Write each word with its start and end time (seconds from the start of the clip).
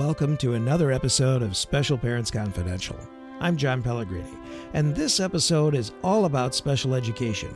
Welcome 0.00 0.38
to 0.38 0.54
another 0.54 0.90
episode 0.92 1.42
of 1.42 1.54
Special 1.54 1.98
Parents 1.98 2.30
Confidential. 2.30 2.96
I'm 3.38 3.54
John 3.54 3.82
Pellegrini, 3.82 4.32
and 4.72 4.96
this 4.96 5.20
episode 5.20 5.74
is 5.74 5.92
all 6.02 6.24
about 6.24 6.54
special 6.54 6.94
education. 6.94 7.52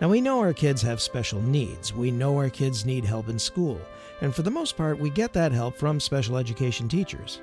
Now, 0.00 0.08
we 0.08 0.20
know 0.20 0.40
our 0.40 0.52
kids 0.52 0.82
have 0.82 1.00
special 1.00 1.40
needs. 1.40 1.94
We 1.94 2.10
know 2.10 2.36
our 2.36 2.50
kids 2.50 2.84
need 2.84 3.04
help 3.04 3.28
in 3.28 3.38
school, 3.38 3.80
and 4.22 4.34
for 4.34 4.42
the 4.42 4.50
most 4.50 4.76
part, 4.76 4.98
we 4.98 5.08
get 5.08 5.32
that 5.34 5.52
help 5.52 5.76
from 5.76 6.00
special 6.00 6.36
education 6.36 6.88
teachers. 6.88 7.40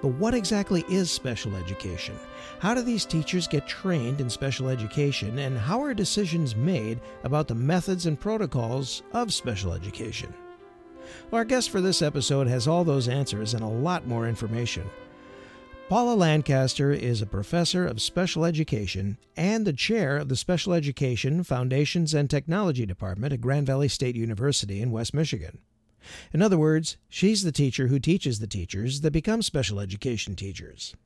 But 0.00 0.12
what 0.12 0.32
exactly 0.32 0.84
is 0.88 1.10
special 1.10 1.56
education? 1.56 2.14
How 2.60 2.74
do 2.74 2.82
these 2.82 3.04
teachers 3.04 3.48
get 3.48 3.66
trained 3.66 4.20
in 4.20 4.30
special 4.30 4.68
education, 4.68 5.40
and 5.40 5.58
how 5.58 5.82
are 5.82 5.94
decisions 5.94 6.54
made 6.54 7.00
about 7.24 7.48
the 7.48 7.56
methods 7.56 8.06
and 8.06 8.20
protocols 8.20 9.02
of 9.12 9.34
special 9.34 9.72
education? 9.72 10.32
Our 11.32 11.44
guest 11.44 11.70
for 11.70 11.80
this 11.80 12.02
episode 12.02 12.46
has 12.46 12.68
all 12.68 12.84
those 12.84 13.08
answers 13.08 13.54
and 13.54 13.62
a 13.62 13.68
lot 13.68 14.06
more 14.06 14.28
information. 14.28 14.88
Paula 15.88 16.14
Lancaster 16.14 16.90
is 16.90 17.22
a 17.22 17.26
professor 17.26 17.86
of 17.86 18.02
special 18.02 18.44
education 18.44 19.18
and 19.36 19.64
the 19.64 19.72
chair 19.72 20.16
of 20.16 20.28
the 20.28 20.34
Special 20.34 20.72
Education 20.72 21.44
Foundations 21.44 22.12
and 22.12 22.28
Technology 22.28 22.84
Department 22.84 23.32
at 23.32 23.40
Grand 23.40 23.68
Valley 23.68 23.86
State 23.86 24.16
University 24.16 24.82
in 24.82 24.90
West 24.90 25.14
Michigan. 25.14 25.58
In 26.32 26.42
other 26.42 26.58
words, 26.58 26.96
she's 27.08 27.44
the 27.44 27.52
teacher 27.52 27.86
who 27.86 28.00
teaches 28.00 28.40
the 28.40 28.48
teachers 28.48 29.02
that 29.02 29.12
become 29.12 29.42
special 29.42 29.78
education 29.78 30.34
teachers. 30.34 30.96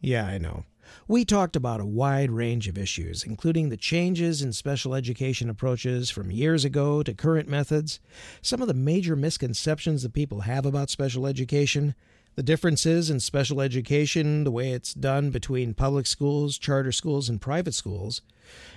Yeah, 0.00 0.26
I 0.26 0.38
know. 0.38 0.64
We 1.06 1.24
talked 1.24 1.56
about 1.56 1.80
a 1.80 1.86
wide 1.86 2.30
range 2.30 2.68
of 2.68 2.78
issues, 2.78 3.24
including 3.24 3.68
the 3.68 3.76
changes 3.76 4.42
in 4.42 4.52
special 4.52 4.94
education 4.94 5.48
approaches 5.48 6.10
from 6.10 6.30
years 6.30 6.64
ago 6.64 7.02
to 7.02 7.14
current 7.14 7.48
methods, 7.48 8.00
some 8.42 8.60
of 8.62 8.68
the 8.68 8.74
major 8.74 9.16
misconceptions 9.16 10.02
that 10.02 10.12
people 10.12 10.40
have 10.42 10.66
about 10.66 10.90
special 10.90 11.26
education, 11.26 11.94
the 12.36 12.42
differences 12.42 13.10
in 13.10 13.18
special 13.18 13.60
education, 13.60 14.44
the 14.44 14.50
way 14.50 14.70
it's 14.70 14.94
done 14.94 15.30
between 15.30 15.74
public 15.74 16.06
schools, 16.06 16.56
charter 16.56 16.92
schools, 16.92 17.28
and 17.28 17.40
private 17.40 17.74
schools, 17.74 18.22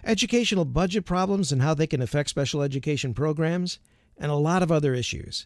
educational 0.03 0.65
budget 0.65 1.05
problems 1.05 1.51
and 1.51 1.61
how 1.61 1.73
they 1.73 1.85
can 1.85 2.01
affect 2.01 2.29
special 2.29 2.61
education 2.61 3.13
programs, 3.13 3.77
and 4.17 4.31
a 4.31 4.35
lot 4.35 4.63
of 4.63 4.71
other 4.71 4.93
issues. 4.93 5.45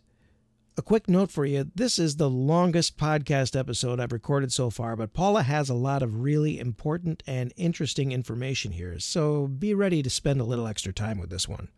A 0.77 0.81
quick 0.81 1.07
note 1.07 1.31
for 1.31 1.45
you 1.45 1.71
this 1.73 1.97
is 1.97 2.17
the 2.17 2.29
longest 2.29 2.97
podcast 2.97 3.57
episode 3.57 3.97
I've 3.97 4.11
recorded 4.11 4.51
so 4.51 4.69
far, 4.69 4.97
but 4.97 5.13
Paula 5.13 5.41
has 5.41 5.69
a 5.69 5.73
lot 5.73 6.03
of 6.03 6.21
really 6.21 6.59
important 6.59 7.23
and 7.25 7.53
interesting 7.55 8.11
information 8.11 8.73
here, 8.73 8.99
so 8.99 9.47
be 9.47 9.73
ready 9.73 10.03
to 10.03 10.09
spend 10.09 10.41
a 10.41 10.43
little 10.43 10.67
extra 10.67 10.91
time 10.91 11.17
with 11.17 11.29
this 11.29 11.47
one. 11.47 11.69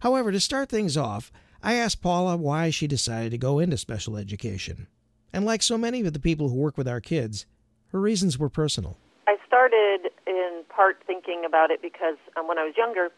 However, 0.00 0.32
to 0.32 0.40
start 0.40 0.68
things 0.68 0.96
off, 0.96 1.30
I 1.62 1.74
asked 1.74 2.02
Paula 2.02 2.36
why 2.36 2.70
she 2.70 2.88
decided 2.88 3.30
to 3.30 3.38
go 3.38 3.60
into 3.60 3.76
special 3.76 4.16
education. 4.16 4.88
And 5.32 5.44
like 5.44 5.62
so 5.62 5.78
many 5.78 6.00
of 6.04 6.12
the 6.12 6.18
people 6.18 6.48
who 6.48 6.56
work 6.56 6.76
with 6.76 6.88
our 6.88 7.00
kids, 7.00 7.46
her 7.92 8.00
reasons 8.00 8.36
were 8.36 8.48
personal. 8.48 8.96
I 9.28 9.36
started 9.46 10.10
in 10.26 10.64
part 10.68 10.96
thinking 11.06 11.44
about 11.46 11.70
it 11.70 11.80
because 11.80 12.16
um, 12.36 12.48
when 12.48 12.58
I 12.58 12.64
was 12.64 12.74
younger, 12.76 13.10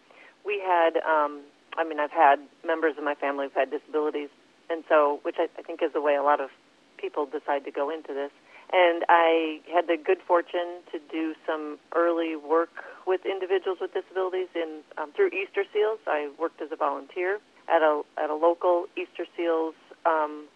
we 0.44 0.60
had, 0.62 0.98
um, 0.98 1.40
I 1.78 1.84
mean, 1.88 1.98
I've 1.98 2.10
had 2.10 2.40
members 2.62 2.98
of 2.98 3.04
my 3.04 3.14
family 3.14 3.46
who've 3.46 3.54
had 3.54 3.70
disabilities 3.70 4.28
and 4.70 4.84
so 4.88 5.20
which 5.22 5.36
I, 5.38 5.48
I 5.58 5.62
think 5.62 5.82
is 5.82 5.92
the 5.92 6.00
way 6.00 6.14
a 6.14 6.22
lot 6.22 6.40
of 6.40 6.50
people 6.98 7.26
decide 7.26 7.64
to 7.64 7.70
go 7.70 7.90
into 7.90 8.14
this. 8.14 8.30
And 8.72 9.04
I 9.10 9.60
had 9.68 9.86
the 9.86 9.98
good 10.02 10.18
fortune 10.26 10.80
to 10.92 10.98
do 11.10 11.34
some 11.46 11.78
early 11.94 12.36
work 12.36 12.70
with 13.06 13.20
individuals 13.26 13.78
with 13.80 13.92
disabilities 13.92 14.48
in 14.54 14.80
um, 14.96 15.12
through 15.12 15.28
Easter 15.28 15.64
Seals. 15.72 15.98
I 16.06 16.30
worked 16.38 16.62
as 16.62 16.72
a 16.72 16.76
volunteer 16.76 17.38
at 17.68 17.82
a 17.82 18.00
at 18.16 18.30
a 18.30 18.34
local 18.34 18.86
Easter 18.96 19.26
Seals 19.36 19.74
um, 20.06 20.46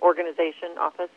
organization 0.00 0.78
office, 0.78 1.10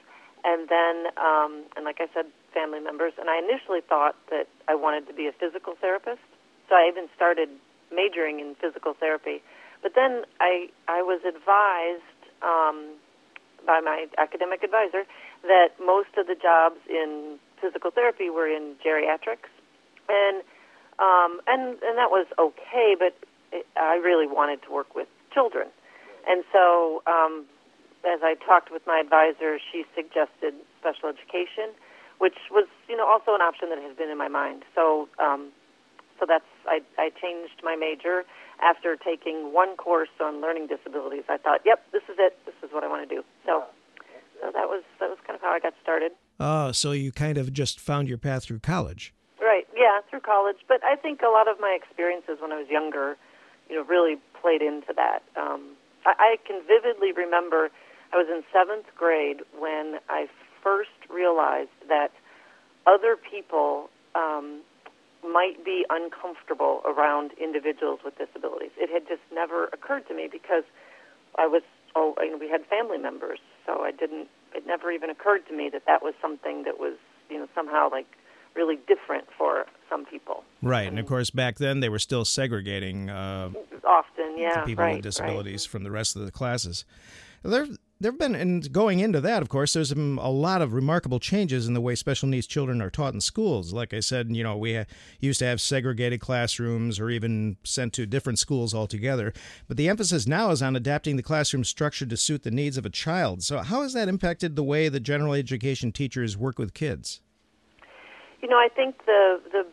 and 0.44 0.68
then 0.68 1.14
um, 1.22 1.66
and 1.76 1.86
like 1.86 2.02
I 2.02 2.08
said, 2.16 2.26
family 2.52 2.80
members. 2.80 3.14
And 3.20 3.30
I 3.30 3.38
initially 3.38 3.82
thought 3.88 4.16
that 4.32 4.48
I 4.68 4.74
wanted 4.74 5.06
to 5.08 5.14
be 5.14 5.28
a 5.28 5.32
physical 5.32 5.76
therapist, 5.80 6.26
so 6.68 6.76
I 6.76 6.90
even 6.90 7.10
started 7.16 7.50
majoring 7.94 8.40
in 8.40 8.56
physical 8.56 8.96
therapy. 9.00 9.44
But 9.84 9.94
then 9.96 10.26
I 10.42 10.70
I 10.88 11.04
was 11.04 11.22
advised 11.28 12.19
um, 12.42 12.96
by 13.66 13.80
my 13.80 14.08
academic 14.18 14.64
advisor 14.64 15.04
that 15.44 15.70
most 15.80 16.10
of 16.18 16.28
the 16.28 16.36
jobs 16.36 16.80
in 16.90 17.40
physical 17.62 17.92
therapy 17.92 18.30
were 18.30 18.48
in 18.48 18.76
geriatrics, 18.84 19.52
and 20.08 20.44
um, 21.00 21.40
and 21.48 21.78
and 21.84 21.98
that 21.98 22.12
was 22.12 22.28
okay, 22.38 22.96
but 22.98 23.16
it, 23.52 23.66
I 23.78 23.96
really 23.96 24.28
wanted 24.28 24.62
to 24.64 24.72
work 24.72 24.96
with 24.96 25.08
children, 25.34 25.68
and 26.28 26.44
so 26.52 27.04
um, 27.08 27.46
as 28.06 28.20
I 28.24 28.36
talked 28.46 28.72
with 28.72 28.86
my 28.88 29.00
advisor, 29.00 29.60
she 29.72 29.86
suggested 29.96 30.54
special 30.80 31.10
education, 31.10 31.72
which 32.18 32.38
was 32.52 32.68
you 32.88 32.98
know 32.98 33.08
also 33.08 33.36
an 33.36 33.42
option 33.42 33.70
that 33.70 33.80
has 33.80 33.96
been 33.96 34.10
in 34.10 34.18
my 34.18 34.30
mind. 34.30 34.64
So 34.76 35.08
um, 35.20 35.52
so 36.20 36.26
that's 36.28 36.46
I, 36.70 36.82
I 36.98 37.10
changed 37.10 37.62
my 37.64 37.76
major 37.76 38.24
after 38.62 38.96
taking 38.96 39.54
one 39.54 39.76
course 39.76 40.14
on 40.22 40.42
learning 40.42 40.68
disabilities. 40.68 41.24
I 41.28 41.38
thought, 41.38 41.62
yep, 41.66 41.84
this 41.92 42.04
is 42.10 42.18
it. 42.20 42.38
This 42.46 42.56
is 42.64 42.70
what 42.72 42.84
I 42.84 42.88
want 42.88 43.08
to 43.10 43.16
do. 43.16 43.24
So, 43.46 43.64
so 44.42 44.52
that 44.54 44.70
was 44.70 44.84
that 45.00 45.10
was 45.10 45.18
kind 45.26 45.36
of 45.36 45.42
how 45.42 45.52
I 45.52 45.60
got 45.60 45.74
started. 45.82 46.12
Oh, 46.40 46.72
so 46.72 46.92
you 46.92 47.12
kind 47.12 47.38
of 47.38 47.52
just 47.52 47.80
found 47.80 48.08
your 48.08 48.18
path 48.18 48.44
through 48.44 48.60
college. 48.60 49.14
Right. 49.42 49.68
Yeah, 49.76 50.00
through 50.10 50.22
college. 50.22 50.58
But 50.68 50.84
I 50.84 50.96
think 50.96 51.22
a 51.22 51.32
lot 51.32 51.48
of 51.48 51.60
my 51.60 51.76
experiences 51.76 52.38
when 52.42 52.52
I 52.52 52.60
was 52.60 52.70
younger, 52.70 53.18
you 53.70 53.76
know, 53.76 53.84
really 53.84 54.18
played 54.40 54.62
into 54.62 54.94
that. 54.96 55.24
Um, 55.36 55.76
I, 56.06 56.14
I 56.20 56.36
can 56.46 56.62
vividly 56.68 57.12
remember 57.12 57.70
I 58.14 58.18
was 58.18 58.28
in 58.30 58.44
seventh 58.52 58.88
grade 58.96 59.42
when 59.58 60.00
I 60.10 60.28
first 60.64 60.90
realized 61.10 61.76
that 61.88 62.12
other 62.88 63.16
people 63.16 63.90
um, 64.16 64.62
might 65.24 65.64
be 65.66 65.86
uncomfortable 65.90 66.82
around 66.86 67.32
individuals 67.42 68.00
with 68.04 68.18
disabilities. 68.18 68.72
It 68.78 68.90
had 68.90 69.08
just 69.08 69.22
never 69.34 69.66
occurred 69.66 70.08
to 70.08 70.14
me 70.14 70.30
because 70.32 70.64
I 71.38 71.48
was 71.48 71.64
oh, 71.96 72.14
you 72.20 72.32
know, 72.32 72.38
we 72.38 72.50
had 72.50 72.66
family 72.66 72.98
members, 72.98 73.40
so 73.66 73.82
I 73.82 73.92
didn't. 73.92 74.28
It 74.54 74.66
never 74.66 74.92
even 74.92 75.10
occurred 75.10 75.46
to 75.48 75.56
me 75.56 75.70
that 75.72 75.84
that 75.86 76.02
was 76.02 76.14
something 76.22 76.64
that 76.64 76.80
was 76.80 76.98
you 77.30 77.38
know 77.38 77.48
somehow 77.54 77.90
like 77.92 78.08
really 78.56 78.78
different 78.88 79.26
for 79.38 79.66
some 79.90 80.06
people. 80.06 80.44
Right, 80.62 80.82
and, 80.82 80.90
and 80.90 81.00
of 81.00 81.06
course 81.06 81.30
back 81.30 81.58
then 81.58 81.80
they 81.80 81.90
were 81.90 82.00
still 82.00 82.26
segregating 82.26 83.10
uh, 83.10 83.52
often, 83.86 84.38
yeah, 84.38 84.64
people 84.66 84.84
right, 84.84 84.96
with 84.96 85.04
disabilities 85.04 85.66
right. 85.66 85.72
from 85.72 85.84
the 85.84 85.92
rest 85.92 86.16
of 86.16 86.26
the 86.26 86.32
classes. 86.32 86.86
There, 87.44 87.68
there 88.02 88.12
have 88.12 88.20
been, 88.20 88.34
and 88.34 88.72
going 88.72 89.00
into 89.00 89.20
that, 89.20 89.42
of 89.42 89.50
course, 89.50 89.74
there's 89.74 89.94
been 89.94 90.18
a 90.22 90.30
lot 90.30 90.62
of 90.62 90.72
remarkable 90.72 91.20
changes 91.20 91.68
in 91.68 91.74
the 91.74 91.82
way 91.82 91.96
special 91.96 92.30
needs 92.30 92.48
children 92.48 92.82
are 92.82 92.90
taught 92.90 93.14
in 93.14 93.20
schools. 93.20 93.74
Like 93.74 93.94
I 93.94 94.00
said, 94.00 94.34
you 94.34 94.42
know, 94.42 94.56
we 94.56 94.86
used 95.20 95.40
to 95.40 95.46
have 95.46 95.60
segregated 95.60 96.22
classrooms 96.22 96.98
or 96.98 97.10
even 97.10 97.58
sent 97.66 97.92
to 97.94 98.06
different 98.06 98.40
schools 98.40 98.74
altogether. 98.74 99.34
But 99.68 99.76
the 99.76 99.90
emphasis 99.90 100.28
now 100.28 100.52
is 100.52 100.62
on 100.62 100.78
adapting 100.78 101.18
the 101.18 101.24
classroom 101.24 101.66
structure 101.66 102.06
to 102.06 102.16
suit 102.16 102.44
the 102.44 102.52
needs 102.52 102.78
of 102.78 102.86
a 102.86 102.90
child. 102.90 103.44
So, 103.44 103.58
how 103.60 103.82
has 103.82 103.92
that 103.94 104.08
impacted 104.08 104.56
the 104.56 104.64
way 104.64 104.88
the 104.88 105.02
general 105.02 105.34
education 105.34 105.92
teachers 105.92 106.38
work 106.38 106.58
with 106.58 106.74
kids? 106.74 107.20
You 108.42 108.48
know, 108.48 108.58
I 108.58 108.70
think 108.74 109.06
the 109.06 109.42
the 109.52 109.68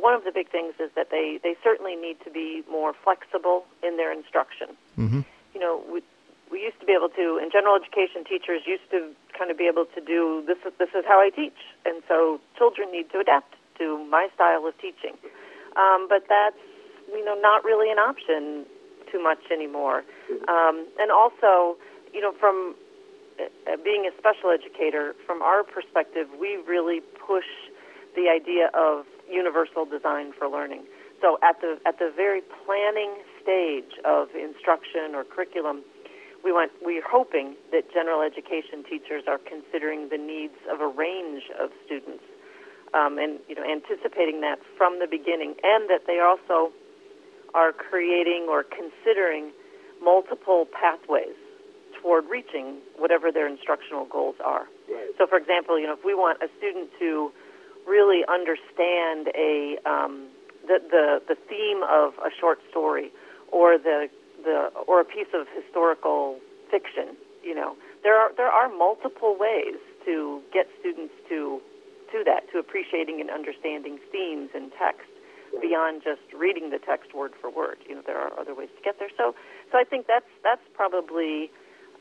one 0.00 0.14
of 0.14 0.24
the 0.24 0.32
big 0.32 0.50
things 0.50 0.74
is 0.80 0.90
that 0.96 1.10
they 1.10 1.38
they 1.44 1.54
certainly 1.62 1.94
need 1.94 2.16
to 2.24 2.30
be 2.30 2.64
more 2.68 2.92
flexible 3.04 3.66
in 3.84 3.96
their 3.96 4.12
instruction. 4.12 4.68
Mm-hmm. 4.98 5.20
You 5.54 5.60
know, 5.60 5.84
we, 5.90 6.02
we 6.50 6.62
used 6.62 6.78
to 6.80 6.86
be 6.86 6.92
able 6.92 7.08
to, 7.10 7.38
and 7.42 7.50
general 7.50 7.76
education 7.76 8.24
teachers 8.24 8.62
used 8.66 8.86
to 8.90 9.10
kind 9.36 9.50
of 9.50 9.58
be 9.58 9.66
able 9.66 9.86
to 9.94 10.00
do 10.00 10.44
this. 10.46 10.58
Is, 10.66 10.72
this 10.78 10.90
is 10.94 11.04
how 11.06 11.18
I 11.18 11.30
teach, 11.30 11.58
and 11.84 12.02
so 12.06 12.40
children 12.56 12.92
need 12.92 13.10
to 13.10 13.18
adapt 13.18 13.54
to 13.78 13.98
my 14.06 14.28
style 14.34 14.66
of 14.66 14.74
teaching. 14.78 15.18
Um, 15.76 16.06
but 16.08 16.24
that's 16.28 16.60
you 17.10 17.24
know 17.24 17.34
not 17.34 17.64
really 17.64 17.90
an 17.90 17.98
option 17.98 18.64
too 19.10 19.22
much 19.22 19.38
anymore. 19.52 20.02
Um, 20.48 20.86
and 20.98 21.10
also, 21.10 21.76
you 22.12 22.20
know, 22.20 22.32
from 22.38 22.74
uh, 23.38 23.76
being 23.84 24.06
a 24.06 24.16
special 24.18 24.50
educator, 24.50 25.14
from 25.26 25.42
our 25.42 25.62
perspective, 25.62 26.26
we 26.40 26.58
really 26.66 27.00
push 27.26 27.46
the 28.14 28.28
idea 28.28 28.70
of 28.74 29.04
universal 29.30 29.84
design 29.84 30.32
for 30.32 30.48
learning. 30.48 30.82
So 31.20 31.38
at 31.42 31.60
the 31.60 31.78
at 31.86 31.98
the 31.98 32.12
very 32.14 32.42
planning 32.64 33.12
stage 33.42 33.98
of 34.04 34.28
instruction 34.34 35.14
or 35.14 35.24
curriculum 35.24 35.82
we 36.46 36.52
want 36.52 36.70
we're 36.80 37.02
hoping 37.02 37.56
that 37.72 37.90
general 37.92 38.22
education 38.22 38.86
teachers 38.88 39.24
are 39.26 39.42
considering 39.42 40.08
the 40.14 40.16
needs 40.16 40.54
of 40.70 40.80
a 40.80 40.86
range 40.86 41.42
of 41.58 41.70
students 41.84 42.22
um, 42.94 43.18
and 43.18 43.40
you 43.50 43.56
know 43.58 43.66
anticipating 43.66 44.40
that 44.46 44.62
from 44.78 45.00
the 45.02 45.10
beginning 45.10 45.58
and 45.66 45.90
that 45.90 46.06
they 46.06 46.22
also 46.22 46.70
are 47.52 47.72
creating 47.72 48.46
or 48.48 48.62
considering 48.62 49.50
multiple 50.00 50.68
pathways 50.70 51.34
toward 52.00 52.24
reaching 52.30 52.78
whatever 52.96 53.32
their 53.32 53.48
instructional 53.48 54.04
goals 54.04 54.36
are. 54.44 54.68
Right. 54.86 55.10
So 55.18 55.26
for 55.26 55.38
example, 55.38 55.80
you 55.80 55.90
know 55.90 55.98
if 55.98 56.04
we 56.04 56.14
want 56.14 56.38
a 56.42 56.48
student 56.58 56.90
to 57.00 57.32
really 57.88 58.22
understand 58.30 59.34
a 59.34 59.82
um, 59.82 60.30
the, 60.62 60.78
the 60.78 61.06
the 61.26 61.36
theme 61.50 61.82
of 61.82 62.14
a 62.22 62.30
short 62.38 62.60
story 62.70 63.10
or 63.50 63.78
the 63.78 64.06
the 64.46 64.70
or 64.86 65.02
a 65.02 65.04
piece 65.04 65.28
of 65.34 65.50
historical 65.50 66.38
fiction, 66.70 67.18
you 67.42 67.54
know, 67.54 67.76
there 68.02 68.16
are 68.16 68.30
there 68.38 68.48
are 68.48 68.70
multiple 68.70 69.36
ways 69.38 69.76
to 70.06 70.40
get 70.54 70.70
students 70.80 71.12
to 71.28 71.60
to 72.12 72.22
that, 72.24 72.46
to 72.52 72.58
appreciating 72.58 73.20
and 73.20 73.28
understanding 73.30 73.98
themes 74.12 74.50
and 74.54 74.70
text 74.78 75.10
beyond 75.60 76.02
just 76.02 76.22
reading 76.30 76.70
the 76.70 76.78
text 76.78 77.14
word 77.14 77.32
for 77.40 77.50
word. 77.50 77.78
You 77.88 77.96
know, 77.96 78.02
there 78.06 78.18
are 78.18 78.30
other 78.38 78.54
ways 78.54 78.70
to 78.78 78.82
get 78.82 78.98
there. 78.98 79.10
So, 79.16 79.34
so 79.70 79.78
I 79.78 79.84
think 79.84 80.06
that's 80.06 80.30
that's 80.42 80.62
probably 80.74 81.50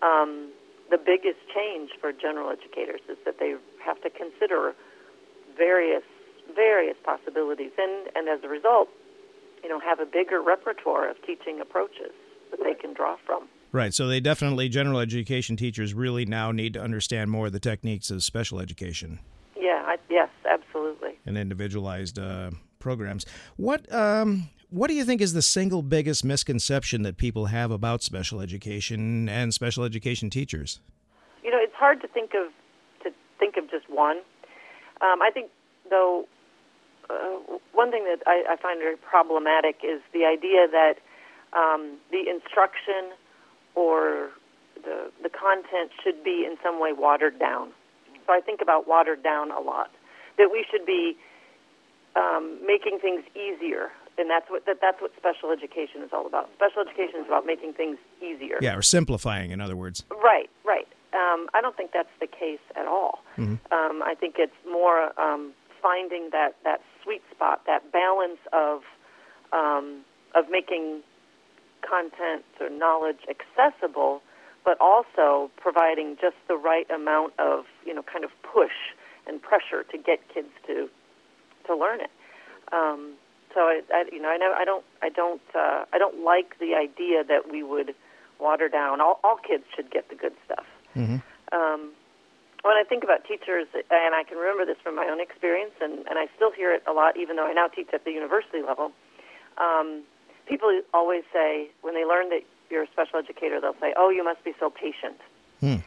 um, 0.01 0.53
the 0.89 1.01
biggest 1.01 1.41
change 1.49 1.91
for 1.99 2.13
general 2.13 2.53
educators 2.53 3.01
is 3.09 3.17
that 3.25 3.39
they 3.39 3.55
have 3.83 4.01
to 4.01 4.09
consider 4.09 4.73
various 5.57 6.05
various 6.53 6.97
possibilities, 7.03 7.71
and 7.77 8.13
and 8.15 8.29
as 8.29 8.43
a 8.43 8.49
result, 8.49 8.89
you 9.63 9.69
know, 9.69 9.79
have 9.79 9.99
a 9.99 10.05
bigger 10.05 10.41
repertoire 10.41 11.09
of 11.09 11.17
teaching 11.25 11.59
approaches 11.59 12.13
that 12.51 12.59
they 12.63 12.73
can 12.73 12.93
draw 12.93 13.17
from. 13.25 13.47
Right. 13.71 13.93
So 13.93 14.07
they 14.07 14.19
definitely, 14.19 14.69
general 14.69 14.99
education 14.99 15.57
teachers 15.57 15.93
really 15.93 16.25
now 16.25 16.51
need 16.51 16.73
to 16.73 16.81
understand 16.81 17.29
more 17.29 17.47
of 17.47 17.53
the 17.53 17.59
techniques 17.59 18.09
of 18.09 18.23
special 18.23 18.59
education. 18.59 19.19
Yeah. 19.57 19.83
I, 19.85 19.97
yes. 20.09 20.29
Absolutely. 20.49 21.19
And 21.25 21.37
individualized 21.37 22.19
uh, 22.19 22.51
programs. 22.79 23.25
What 23.57 23.91
um, 23.93 24.49
What 24.69 24.87
do 24.87 24.93
you 24.93 25.05
think 25.05 25.21
is 25.21 25.33
the 25.33 25.41
single 25.41 25.81
biggest 25.81 26.23
misconception 26.25 27.03
that 27.03 27.17
people 27.17 27.47
have 27.47 27.71
about 27.71 28.03
special 28.03 28.41
education 28.41 29.29
and 29.29 29.53
special 29.53 29.83
education 29.83 30.29
teachers? 30.29 30.79
You 31.43 31.51
know, 31.51 31.57
it's 31.59 31.75
hard 31.75 32.01
to 32.01 32.07
think 32.07 32.31
of 32.33 32.51
to 33.03 33.11
think 33.39 33.57
of 33.57 33.69
just 33.69 33.89
one. 33.89 34.17
Um, 35.01 35.21
I 35.21 35.29
think, 35.33 35.51
though, 35.89 36.27
uh, 37.09 37.57
one 37.73 37.91
thing 37.91 38.05
that 38.05 38.23
I, 38.25 38.53
I, 38.53 38.55
find 38.61 38.79
very 38.79 38.97
problematic 38.97 39.77
is 39.83 40.01
the 40.13 40.25
idea 40.25 40.67
that 40.71 40.95
um, 41.55 41.97
the 42.11 42.29
instruction 42.29 43.15
or 43.75 44.29
the 44.83 45.11
the 45.23 45.29
content 45.29 45.91
should 46.03 46.23
be 46.23 46.45
in 46.45 46.57
some 46.63 46.79
way 46.79 46.93
watered 46.93 47.39
down. 47.39 47.71
So 48.27 48.33
I 48.33 48.41
think 48.41 48.61
about 48.61 48.87
watered 48.87 49.23
down 49.23 49.51
a 49.51 49.59
lot. 49.59 49.91
That 50.37 50.49
we 50.51 50.65
should 50.69 50.85
be 50.85 51.15
um, 52.15 52.59
making 52.65 52.99
things 52.99 53.23
easier, 53.35 53.91
and 54.17 54.29
that's 54.29 54.49
what 54.49 54.65
that, 54.65 54.79
that's 54.81 55.01
what 55.01 55.11
special 55.17 55.51
education 55.51 56.01
is 56.03 56.09
all 56.11 56.25
about. 56.25 56.49
Special 56.55 56.81
education 56.81 57.21
is 57.21 57.27
about 57.27 57.45
making 57.45 57.73
things 57.73 57.97
easier. 58.21 58.57
Yeah, 58.61 58.75
or 58.75 58.81
simplifying, 58.81 59.51
in 59.51 59.61
other 59.61 59.75
words. 59.75 60.03
Right, 60.11 60.49
right. 60.65 60.87
Um, 61.13 61.47
I 61.53 61.61
don't 61.61 61.77
think 61.77 61.91
that's 61.93 62.09
the 62.19 62.27
case 62.27 62.59
at 62.75 62.87
all. 62.87 63.23
Mm-hmm. 63.37 63.73
Um, 63.73 64.03
I 64.03 64.15
think 64.19 64.35
it's 64.37 64.51
more 64.69 65.17
um, 65.19 65.53
finding 65.81 66.29
that, 66.33 66.57
that 66.65 66.81
sweet 67.01 67.21
spot, 67.31 67.61
that 67.67 67.91
balance 67.93 68.39
of 68.51 68.81
um, 69.53 70.01
of 70.33 70.49
making 70.49 71.01
content 71.87 72.43
or 72.59 72.69
knowledge 72.69 73.19
accessible, 73.29 74.21
but 74.63 74.77
also 74.81 75.51
providing 75.57 76.17
just 76.19 76.35
the 76.47 76.57
right 76.57 76.89
amount 76.89 77.33
of 77.39 77.65
you 77.85 77.93
know 77.93 78.03
kind 78.03 78.23
of 78.23 78.31
push 78.41 78.93
and 79.27 79.41
pressure 79.41 79.83
to 79.91 79.97
get 79.97 80.19
kids 80.33 80.49
to 80.67 80.89
to 81.67 81.75
learn 81.75 82.01
it. 82.01 82.11
Um, 82.71 83.13
so 83.55 83.61
I, 83.61 83.81
I, 83.93 84.03
you 84.11 84.21
know, 84.21 84.29
I 84.29 84.37
know 84.37 84.53
I 84.55 84.65
don't, 84.65 84.85
I 85.01 85.09
don't, 85.09 85.41
uh, 85.55 85.85
I 85.93 85.97
don't 85.97 86.23
like 86.23 86.59
the 86.59 86.75
idea 86.75 87.23
that 87.23 87.49
we 87.49 87.63
would 87.63 87.95
water 88.37 88.67
down. 88.67 88.99
All, 88.99 89.19
all 89.23 89.37
kids 89.37 89.63
should 89.75 89.89
get 89.89 90.09
the 90.09 90.15
good 90.15 90.33
stuff. 90.43 90.65
Mm-hmm. 90.95 91.23
Um, 91.55 91.91
when 92.63 92.75
I 92.75 92.83
think 92.83 93.03
about 93.03 93.23
teachers, 93.25 93.67
and 93.73 94.13
I 94.13 94.23
can 94.27 94.37
remember 94.37 94.65
this 94.65 94.77
from 94.83 94.95
my 94.95 95.07
own 95.07 95.21
experience, 95.21 95.71
and, 95.81 96.05
and 96.09 96.19
I 96.19 96.27
still 96.35 96.51
hear 96.51 96.73
it 96.73 96.83
a 96.85 96.91
lot, 96.91 97.15
even 97.15 97.37
though 97.37 97.47
I 97.47 97.53
now 97.53 97.67
teach 97.67 97.87
at 97.93 98.03
the 98.03 98.11
university 98.11 98.61
level. 98.61 98.91
Um, 99.57 100.03
people 100.45 100.69
always 100.93 101.23
say 101.33 101.69
when 101.81 101.93
they 101.93 102.05
learn 102.05 102.29
that 102.29 102.41
you're 102.69 102.83
a 102.83 102.91
special 102.91 103.19
educator, 103.19 103.59
they'll 103.61 103.79
say, 103.79 103.93
"Oh, 103.97 104.09
you 104.09 104.23
must 104.23 104.43
be 104.43 104.53
so 104.59 104.69
patient." 104.69 105.19
Hmm. 105.59 105.81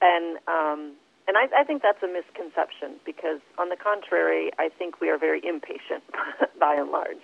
And 0.00 0.38
um, 0.48 0.92
and 1.28 1.36
I, 1.36 1.48
I 1.60 1.64
think 1.64 1.82
that's 1.82 2.02
a 2.02 2.06
misconception 2.06 3.02
because, 3.04 3.40
on 3.58 3.68
the 3.68 3.76
contrary, 3.76 4.50
I 4.58 4.68
think 4.68 5.00
we 5.00 5.10
are 5.10 5.18
very 5.18 5.42
impatient 5.44 6.06
by 6.60 6.74
and 6.74 6.90
large. 6.90 7.22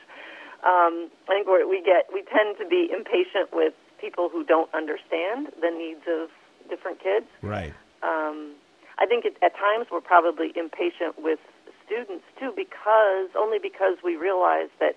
Um, 0.63 1.11
I 1.29 1.35
think 1.35 1.47
we're, 1.47 1.69
we 1.69 1.83
get 1.83 2.07
we 2.13 2.23
tend 2.23 2.59
to 2.59 2.67
be 2.67 2.91
impatient 2.91 3.51
with 3.53 3.75
people 4.01 4.29
who 4.29 4.45
don't 4.45 4.73
understand 4.75 5.55
the 5.61 5.71
needs 5.71 6.03
of 6.07 6.31
different 6.69 6.99
kids. 6.99 7.27
Right. 7.43 7.73
Um, 8.03 8.55
I 8.99 9.07
think 9.07 9.25
it, 9.25 9.37
at 9.43 9.55
times 9.55 9.87
we're 9.91 10.03
probably 10.03 10.53
impatient 10.55 11.19
with 11.19 11.39
students 11.87 12.25
too, 12.39 12.53
because 12.55 13.31
only 13.39 13.59
because 13.63 13.99
we 14.03 14.17
realize 14.17 14.71
that 14.81 14.97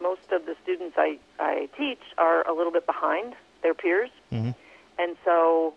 most 0.00 0.32
of 0.32 0.46
the 0.46 0.56
students 0.62 0.96
I, 0.98 1.18
I 1.38 1.68
teach 1.76 2.00
are 2.16 2.46
a 2.48 2.52
little 2.52 2.72
bit 2.72 2.86
behind 2.86 3.34
their 3.62 3.74
peers, 3.74 4.10
mm-hmm. 4.32 4.50
and 4.98 5.16
so 5.24 5.74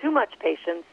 too 0.00 0.10
much 0.10 0.38
patience 0.38 0.84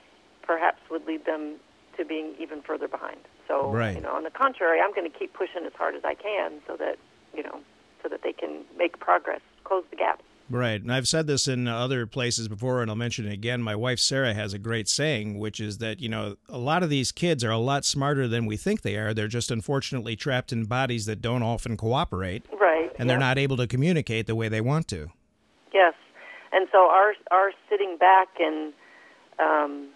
perhaps 0.42 0.80
would 0.89 1.06
lead 1.06 1.25
them 1.25 1.56
to 1.98 2.06
being 2.06 2.33
even 2.39 2.62
further 2.62 2.88
behind. 2.88 3.19
So, 3.48 3.71
right. 3.71 3.95
you 3.95 4.01
know, 4.01 4.13
on 4.15 4.24
the 4.24 4.31
contrary, 4.31 4.80
I'm 4.81 4.94
going 4.94 5.10
to 5.10 5.18
keep 5.18 5.33
pushing 5.33 5.65
as 5.65 5.74
hard 5.74 5.95
as 5.95 6.04
I 6.04 6.15
can 6.15 6.62
so 6.68 6.75
that 6.77 6.98
you 7.36 7.44
know, 7.44 7.60
so 8.01 8.10
that 8.10 8.21
they 8.24 8.33
can 8.33 8.63
make 8.77 9.00
progress, 9.00 9.42
close 9.63 9.83
the 9.89 9.95
gap. 9.95 10.21
Right. 10.49 10.81
And 10.81 10.91
I've 10.91 11.07
said 11.07 11.25
this 11.25 11.47
in 11.47 11.67
other 11.67 12.05
places 12.05 12.47
before, 12.47 12.81
and 12.81 12.91
I'll 12.91 12.97
mention 12.97 13.25
it 13.25 13.33
again. 13.33 13.61
My 13.61 13.75
wife, 13.75 13.99
Sarah, 13.99 14.33
has 14.33 14.53
a 14.53 14.59
great 14.59 14.87
saying, 14.89 15.39
which 15.39 15.59
is 15.59 15.77
that, 15.77 15.99
you 15.99 16.09
know, 16.09 16.35
a 16.49 16.57
lot 16.57 16.83
of 16.83 16.89
these 16.89 17.11
kids 17.11 17.43
are 17.43 17.51
a 17.51 17.57
lot 17.57 17.85
smarter 17.85 18.27
than 18.27 18.45
we 18.45 18.57
think 18.57 18.81
they 18.81 18.97
are. 18.97 19.13
They're 19.13 19.27
just 19.27 19.51
unfortunately 19.51 20.15
trapped 20.15 20.51
in 20.51 20.65
bodies 20.65 21.05
that 21.05 21.21
don't 21.21 21.43
often 21.43 21.77
cooperate. 21.77 22.45
Right. 22.51 22.91
And 22.99 23.09
they're 23.09 23.17
not 23.17 23.37
able 23.37 23.57
to 23.57 23.67
communicate 23.67 24.27
the 24.27 24.35
way 24.35 24.49
they 24.49 24.61
want 24.61 24.87
to. 24.89 25.09
Yes. 25.73 25.93
And 26.51 26.67
so 26.71 26.89
our, 26.89 27.13
our 27.31 27.51
sitting 27.69 27.97
back 27.97 28.27
and, 28.39 28.73
um, 29.39 29.89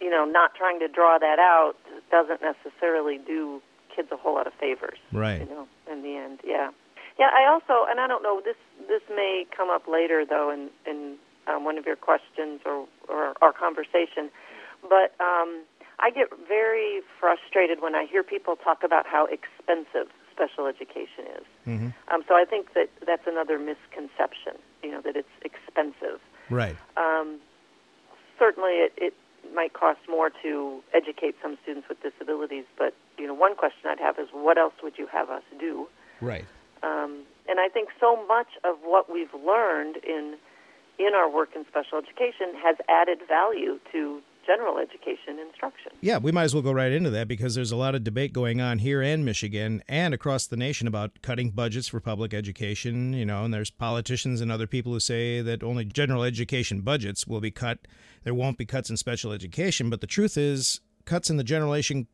you 0.00 0.10
know, 0.10 0.24
not 0.24 0.54
trying 0.56 0.80
to 0.80 0.88
draw 0.88 1.18
that 1.18 1.38
out 1.38 1.74
doesn't 2.10 2.40
necessarily 2.42 3.18
do 3.18 3.62
kids 3.94 4.08
a 4.10 4.16
whole 4.16 4.34
lot 4.34 4.46
of 4.46 4.52
favors. 4.54 4.98
Right. 5.12 5.42
You 5.42 5.46
know, 5.46 5.68
in 5.92 6.02
the 6.02 6.16
end, 6.16 6.40
yeah. 6.44 6.70
Yeah, 7.18 7.30
I 7.32 7.46
also, 7.46 7.86
and 7.88 8.00
I 8.00 8.06
don't 8.06 8.22
know, 8.22 8.40
this 8.44 8.56
this 8.88 9.02
may 9.08 9.46
come 9.56 9.70
up 9.70 9.86
later 9.86 10.24
though 10.28 10.50
in 10.50 10.70
in 10.86 11.16
um, 11.46 11.64
one 11.64 11.78
of 11.78 11.86
your 11.86 11.96
questions 11.96 12.60
or 12.66 12.86
or 13.08 13.34
our 13.40 13.52
conversation, 13.52 14.30
but 14.82 15.14
um, 15.20 15.62
I 16.00 16.10
get 16.10 16.28
very 16.48 17.00
frustrated 17.20 17.80
when 17.80 17.94
I 17.94 18.04
hear 18.04 18.22
people 18.22 18.56
talk 18.56 18.82
about 18.82 19.06
how 19.06 19.26
expensive 19.26 20.10
special 20.32 20.66
education 20.66 21.24
is. 21.38 21.46
Mm-hmm. 21.66 21.88
Um, 22.12 22.24
so 22.26 22.34
I 22.34 22.44
think 22.44 22.74
that 22.74 22.90
that's 23.06 23.26
another 23.26 23.58
misconception. 23.58 24.58
You 24.82 24.92
know 24.92 25.00
that 25.02 25.16
it's 25.16 25.28
expensive. 25.42 26.20
Right. 26.50 26.76
Um, 26.96 27.38
certainly, 28.38 28.72
it, 28.72 28.92
it 28.96 29.14
might 29.54 29.72
cost 29.72 30.00
more 30.08 30.30
to 30.42 30.82
educate 30.92 31.36
some 31.40 31.56
students 31.62 31.88
with 31.88 32.02
disabilities, 32.02 32.64
but 32.76 32.94
you 33.18 33.26
know, 33.26 33.34
one 33.34 33.54
question 33.54 33.82
I'd 33.86 34.00
have 34.00 34.18
is, 34.18 34.28
what 34.32 34.58
else 34.58 34.74
would 34.82 34.98
you 34.98 35.06
have 35.06 35.30
us 35.30 35.42
do? 35.60 35.86
Right. 36.20 36.44
Um, 36.82 37.24
and 37.48 37.60
I 37.60 37.68
think 37.68 37.88
so 38.00 38.26
much 38.26 38.48
of 38.64 38.76
what 38.82 39.10
we've 39.10 39.34
learned 39.34 39.96
in 39.96 40.36
in 40.96 41.12
our 41.12 41.28
work 41.28 41.50
in 41.56 41.64
special 41.66 41.98
education 41.98 42.54
has 42.62 42.76
added 42.88 43.18
value 43.26 43.80
to 43.90 44.22
general 44.46 44.78
education 44.78 45.38
instruction. 45.38 45.92
Yeah, 46.00 46.18
we 46.18 46.32
might 46.32 46.44
as 46.44 46.54
well 46.54 46.62
go 46.62 46.72
right 46.72 46.92
into 46.92 47.10
that 47.10 47.28
because 47.28 47.54
there's 47.54 47.72
a 47.72 47.76
lot 47.76 47.94
of 47.94 48.04
debate 48.04 48.32
going 48.32 48.60
on 48.60 48.78
here 48.78 49.02
in 49.02 49.24
Michigan 49.24 49.82
and 49.88 50.14
across 50.14 50.46
the 50.46 50.56
nation 50.56 50.86
about 50.86 51.22
cutting 51.22 51.50
budgets 51.50 51.88
for 51.88 52.00
public 52.00 52.34
education, 52.34 53.12
you 53.12 53.24
know, 53.24 53.44
and 53.44 53.52
there's 53.52 53.70
politicians 53.70 54.40
and 54.40 54.52
other 54.52 54.66
people 54.66 54.92
who 54.92 55.00
say 55.00 55.40
that 55.40 55.62
only 55.62 55.84
general 55.84 56.22
education 56.22 56.82
budgets 56.82 57.26
will 57.26 57.40
be 57.40 57.50
cut. 57.50 57.78
There 58.22 58.34
won't 58.34 58.58
be 58.58 58.66
cuts 58.66 58.90
in 58.90 58.96
special 58.96 59.32
education, 59.32 59.90
but 59.90 60.00
the 60.00 60.06
truth 60.06 60.36
is 60.36 60.80
cuts 61.04 61.30
in 61.30 61.36
the 61.36 61.44
general 61.44 61.72
education 61.72 62.06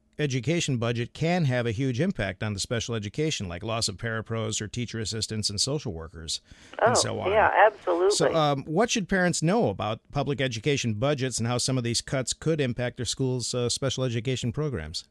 budget 0.79 1.15
can 1.15 1.47
have 1.47 1.67
a 1.67 1.73
huge 1.73 2.01
impact 2.01 2.43
on 2.43 2.53
the 2.53 2.61
special 2.61 2.95
education, 2.95 3.49
like 3.49 3.63
loss 3.63 3.89
of 3.89 3.97
parapros 3.97 4.61
or 4.61 4.69
teacher 4.69 4.99
assistants 4.99 5.49
and 5.49 5.61
social 5.61 5.93
workers, 5.93 6.41
oh, 6.81 6.89
and 6.89 6.99
so 6.99 7.21
on. 7.21 7.31
Yeah, 7.31 7.51
absolutely. 7.67 8.11
So, 8.11 8.35
um, 8.35 8.65
what 8.65 8.91
should 8.91 9.09
parents 9.09 9.43
know 9.43 9.71
about 9.71 10.01
public 10.13 10.41
education 10.41 10.95
budgets 10.95 11.39
and 11.39 11.49
how 11.49 11.59
some 11.59 11.79
of 11.79 11.85
these 11.85 12.01
cuts 12.01 12.33
could 12.33 12.61
impact 12.61 12.99
their 12.99 13.07
schools' 13.07 13.55
uh, 13.55 13.69
special 13.69 14.05
education 14.05 14.53
programs? 14.53 15.05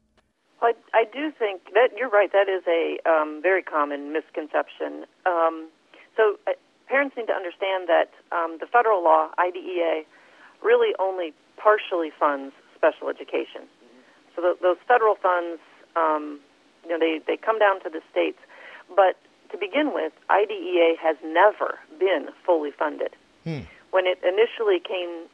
Well, 0.62 0.72
I, 0.94 1.00
I, 1.00 1.04
do 1.04 1.32
think 1.36 1.72
that 1.74 1.88
you're 1.96 2.10
right. 2.10 2.30
That 2.32 2.48
is 2.48 2.62
a 2.68 2.98
um, 3.08 3.40
very 3.42 3.62
common 3.62 4.12
misconception. 4.12 5.06
Um, 5.26 5.70
so, 6.16 6.36
uh, 6.46 6.52
parents 6.86 7.16
need 7.16 7.26
to 7.26 7.32
understand 7.32 7.88
that 7.88 8.10
um, 8.30 8.58
the 8.60 8.66
federal 8.66 9.02
law, 9.02 9.30
IDEA, 9.38 10.04
really 10.62 10.94
only 10.98 11.32
partially 11.56 12.10
funds 12.18 12.54
special 12.76 13.08
education. 13.08 13.68
So 14.34 14.42
the, 14.42 14.56
those 14.60 14.76
federal 14.86 15.14
funds, 15.16 15.60
um, 15.96 16.40
you 16.84 16.90
know, 16.90 16.98
they, 16.98 17.20
they 17.26 17.36
come 17.36 17.58
down 17.58 17.82
to 17.82 17.90
the 17.90 18.00
states. 18.10 18.38
But 18.94 19.16
to 19.50 19.58
begin 19.58 19.92
with, 19.92 20.12
IDEA 20.30 20.94
has 21.00 21.16
never 21.24 21.78
been 21.98 22.28
fully 22.44 22.70
funded. 22.70 23.14
Hmm. 23.44 23.60
When 23.90 24.06
it 24.06 24.18
initially 24.22 24.78
came 24.78 25.26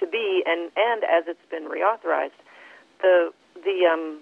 to 0.00 0.06
be, 0.06 0.42
and, 0.46 0.70
and 0.76 1.02
as 1.04 1.24
it's 1.26 1.44
been 1.50 1.68
reauthorized, 1.68 2.38
the 3.00 3.32
the 3.64 3.86
um, 3.90 4.20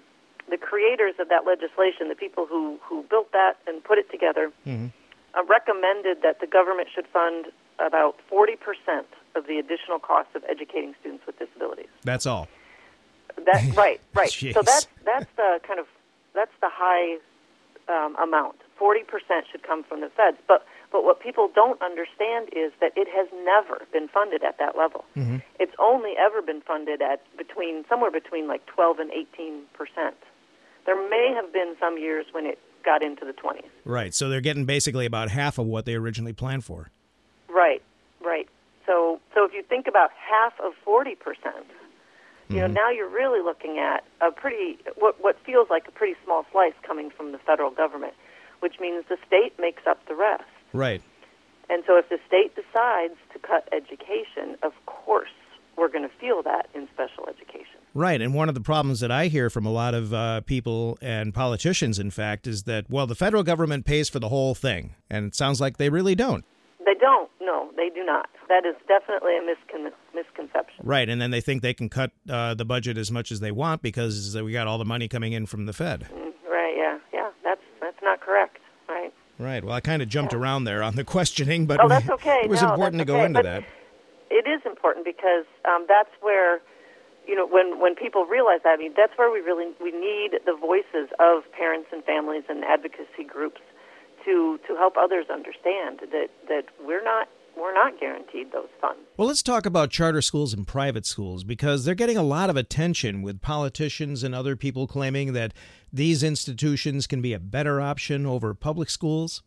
the 0.49 0.57
creators 0.57 1.15
of 1.19 1.29
that 1.29 1.45
legislation, 1.47 2.09
the 2.09 2.15
people 2.15 2.47
who, 2.47 2.79
who 2.83 3.03
built 3.11 3.33
that 3.33 3.55
and 3.67 3.83
put 3.83 3.99
it 3.99 4.11
together, 4.11 4.53
mm-hmm. 4.67 4.87
uh, 5.35 5.45
recommended 5.45 6.23
that 6.23 6.41
the 6.41 6.47
government 6.47 6.89
should 6.95 7.07
fund 7.09 7.47
about 7.85 8.17
40% 8.31 8.55
of 9.35 9.47
the 9.47 9.59
additional 9.59 9.99
cost 9.99 10.29
of 10.35 10.45
educating 10.49 10.95
students 11.01 11.27
with 11.27 11.39
disabilities. 11.39 11.89
That's 12.05 12.27
all. 12.27 12.49
That 13.45 13.63
right, 13.77 14.01
right. 14.15 14.31
so 14.31 14.63
that's 14.63 14.89
that's 15.05 15.27
the 15.37 15.61
kind 15.67 15.79
of 15.79 15.87
that's 16.35 16.53
the 16.61 16.69
high 16.71 17.19
um, 17.89 18.17
amount. 18.17 18.57
Forty 18.79 19.03
percent 19.03 19.47
should 19.51 19.63
come 19.63 19.85
from 19.85 20.01
the 20.01 20.09
feds, 20.11 20.39
but 20.49 20.67
but 20.93 21.05
what 21.05 21.21
people 21.21 21.51
don't 21.55 21.81
understand 21.83 22.49
is 22.53 22.73
that 22.81 22.93
it 22.97 23.09
has 23.09 23.29
never 23.45 23.85
been 23.93 24.09
funded 24.09 24.43
at 24.43 24.59
that 24.59 24.77
level. 24.77 25.05
Mm-hmm. 25.17 25.39
It's 25.59 25.75
only 25.79 26.13
ever 26.19 26.41
been 26.43 26.61
funded 26.61 27.03
at 27.03 27.21
between 27.37 27.85
somewhere 27.89 28.11
between 28.11 28.49
like 28.49 28.65
twelve 28.67 28.99
and 28.99 29.11
eighteen 29.13 29.63
percent. 29.75 30.17
There 30.87 30.97
may 31.11 31.33
have 31.35 31.53
been 31.53 31.75
some 31.81 31.99
years 31.99 32.27
when 32.33 32.47
it 32.47 32.59
got 32.85 33.03
into 33.03 33.25
the 33.25 33.33
twenties. 33.33 33.71
Right. 33.85 34.15
So 34.15 34.29
they're 34.29 34.41
getting 34.41 34.65
basically 34.65 35.07
about 35.07 35.31
half 35.31 35.59
of 35.59 35.67
what 35.67 35.85
they 35.85 35.95
originally 35.95 36.33
planned 36.33 36.65
for. 36.65 36.91
Right. 37.49 37.83
Right. 38.25 38.49
So 38.87 39.21
so 39.35 39.45
if 39.45 39.53
you 39.53 39.63
think 39.63 39.87
about 39.87 40.11
half 40.13 40.55
of 40.61 40.73
forty 40.85 41.15
percent 41.15 41.67
you 42.49 42.57
know, 42.57 42.65
mm-hmm. 42.65 42.75
now 42.75 42.91
you're 42.91 43.09
really 43.09 43.43
looking 43.43 43.79
at 43.79 44.05
a 44.21 44.31
pretty 44.31 44.79
what 44.97 45.21
what 45.21 45.37
feels 45.45 45.69
like 45.71 45.89
a 45.89 45.91
pretty 45.91 46.17
small 46.25 46.45
slice 46.53 46.75
coming 46.83 47.11
from 47.11 47.33
the 47.33 47.39
federal 47.39 47.71
government, 47.71 48.15
which 48.61 48.79
means 48.81 49.05
the 49.09 49.19
state 49.27 49.53
makes 49.59 49.87
up 49.87 49.99
the 50.07 50.15
rest. 50.15 50.45
Right. 50.73 51.03
And 51.69 51.83
so 51.87 51.99
if 51.99 52.09
the 52.09 52.19
state 52.27 52.55
decides 52.55 53.15
to 53.33 53.39
cut 53.41 53.69
education, 53.73 54.57
of 54.63 54.73
course 54.87 55.31
we're 55.77 55.89
going 55.89 56.09
to 56.09 56.15
feel 56.17 56.43
that 56.43 56.69
in 56.75 56.89
special 56.95 57.29
education. 57.29 57.81
Right. 57.93 58.21
And 58.21 58.35
one 58.35 58.49
of 58.49 58.55
the 58.55 58.61
problems 58.61 59.01
that 59.01 59.11
I 59.11 59.27
hear 59.27 59.51
from 59.51 59.67
a 59.67 59.71
lot 59.71 59.95
of 59.95 60.13
uh, 60.13 60.41
people 60.43 60.99
and 61.03 61.35
politicians, 61.35 61.99
in 61.99 62.11
fact, 62.11 62.47
is 62.47 62.63
that, 62.65 62.89
well, 62.89 63.07
the 63.07 63.15
federal 63.15 63.43
government 63.43 63.85
pays 63.85 64.09
for 64.09 64.19
the 64.19 64.29
whole 64.29 64.55
thing. 64.55 64.95
And 65.11 65.27
it 65.27 65.35
sounds 65.35 65.61
like 65.61 65.77
they 65.77 65.91
really 65.91 66.15
don't. 66.15 66.45
They 66.87 66.95
don't. 66.95 67.29
No, 67.41 67.71
they 67.77 67.91
do 67.91 68.05
not. 68.05 68.29
That 68.49 68.65
is 68.65 68.77
definitely 68.87 69.37
a 69.37 69.41
miscon- 69.41 69.91
misconception. 70.15 70.87
Right, 70.87 71.09
and 71.09 71.21
then 71.21 71.33
they 71.33 71.41
think 71.41 71.61
they 71.61 71.75
can 71.75 71.89
cut 71.89 72.13
uh, 72.31 72.55
the 72.55 72.65
budget 72.65 72.97
as 72.97 73.11
much 73.11 73.33
as 73.33 73.41
they 73.41 73.51
want 73.51 73.83
because 73.83 74.39
we 74.41 74.53
got 74.53 74.69
all 74.69 74.79
the 74.79 74.85
money 74.85 75.09
coming 75.09 75.33
in 75.33 75.47
from 75.47 75.67
the 75.67 75.73
Fed. 75.73 76.07
Mm, 76.15 76.33
right. 76.49 76.75
Yeah. 76.79 76.99
Yeah. 77.13 77.31
That's 77.43 77.61
that's 77.81 77.99
not 78.03 78.21
correct. 78.21 78.59
Right. 78.89 79.13
Right. 79.37 79.65
Well, 79.65 79.75
I 79.75 79.81
kind 79.81 80.01
of 80.01 80.09
jumped 80.09 80.33
yeah. 80.33 80.39
around 80.39 80.63
there 80.63 80.81
on 80.85 80.95
the 80.95 81.03
questioning, 81.17 81.67
but 81.67 81.83
oh, 81.83 81.89
that's 81.89 82.09
okay. 82.09 82.43
it 82.45 82.49
was 82.49 82.63
no, 82.63 82.71
important 82.71 83.01
to 83.01 83.05
go 83.05 83.17
okay. 83.17 83.25
into 83.27 83.43
that. 83.43 83.65
It 84.31 84.47
is 84.47 84.63
important 84.65 85.05
because 85.05 85.45
um, 85.65 85.87
that's 85.89 86.11
where 86.21 86.61
you 87.27 87.35
know 87.35 87.49
when 87.49 87.81
when 87.81 87.97
people 87.97 88.27
realize 88.27 88.61
that. 88.63 88.71
I 88.71 88.77
mean, 88.77 88.95
that's 88.97 89.13
where 89.19 89.33
we 89.33 89.41
really 89.41 89.75
we 89.83 89.91
need 89.91 90.39
the 90.47 90.55
voices 90.55 91.11
of 91.19 91.51
parents 91.51 91.89
and 91.91 92.05
families 92.05 92.45
and 92.49 92.65
advocacy 92.65 93.25
groups 93.27 93.61
to 94.27 94.59
to 94.69 94.77
help 94.77 94.95
others 94.99 95.27
understand 95.33 96.01
that 96.13 96.29
that 96.49 96.65
we're 96.85 97.03
not 97.03 97.29
we're 97.57 97.73
not 97.73 97.99
guaranteed 97.99 98.53
those 98.53 98.69
funds. 98.81 99.01
Well, 99.17 99.29
let's 99.29 99.43
talk 99.43 99.65
about 99.65 99.91
charter 99.91 100.21
schools 100.21 100.53
and 100.53 100.67
private 100.67 101.07
schools 101.07 101.43
because 101.43 101.85
they're 101.85 101.95
getting 101.95 102.19
a 102.19 102.23
lot 102.23 102.51
of 102.51 102.57
attention 102.57 103.23
with 103.23 103.41
politicians 103.41 104.23
and 104.23 104.35
other 104.35 104.57
people 104.57 104.87
claiming 104.87 105.33
that 105.33 105.55
these 105.91 106.23
institutions 106.23 107.07
can 107.07 107.23
be 107.23 107.33
a 107.33 107.39
better 107.39 107.81
option 107.81 108.27
over 108.27 108.53
public 108.53 108.91
schools. 108.91 109.43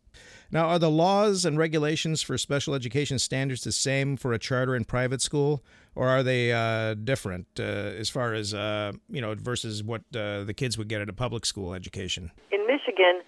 Now, 0.51 0.67
are 0.67 0.79
the 0.79 0.89
laws 0.89 1.45
and 1.45 1.57
regulations 1.57 2.23
for 2.23 2.37
special 2.37 2.73
education 2.73 3.19
standards 3.19 3.61
the 3.61 3.71
same 3.71 4.17
for 4.17 4.33
a 4.33 4.39
charter 4.39 4.73
and 4.73 4.87
private 4.87 5.21
school, 5.21 5.63
or 5.93 6.07
are 6.07 6.23
they 6.23 6.51
uh, 6.51 6.95
different 6.95 7.45
uh, 7.59 7.63
as 7.63 8.09
far 8.09 8.33
as 8.33 8.53
uh, 8.53 8.91
you 9.07 9.21
know 9.21 9.35
versus 9.35 9.83
what 9.83 10.01
uh, 10.15 10.43
the 10.43 10.53
kids 10.55 10.77
would 10.77 10.87
get 10.87 11.01
at 11.01 11.09
a 11.09 11.13
public 11.13 11.45
school 11.45 11.75
education? 11.75 12.31
In 12.51 12.65
Michigan, 12.65 13.21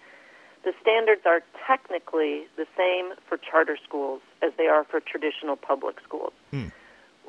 the 0.64 0.72
standards 0.80 1.22
are 1.26 1.42
technically 1.66 2.46
the 2.56 2.66
same 2.76 3.12
for 3.28 3.36
charter 3.36 3.76
schools 3.82 4.20
as 4.42 4.52
they 4.56 4.66
are 4.66 4.84
for 4.84 5.00
traditional 5.00 5.56
public 5.56 5.96
schools. 6.04 6.32
Hmm. 6.50 6.68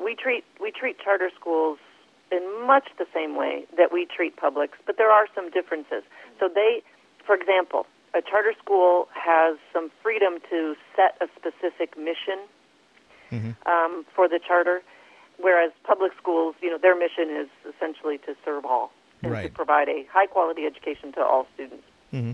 We 0.03 0.15
treat 0.15 0.43
we 0.61 0.71
treat 0.71 0.99
charter 0.99 1.31
schools 1.39 1.79
in 2.31 2.65
much 2.65 2.89
the 2.97 3.05
same 3.13 3.35
way 3.35 3.65
that 3.77 3.91
we 3.91 4.05
treat 4.05 4.37
publics, 4.37 4.77
but 4.85 4.97
there 4.97 5.11
are 5.11 5.27
some 5.35 5.49
differences. 5.51 6.03
So 6.39 6.49
they, 6.53 6.81
for 7.25 7.35
example, 7.35 7.85
a 8.13 8.21
charter 8.21 8.53
school 8.61 9.07
has 9.13 9.57
some 9.71 9.91
freedom 10.01 10.39
to 10.49 10.75
set 10.95 11.17
a 11.21 11.27
specific 11.35 11.97
mission 11.97 12.39
mm-hmm. 13.31 13.51
um, 13.69 14.05
for 14.15 14.27
the 14.27 14.39
charter, 14.39 14.81
whereas 15.39 15.71
public 15.83 16.11
schools, 16.19 16.55
you 16.61 16.69
know, 16.69 16.77
their 16.77 16.97
mission 16.97 17.29
is 17.29 17.49
essentially 17.75 18.17
to 18.19 18.35
serve 18.45 18.65
all 18.65 18.91
and 19.21 19.31
right. 19.31 19.43
to 19.43 19.49
provide 19.49 19.89
a 19.89 20.05
high 20.11 20.27
quality 20.27 20.65
education 20.65 21.11
to 21.13 21.21
all 21.21 21.47
students. 21.53 21.85
Mm-hmm. 22.13 22.33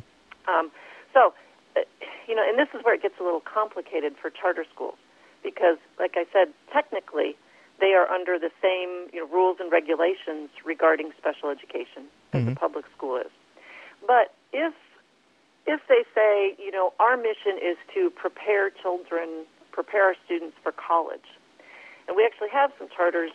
Um, 0.53 0.71
so, 1.13 1.33
uh, 1.75 1.81
you 2.27 2.35
know, 2.35 2.43
and 2.47 2.57
this 2.57 2.67
is 2.73 2.83
where 2.83 2.95
it 2.95 3.01
gets 3.01 3.15
a 3.19 3.23
little 3.23 3.41
complicated 3.41 4.15
for 4.21 4.29
charter 4.29 4.65
schools 4.73 4.97
because, 5.43 5.77
like 5.99 6.15
I 6.15 6.25
said, 6.31 6.53
technically 6.71 7.35
they 7.79 7.93
are 7.93 8.09
under 8.09 8.37
the 8.37 8.51
same 8.61 9.09
you 9.13 9.23
know, 9.23 9.27
rules 9.27 9.57
and 9.59 9.71
regulations 9.71 10.49
regarding 10.65 11.11
special 11.17 11.49
education 11.49 12.05
as 12.33 12.41
mm-hmm. 12.41 12.51
a 12.51 12.55
public 12.55 12.85
school 12.95 13.17
is. 13.17 13.31
But 14.05 14.33
if 14.53 14.73
if 15.67 15.81
they 15.87 16.03
say, 16.15 16.55
you 16.57 16.71
know, 16.71 16.93
our 16.99 17.15
mission 17.15 17.61
is 17.61 17.77
to 17.93 18.09
prepare 18.09 18.71
children, 18.71 19.45
prepare 19.71 20.05
our 20.05 20.15
students 20.25 20.57
for 20.63 20.71
college, 20.71 21.29
and 22.07 22.17
we 22.17 22.25
actually 22.25 22.49
have 22.49 22.71
some 22.79 22.87
charters 22.95 23.31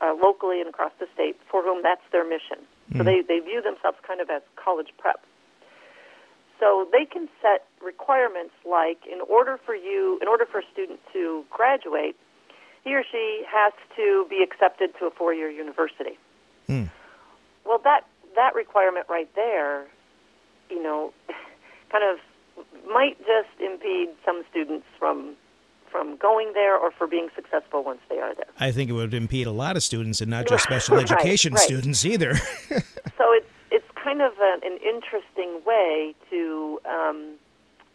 uh, 0.00 0.14
locally 0.14 0.60
and 0.60 0.68
across 0.68 0.92
the 0.98 1.06
state 1.12 1.36
for 1.50 1.62
whom 1.62 1.82
that's 1.82 2.04
their 2.12 2.24
mission. 2.24 2.58
Mm-hmm. 2.88 2.98
So 2.98 3.04
they, 3.04 3.20
they 3.20 3.38
view 3.40 3.60
themselves 3.62 3.98
kind 4.06 4.20
of 4.20 4.30
as 4.30 4.42
college 4.56 4.88
prep. 4.98 5.20
So 6.60 6.86
they 6.92 7.04
can 7.04 7.28
set 7.42 7.66
requirements 7.82 8.54
like 8.64 8.98
in 9.10 9.20
order 9.28 9.58
for 9.64 9.74
you, 9.74 10.18
in 10.22 10.28
order 10.28 10.46
for 10.46 10.60
a 10.60 10.64
student 10.72 11.00
to 11.12 11.44
graduate, 11.50 12.16
he 12.84 12.94
or 12.94 13.02
she 13.10 13.44
has 13.50 13.72
to 13.96 14.26
be 14.28 14.42
accepted 14.42 14.90
to 14.98 15.06
a 15.06 15.10
four-year 15.10 15.50
university. 15.50 16.18
Mm. 16.68 16.90
Well, 17.64 17.80
that 17.84 18.06
that 18.36 18.54
requirement 18.54 19.06
right 19.08 19.28
there, 19.34 19.86
you 20.70 20.82
know, 20.82 21.12
kind 21.90 22.04
of 22.04 22.18
might 22.90 23.18
just 23.18 23.60
impede 23.60 24.10
some 24.24 24.44
students 24.50 24.86
from 24.98 25.34
from 25.90 26.16
going 26.16 26.52
there 26.54 26.76
or 26.76 26.90
for 26.90 27.06
being 27.06 27.28
successful 27.36 27.84
once 27.84 28.00
they 28.08 28.18
are 28.18 28.34
there. 28.34 28.46
I 28.58 28.72
think 28.72 28.90
it 28.90 28.94
would 28.94 29.14
impede 29.14 29.46
a 29.46 29.52
lot 29.52 29.76
of 29.76 29.82
students 29.84 30.20
and 30.20 30.28
not 30.28 30.46
just 30.48 30.64
special 30.64 30.98
education 30.98 31.52
right, 31.52 31.60
right. 31.60 31.64
students 31.64 32.04
either. 32.04 32.34
so 33.16 33.32
it's 33.32 33.46
it's 33.46 33.53
kind 34.04 34.20
of 34.20 34.32
an, 34.38 34.60
an 34.62 34.78
interesting 34.84 35.64
way 35.64 36.14
to, 36.30 36.78
um, 36.84 37.18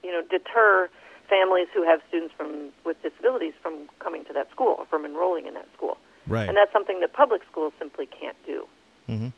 you 0.03 0.11
know, 0.11 0.21
deter 0.29 0.89
families 1.29 1.67
who 1.73 1.83
have 1.85 2.01
students 2.09 2.33
from 2.35 2.69
with 2.83 2.97
disabilities 3.03 3.53
from 3.61 3.87
coming 3.99 4.25
to 4.25 4.33
that 4.33 4.49
school 4.49 4.75
or 4.79 4.85
from 4.87 5.05
enrolling 5.05 5.45
in 5.45 5.53
that 5.53 5.67
school. 5.77 5.97
Right. 6.27 6.47
And 6.47 6.57
that's 6.57 6.73
something 6.73 6.99
that 7.01 7.13
public 7.13 7.41
schools 7.51 7.73
simply 7.77 8.07
can't 8.07 8.37
do. 8.45 8.67
Mm-hmm. 9.07 9.29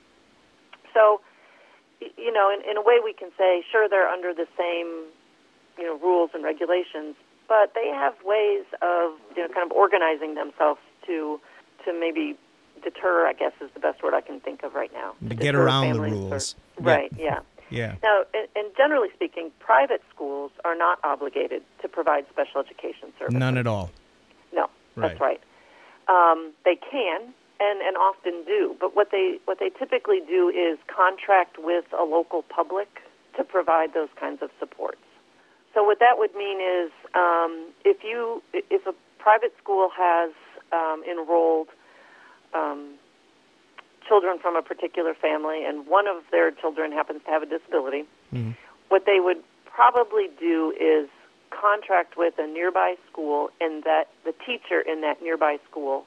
So, 0.94 1.22
you 2.00 2.32
know, 2.32 2.50
in, 2.50 2.60
in 2.70 2.78
a 2.78 2.82
way, 2.82 2.98
we 3.04 3.14
can 3.14 3.30
say, 3.38 3.64
sure, 3.72 3.88
they're 3.88 4.08
under 4.08 4.34
the 4.34 4.48
same, 4.58 5.12
you 5.78 5.86
know, 5.86 5.98
rules 6.00 6.32
and 6.34 6.44
regulations, 6.44 7.16
but 7.48 7.74
they 7.76 7.88
have 7.94 8.16
ways 8.24 8.66
of, 8.82 9.14
you 9.36 9.44
know, 9.44 9.50
kind 9.54 9.70
of 9.70 9.72
organizing 9.76 10.36
themselves 10.36 10.80
to 11.08 11.40
to 11.86 11.94
maybe 11.94 12.38
deter, 12.84 13.28
I 13.28 13.34
guess, 13.34 13.54
is 13.62 13.70
the 13.74 13.80
best 13.80 14.04
word 14.04 14.14
I 14.14 14.22
can 14.22 14.40
think 14.40 14.64
of 14.64 14.74
right 14.74 14.92
now. 14.94 15.14
To 15.28 15.36
get 15.36 15.56
around 15.56 15.94
the 15.94 16.00
rules. 16.02 16.56
Or, 16.78 16.84
right, 16.84 17.12
yeah. 17.18 17.40
Yeah. 17.72 17.96
Now, 18.04 18.24
and, 18.34 18.50
and, 18.54 18.76
generally 18.76 19.08
speaking, 19.16 19.50
private 19.60 20.02
schools 20.14 20.52
are 20.66 20.76
not 20.76 21.00
obligated 21.06 21.64
to 21.82 21.88
provide 21.88 22.26
special 22.30 22.60
education 22.60 23.14
services. 23.18 23.40
None 23.40 23.58
at 23.58 23.66
all. 23.66 23.90
No, 24.54 24.64
right. 24.98 25.08
that's 25.08 25.22
right. 25.22 25.42
Um, 26.10 26.52
they 26.66 26.76
can 26.76 27.34
and, 27.62 27.80
and 27.82 27.96
often 27.96 28.44
do, 28.46 28.76
but 28.78 28.94
what 28.94 29.08
they 29.12 29.40
what 29.46 29.60
they 29.60 29.70
typically 29.70 30.20
do 30.28 30.50
is 30.50 30.80
contract 30.94 31.58
with 31.60 31.86
a 31.98 32.04
local 32.04 32.42
public 32.44 32.90
to 33.38 33.44
provide 33.46 33.94
those 33.94 34.10
kinds 34.20 34.42
of 34.42 34.50
supports. 34.60 35.00
So 35.74 35.84
what 35.84 36.00
that 36.00 36.18
would 36.18 36.36
mean 36.36 36.60
is 36.60 36.92
um, 37.16 37.72
if 37.86 38.04
you 38.04 38.44
if 38.52 38.86
a 38.86 38.94
private 39.20 39.54
school 39.62 39.90
has 39.96 40.32
um, 40.74 41.04
enrolled 41.10 41.70
um, 42.54 42.96
children 44.08 44.40
from 44.40 44.56
a 44.56 44.62
particular 44.62 45.14
family, 45.14 45.64
and 45.66 45.88
one 45.88 46.08
of 46.08 46.24
their 46.32 46.52
children 46.52 46.92
happens 46.92 47.22
to 47.26 47.30
have 47.30 47.44
a 47.44 47.46
disability, 47.46 48.04
mm-hmm. 48.34 48.52
what 48.90 49.06
they 49.06 49.20
would 49.20 49.42
probably 49.66 50.28
do 50.40 50.74
is 50.80 51.10
contract 51.50 52.18
with 52.18 52.34
a 52.38 52.48
nearby 52.48 52.96
school, 53.10 53.50
and 53.60 53.84
that 53.84 54.06
the 54.26 54.34
teacher 54.46 54.80
in 54.82 55.02
that 55.02 55.22
nearby 55.22 55.60
school 55.70 56.06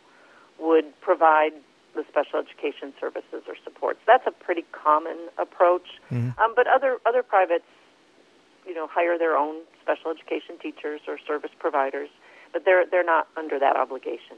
would 0.58 0.98
provide 1.00 1.52
the 1.94 2.04
special 2.08 2.40
education 2.40 2.92
services 3.00 3.42
or 3.46 3.54
supports. 3.62 4.00
That's 4.06 4.26
a 4.26 4.30
pretty 4.30 4.64
common 4.72 5.16
approach. 5.38 5.86
Mm-hmm. 6.10 6.38
Um, 6.40 6.52
but 6.56 6.66
other 6.66 6.98
other 7.06 7.22
privates, 7.22 7.64
you 8.66 8.74
know, 8.74 8.86
hire 8.86 9.18
their 9.18 9.36
own 9.36 9.62
special 9.82 10.10
education 10.10 10.58
teachers 10.60 11.00
or 11.06 11.18
service 11.26 11.52
providers, 11.58 12.08
but 12.52 12.64
they're 12.64 12.84
they're 12.86 13.04
not 13.04 13.28
under 13.36 13.58
that 13.58 13.76
obligation. 13.76 14.36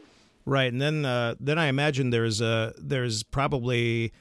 Right, 0.48 0.72
and 0.72 0.80
then 0.80 1.04
uh, 1.04 1.34
then 1.40 1.58
I 1.58 1.66
imagine 1.66 2.10
there's 2.10 2.40
a 2.40 2.72
there's 2.78 3.24
probably 3.24 4.12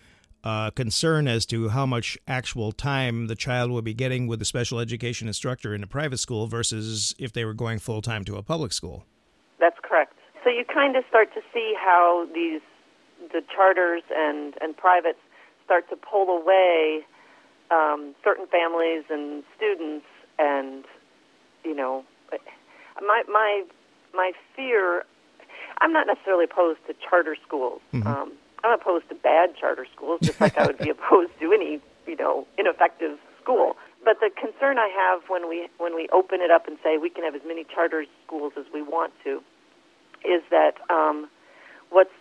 uh, 0.43 0.71
concern 0.71 1.27
as 1.27 1.45
to 1.47 1.69
how 1.69 1.85
much 1.85 2.17
actual 2.27 2.71
time 2.71 3.27
the 3.27 3.35
child 3.35 3.69
would 3.69 3.83
be 3.83 3.93
getting 3.93 4.25
with 4.25 4.41
a 4.41 4.45
special 4.45 4.79
education 4.79 5.27
instructor 5.27 5.75
in 5.75 5.83
a 5.83 5.87
private 5.87 6.17
school 6.17 6.47
versus 6.47 7.13
if 7.19 7.31
they 7.31 7.45
were 7.45 7.53
going 7.53 7.77
full 7.77 8.01
time 8.01 8.25
to 8.25 8.37
a 8.37 8.43
public 8.43 8.73
school. 8.73 9.05
That's 9.59 9.77
correct. 9.83 10.13
So 10.43 10.49
you 10.49 10.65
kind 10.65 10.95
of 10.95 11.03
start 11.09 11.33
to 11.35 11.41
see 11.53 11.73
how 11.77 12.27
these 12.33 12.61
the 13.31 13.41
charters 13.55 14.03
and 14.15 14.55
and 14.61 14.75
privates 14.75 15.19
start 15.63 15.89
to 15.89 15.95
pull 15.95 16.29
away 16.29 17.01
um, 17.71 18.15
certain 18.23 18.47
families 18.47 19.03
and 19.09 19.43
students, 19.55 20.05
and 20.39 20.85
you 21.63 21.75
know, 21.75 22.03
my 23.01 23.23
my 23.27 23.63
my 24.13 24.31
fear. 24.55 25.03
I'm 25.81 25.93
not 25.93 26.07
necessarily 26.07 26.45
opposed 26.45 26.79
to 26.87 26.95
charter 27.07 27.35
schools. 27.45 27.81
Mm-hmm. 27.93 28.07
Um, 28.07 28.31
I'm 28.63 28.79
opposed 28.79 29.09
to 29.09 29.15
bad 29.15 29.55
charter 29.59 29.85
schools, 29.95 30.19
just 30.23 30.41
like 30.41 30.57
I 30.57 30.65
would 30.65 30.77
be 30.77 30.89
opposed 30.95 31.31
to 31.39 31.53
any 31.53 31.79
you 32.07 32.15
know 32.15 32.47
ineffective 32.57 33.17
school. 33.41 33.75
But 34.03 34.19
the 34.19 34.29
concern 34.29 34.77
I 34.77 34.89
have 34.89 35.23
when 35.29 35.49
we 35.49 35.67
when 35.77 35.95
we 35.95 36.07
open 36.13 36.41
it 36.41 36.51
up 36.51 36.67
and 36.67 36.77
say 36.83 36.97
we 36.97 37.09
can 37.09 37.23
have 37.23 37.35
as 37.35 37.41
many 37.45 37.63
charter 37.63 38.05
schools 38.25 38.53
as 38.57 38.65
we 38.73 38.81
want 38.81 39.13
to, 39.23 39.41
is 40.23 40.41
that 40.51 40.75
um, 40.89 41.29
what's 41.89 42.11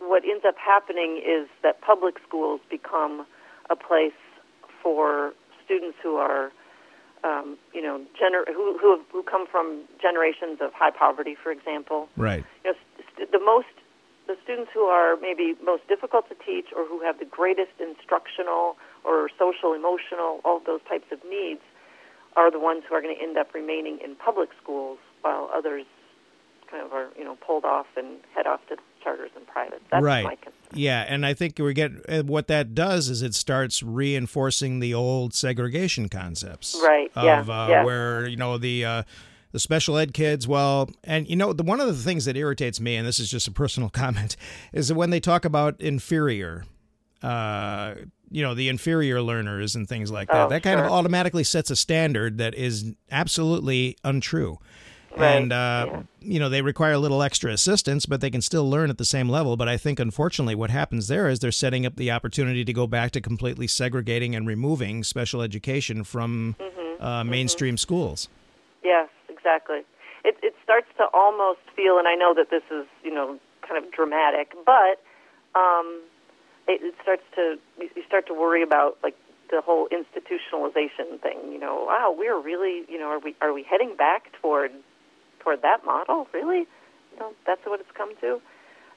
what 0.00 0.24
ends 0.24 0.44
up 0.46 0.56
happening 0.58 1.22
is 1.24 1.48
that 1.62 1.80
public 1.80 2.16
schools 2.26 2.60
become 2.70 3.26
a 3.70 3.76
place 3.76 4.12
for 4.82 5.32
students 5.64 5.96
who 6.02 6.16
are, 6.16 6.50
um, 7.24 7.56
you 7.72 7.80
know, 7.80 8.00
gener- 8.20 8.46
who 8.46 8.76
who, 8.78 8.96
have, 8.96 9.06
who 9.12 9.22
come 9.22 9.46
from 9.46 9.82
generations 10.00 10.58
of 10.60 10.72
high 10.74 10.90
poverty, 10.90 11.36
for 11.40 11.52
example. 11.52 12.08
Right. 12.16 12.44
You 12.64 12.72
know, 12.72 12.76
the 13.16 13.40
most 13.40 13.68
the 14.28 14.36
students 14.44 14.70
who 14.72 14.84
are 14.84 15.16
maybe 15.20 15.54
most 15.64 15.86
difficult 15.88 16.28
to 16.28 16.36
teach 16.46 16.66
or 16.76 16.86
who 16.86 17.02
have 17.02 17.18
the 17.18 17.24
greatest 17.24 17.72
instructional 17.80 18.76
or 19.04 19.28
social 19.38 19.74
emotional 19.74 20.40
all 20.44 20.60
those 20.64 20.80
types 20.88 21.10
of 21.10 21.18
needs 21.28 21.60
are 22.36 22.50
the 22.50 22.60
ones 22.60 22.82
who 22.88 22.94
are 22.94 23.02
going 23.02 23.14
to 23.14 23.22
end 23.22 23.36
up 23.36 23.52
remaining 23.52 23.98
in 24.02 24.14
public 24.14 24.50
schools 24.62 24.98
while 25.22 25.50
others 25.52 25.84
kind 26.70 26.84
of 26.84 26.92
are 26.92 27.08
you 27.16 27.24
know 27.24 27.36
pulled 27.46 27.64
off 27.64 27.86
and 27.96 28.18
head 28.34 28.46
off 28.46 28.60
to 28.68 28.76
charters 29.02 29.30
and 29.36 29.46
privates. 29.46 29.82
That's 29.90 30.02
right. 30.02 30.24
my 30.24 30.36
concern. 30.36 30.54
Yeah, 30.74 31.04
and 31.06 31.26
I 31.26 31.34
think 31.34 31.58
we 31.58 31.74
get 31.74 32.24
what 32.24 32.46
that 32.48 32.74
does 32.74 33.08
is 33.08 33.22
it 33.22 33.34
starts 33.34 33.82
reinforcing 33.82 34.80
the 34.80 34.94
old 34.94 35.34
segregation 35.34 36.08
concepts. 36.08 36.78
Right. 36.82 37.10
Of, 37.14 37.24
yeah. 37.24 37.40
Uh, 37.40 37.68
yeah. 37.68 37.84
Where 37.84 38.26
you 38.26 38.36
know 38.36 38.58
the. 38.58 38.84
Uh, 38.84 39.02
the 39.52 39.58
special 39.58 39.96
ed 39.96 40.12
kids, 40.12 40.48
well, 40.48 40.90
and 41.04 41.28
you 41.28 41.36
know, 41.36 41.52
the, 41.52 41.62
one 41.62 41.80
of 41.80 41.86
the 41.86 41.94
things 41.94 42.24
that 42.24 42.36
irritates 42.36 42.80
me, 42.80 42.96
and 42.96 43.06
this 43.06 43.18
is 43.18 43.30
just 43.30 43.46
a 43.46 43.52
personal 43.52 43.88
comment, 44.02 44.36
is 44.72 44.88
that 44.88 44.94
when 44.94 45.10
they 45.10 45.20
talk 45.20 45.44
about 45.44 45.80
inferior, 45.80 46.64
uh, 47.22 47.94
you 48.30 48.42
know, 48.42 48.54
the 48.54 48.68
inferior 48.68 49.22
learners 49.22 49.76
and 49.76 49.88
things 49.88 50.10
like 50.10 50.28
that, 50.28 50.46
oh, 50.46 50.48
that 50.48 50.62
kind 50.62 50.78
sure. 50.78 50.86
of 50.86 50.92
automatically 50.92 51.44
sets 51.44 51.70
a 51.70 51.76
standard 51.76 52.38
that 52.38 52.54
is 52.54 52.92
absolutely 53.10 53.96
untrue. 54.02 54.58
Right. 55.16 55.36
And, 55.36 55.52
uh, 55.52 55.86
yeah. 55.88 56.02
you 56.20 56.40
know, 56.40 56.48
they 56.48 56.62
require 56.62 56.92
a 56.92 56.98
little 56.98 57.22
extra 57.22 57.52
assistance, 57.52 58.06
but 58.06 58.22
they 58.22 58.30
can 58.30 58.40
still 58.40 58.68
learn 58.68 58.88
at 58.88 58.96
the 58.96 59.04
same 59.04 59.28
level. 59.28 59.58
But 59.58 59.68
I 59.68 59.76
think, 59.76 60.00
unfortunately, 60.00 60.54
what 60.54 60.70
happens 60.70 61.08
there 61.08 61.28
is 61.28 61.40
they're 61.40 61.52
setting 61.52 61.84
up 61.84 61.96
the 61.96 62.10
opportunity 62.10 62.64
to 62.64 62.72
go 62.72 62.86
back 62.86 63.10
to 63.12 63.20
completely 63.20 63.66
segregating 63.66 64.34
and 64.34 64.46
removing 64.46 65.04
special 65.04 65.42
education 65.42 66.02
from 66.02 66.56
mm-hmm. 66.58 67.04
uh, 67.04 67.24
mainstream 67.24 67.74
mm-hmm. 67.74 67.78
schools. 67.78 68.30
Yes, 68.82 69.10
exactly. 69.42 69.82
It, 70.22 70.38
it 70.42 70.54
starts 70.62 70.86
to 70.98 71.10
almost 71.12 71.66
feel, 71.74 71.98
and 71.98 72.06
I 72.06 72.14
know 72.14 72.32
that 72.34 72.46
this 72.48 72.62
is, 72.70 72.86
you 73.02 73.12
know, 73.12 73.38
kind 73.66 73.82
of 73.82 73.90
dramatic, 73.90 74.54
but 74.64 75.02
um, 75.58 76.00
it, 76.68 76.78
it 76.78 76.94
starts 77.02 77.26
to, 77.34 77.58
you 77.78 78.02
start 78.06 78.28
to 78.28 78.34
worry 78.34 78.62
about, 78.62 78.98
like, 79.02 79.16
the 79.50 79.60
whole 79.60 79.86
institutionalization 79.92 81.20
thing. 81.20 81.52
You 81.52 81.60
know, 81.60 81.84
wow, 81.86 82.14
we're 82.16 82.40
really, 82.40 82.84
you 82.88 82.98
know, 82.98 83.08
are 83.08 83.18
we 83.18 83.36
are 83.42 83.52
we 83.52 83.62
heading 83.62 83.94
back 83.96 84.32
toward 84.40 84.72
toward 85.40 85.60
that 85.62 85.84
model? 85.84 86.26
Really? 86.32 86.60
You 87.12 87.18
know, 87.20 87.32
that's 87.46 87.60
what 87.66 87.78
it's 87.78 87.90
come 87.94 88.14
to. 88.22 88.40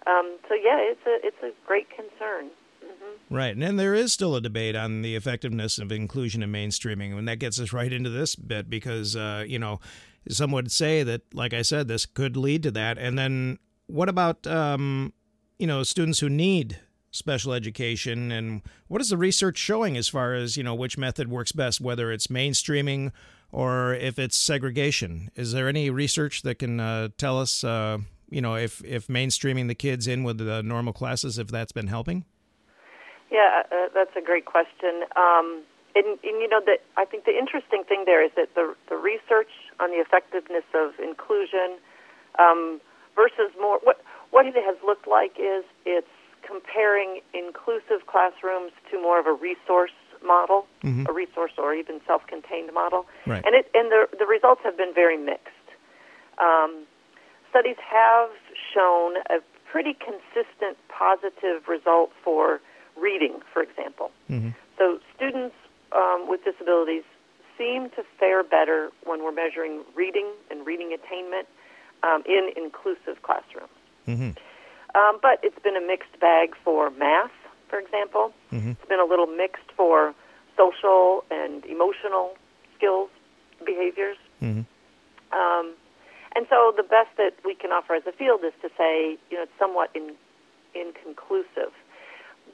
Um, 0.08 0.38
so 0.47 0.55
yeah, 0.55 0.79
it's 0.79 1.05
a 1.05 1.27
it's 1.27 1.43
a 1.43 1.51
great 1.67 1.89
concern. 1.89 2.51
Mm-hmm. 2.81 3.36
Right, 3.36 3.51
and 3.51 3.62
then 3.62 3.75
there 3.75 3.93
is 3.93 4.13
still 4.13 4.36
a 4.36 4.41
debate 4.41 4.75
on 4.75 5.01
the 5.01 5.15
effectiveness 5.15 5.77
of 5.77 5.91
inclusion 5.91 6.41
and 6.41 6.53
mainstreaming, 6.55 7.17
and 7.17 7.27
that 7.27 7.39
gets 7.39 7.60
us 7.60 7.73
right 7.73 7.91
into 7.91 8.10
this 8.10 8.36
bit 8.36 8.69
because 8.69 9.15
uh, 9.15 9.43
you 9.45 9.60
know 9.60 9.81
some 10.30 10.52
would 10.52 10.72
say 10.72 11.04
that, 11.04 11.22
like 11.34 11.54
I 11.54 11.62
said, 11.62 11.88
this 11.88 12.06
could 12.06 12.36
lead 12.36 12.64
to 12.64 12.72
that. 12.72 12.98
And 12.98 13.18
then 13.18 13.60
what 13.88 14.10
about 14.10 14.46
um, 14.48 15.14
you 15.60 15.68
know 15.68 15.84
students 15.84 16.20
who 16.20 16.30
need 16.30 16.80
special 17.12 17.54
education, 17.54 18.32
and 18.32 18.62
what 18.88 19.02
is 19.02 19.10
the 19.10 19.18
research 19.18 19.58
showing 19.58 19.96
as 19.96 20.08
far 20.08 20.34
as 20.34 20.58
you 20.58 20.64
know 20.64 20.76
which 20.76 20.98
method 20.98 21.30
works 21.30 21.52
best, 21.52 21.80
whether 21.80 22.12
it's 22.12 22.28
mainstreaming 22.28 23.12
or 23.52 23.94
if 23.94 24.20
it's 24.20 24.38
segregation? 24.38 25.30
Is 25.36 25.52
there 25.52 25.68
any 25.68 25.90
research 25.90 26.42
that 26.42 26.60
can 26.60 26.80
uh, 26.80 27.10
tell 27.18 27.40
us? 27.40 27.64
Uh, 27.64 28.00
you 28.30 28.42
know, 28.42 28.56
if, 28.56 28.84
if 28.84 29.08
mainstreaming 29.08 29.68
the 29.68 29.76
kids 29.76 30.08
in 30.08 30.24
with 30.24 30.40
the 30.40 30.64
normal 30.64 30.94
classes, 30.94 31.38
if 31.38 31.48
that's 31.48 31.72
been 31.72 31.88
helping? 31.88 32.26
Yeah, 33.32 33.64
uh, 33.72 33.88
that's 33.94 34.16
a 34.18 34.22
great 34.22 34.46
question. 34.46 35.04
Um, 35.16 35.64
and, 35.96 36.20
and, 36.24 36.42
you 36.42 36.50
know, 36.50 36.60
that 36.66 36.80
I 36.98 37.06
think 37.06 37.26
the 37.26 37.38
interesting 37.38 37.84
thing 37.88 38.04
there 38.06 38.26
is 38.26 38.32
that 38.36 38.54
the 38.56 38.76
the 38.90 38.98
research 38.98 39.52
on 39.80 39.92
the 39.92 39.98
effectiveness 39.98 40.64
of 40.74 40.94
inclusion 41.00 41.78
um, 42.40 42.82
versus 43.16 43.52
more 43.60 43.80
what 43.84 44.02
what 44.32 44.46
it 44.46 44.56
has 44.56 44.76
looked 44.86 45.08
like 45.08 45.38
is 45.40 45.64
it's 45.86 46.08
comparing 46.46 47.22
inclusive 47.34 48.06
classrooms 48.08 48.72
to 48.92 49.02
more 49.02 49.20
of 49.20 49.26
a 49.26 49.34
resource 49.34 49.96
model, 50.24 50.66
mm-hmm. 50.84 51.06
a 51.08 51.14
resource 51.14 51.54
or 51.58 51.74
even 51.74 52.02
self-contained 52.06 52.74
model, 52.74 53.06
right. 53.26 53.44
and 53.46 53.56
it 53.56 53.70
and 53.74 53.92
the 53.92 54.08
the 54.18 54.26
results 54.26 54.62
have 54.64 54.78
been 54.78 54.94
very 54.94 55.18
mixed. 55.18 55.52
Um, 56.38 56.86
studies 57.50 57.78
have 57.80 58.30
shown 58.74 59.18
a 59.30 59.40
pretty 59.72 59.94
consistent 59.94 60.78
positive 60.90 61.68
result 61.68 62.12
for 62.24 62.60
reading, 62.98 63.40
for 63.52 63.62
example. 63.62 64.12
Mm-hmm. 64.30 64.50
So 64.78 65.00
students 65.16 65.56
um, 65.92 66.28
with 66.28 66.44
disabilities 66.44 67.04
seem 67.58 67.89
to 67.91 68.04
fare 68.20 68.44
better 68.44 68.91
when 69.04 69.24
we're 69.24 69.32
measuring 69.32 69.84
reading 69.96 70.28
and 70.50 70.65
reading 70.65 70.94
attainment 70.94 71.48
um, 72.04 72.24
in 72.26 72.52
inclusive 72.56 73.22
classrooms. 73.24 73.70
Mm-hmm. 74.08 74.32
Um, 74.96 75.20
but 75.22 75.39
it's 75.44 75.60
been 75.60 75.76
a 75.76 75.86
mixed 75.86 76.20
bag 76.20 76.56
for 76.63 76.89
math, 76.91 77.32
for 77.70 77.80
example. 77.80 78.34
Mm-hmm. 78.52 78.72
It's 78.72 78.86
been 78.88 79.00
a 79.00 79.06
little 79.06 79.28
mixed 79.28 79.72
for 79.76 80.13
social 80.58 81.26
and 81.32 81.65
emotional 81.65 82.36
skills, 82.78 83.10
behaviors. 83.65 84.18
Mm-hmm. 84.41 84.62
Um, 85.38 85.74
and 86.36 86.46
so 86.50 86.74
the 86.76 86.84
best 86.84 87.10
that 87.18 87.34
we 87.44 87.56
can 87.56 87.72
offer 87.72 87.96
as 87.96 88.04
a 88.08 88.12
field 88.12 88.41
is 88.46 88.54
to 88.62 88.70
say, 88.78 89.18
you 89.30 89.38
know, 89.38 89.44
it's 89.44 89.52
somewhat 89.60 89.89
in, 89.96 90.13
inconclusive. 90.74 91.74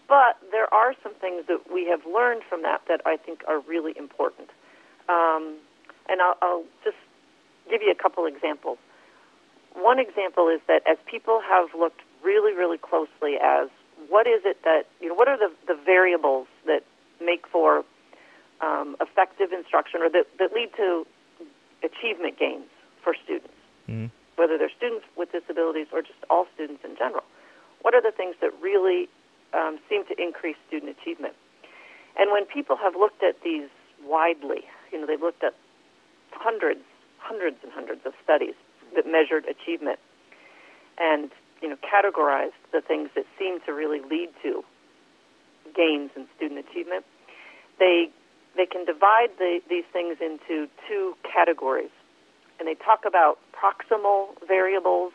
But 0.08 0.38
there 0.52 0.72
are 0.74 0.94
some 1.04 1.14
things 1.16 1.46
that 1.48 1.72
we 1.72 1.86
have 1.86 2.02
learned 2.06 2.44
from 2.48 2.64
that 2.64 2.82
that 2.88 3.02
I 3.06 3.18
think 3.18 3.44
are 3.48 3.60
really 3.62 3.94
important. 3.98 4.50
Um, 5.10 5.58
and 6.10 6.22
I'll, 6.22 6.38
I'll 6.42 6.64
just 6.84 6.98
give 7.70 7.82
you 7.82 7.92
a 7.92 7.96
couple 7.96 8.26
examples. 8.26 8.78
One 9.74 10.00
example 10.00 10.50
is 10.50 10.60
that 10.68 10.82
as 10.90 10.98
people 11.10 11.42
have 11.48 11.70
looked 11.78 12.02
really, 12.24 12.54
really 12.54 12.78
closely 12.78 13.38
as 13.42 13.70
what 14.10 14.28
is 14.28 14.42
it 14.44 14.58
that, 14.64 14.88
you 15.00 15.08
know, 15.10 15.16
what 15.16 15.28
are 15.28 15.38
the, 15.38 15.52
the 15.68 15.80
variables 15.86 16.48
that 16.66 16.84
make 17.24 17.48
for 17.48 17.84
um, 18.62 18.96
effective 19.00 19.52
instruction 19.52 20.02
or 20.02 20.10
that, 20.10 20.28
that 20.40 20.54
lead 20.54 20.70
to 20.78 21.06
achievement 21.84 22.38
gains 22.38 22.66
for 23.04 23.16
students, 23.24 23.54
mm-hmm. 23.90 24.08
whether 24.36 24.58
they're 24.58 24.74
students 24.76 25.06
with 25.18 25.32
disabilities 25.32 25.88
or 25.94 26.02
just 26.02 26.20
all 26.30 26.46
students 26.54 26.84
in 26.84 26.96
general. 26.98 27.24
What 27.82 27.96
are 27.96 28.02
the 28.02 28.12
things 28.12 28.36
that 28.42 28.52
really 28.62 29.10
um, 29.54 29.80
seem 29.90 30.06
to 30.06 30.22
increase 30.22 30.58
student 30.68 30.96
achievement? 31.00 31.34
And 32.20 32.32
when 32.32 32.46
people 32.46 32.76
have 32.78 32.96
looked 32.96 33.24
at 33.24 33.42
these 33.44 33.70
widely, 34.04 34.66
you 34.91 34.99
know, 34.99 35.08
they've 35.08 35.21
looked 35.21 35.43
at 35.43 35.54
hundreds, 36.32 36.82
hundreds 37.19 37.58
and 37.63 37.71
hundreds 37.71 38.01
of 38.06 38.13
studies 38.23 38.56
that 38.95 39.06
measured 39.06 39.45
achievement 39.45 39.99
and, 40.97 41.32
you 41.62 41.69
know, 41.69 41.77
categorized 41.77 42.60
the 42.71 42.82
things 42.82 43.10
that 43.15 43.25
seem 43.39 43.60
to 43.65 43.73
really 43.73 44.01
lead 44.01 44.30
to 44.43 44.63
gains 45.75 46.12
in 46.15 46.27
student 46.36 46.65
achievement. 46.67 47.06
They 47.80 48.10
they 48.56 48.65
can 48.65 48.84
divide 48.84 49.30
the, 49.38 49.62
these 49.69 49.86
things 49.93 50.17
into 50.19 50.67
two 50.88 51.15
categories, 51.23 51.91
and 52.60 52.67
they 52.67 52.75
talk 52.75 53.06
about 53.08 53.39
proximal 53.56 54.36
variables 54.45 55.13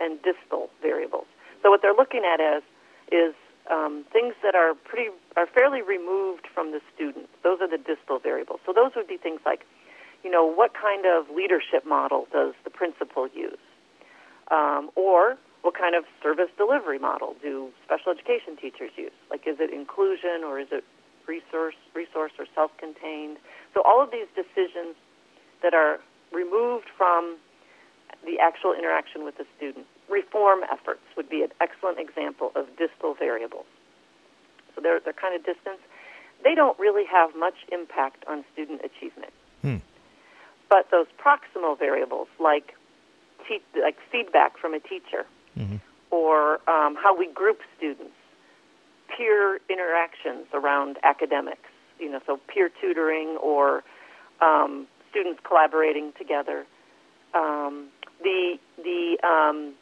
and 0.00 0.20
distal 0.22 0.68
variables. 0.82 1.24
So 1.62 1.70
what 1.70 1.80
they're 1.80 1.94
looking 1.94 2.22
at 2.24 2.40
is 2.40 2.62
is 3.10 3.34
um, 3.70 4.04
things 4.12 4.34
that 4.42 4.54
are 4.54 4.74
pretty 4.74 5.10
are 5.36 5.46
fairly 5.46 5.82
removed 5.82 6.46
from 6.52 6.72
the 6.72 6.80
student. 6.94 7.28
Those 7.42 7.60
are 7.60 7.68
the 7.68 7.78
distal 7.78 8.18
variables. 8.18 8.60
So 8.66 8.72
those 8.72 8.92
would 8.96 9.08
be 9.08 9.16
things 9.16 9.40
like, 9.44 9.64
you 10.22 10.30
know, 10.30 10.44
what 10.44 10.72
kind 10.74 11.06
of 11.06 11.34
leadership 11.34 11.86
model 11.86 12.26
does 12.32 12.54
the 12.64 12.70
principal 12.70 13.28
use, 13.34 13.64
um, 14.50 14.90
or 14.94 15.36
what 15.62 15.74
kind 15.74 15.94
of 15.94 16.04
service 16.22 16.50
delivery 16.58 16.98
model 16.98 17.34
do 17.40 17.70
special 17.84 18.12
education 18.12 18.56
teachers 18.60 18.90
use? 18.96 19.16
Like, 19.30 19.46
is 19.46 19.56
it 19.60 19.72
inclusion 19.72 20.44
or 20.44 20.60
is 20.60 20.68
it 20.70 20.84
resource, 21.26 21.74
resource 21.94 22.32
or 22.38 22.44
self-contained? 22.54 23.38
So 23.72 23.82
all 23.82 24.02
of 24.02 24.10
these 24.10 24.28
decisions 24.36 24.94
that 25.62 25.72
are 25.72 26.00
removed 26.32 26.88
from 26.96 27.38
the 28.26 28.38
actual 28.40 28.74
interaction 28.74 29.24
with 29.24 29.38
the 29.38 29.46
student. 29.56 29.86
Reform 30.14 30.60
efforts 30.70 31.02
would 31.16 31.28
be 31.28 31.42
an 31.42 31.50
excellent 31.60 31.98
example 31.98 32.52
of 32.54 32.66
distal 32.78 33.14
variables. 33.14 33.66
So 34.74 34.80
they're, 34.80 35.00
they're 35.00 35.12
kind 35.12 35.34
of 35.34 35.44
distance. 35.44 35.80
They 36.44 36.54
don't 36.54 36.78
really 36.78 37.04
have 37.10 37.30
much 37.36 37.54
impact 37.72 38.24
on 38.28 38.44
student 38.52 38.82
achievement. 38.84 39.32
Hmm. 39.62 39.78
But 40.70 40.86
those 40.92 41.06
proximal 41.18 41.76
variables, 41.76 42.28
like 42.38 42.74
te- 43.48 43.62
like 43.82 43.96
feedback 44.12 44.56
from 44.56 44.72
a 44.74 44.78
teacher, 44.80 45.26
Mhm. 45.58 45.80
or 46.10 46.60
um, 46.70 46.94
how 46.96 47.12
we 47.16 47.26
group 47.28 47.60
students, 47.76 48.14
peer 49.08 49.60
interactions 49.68 50.46
around 50.52 50.98
academics, 51.02 51.70
you 51.98 52.08
know, 52.10 52.20
so 52.26 52.36
peer 52.48 52.68
tutoring 52.80 53.36
or 53.40 53.82
um, 54.40 54.86
students 55.10 55.40
collaborating 55.44 56.12
together. 56.18 56.66
Um, 57.34 57.88
the 58.22 58.58
the 58.82 59.18
um, 59.26 59.74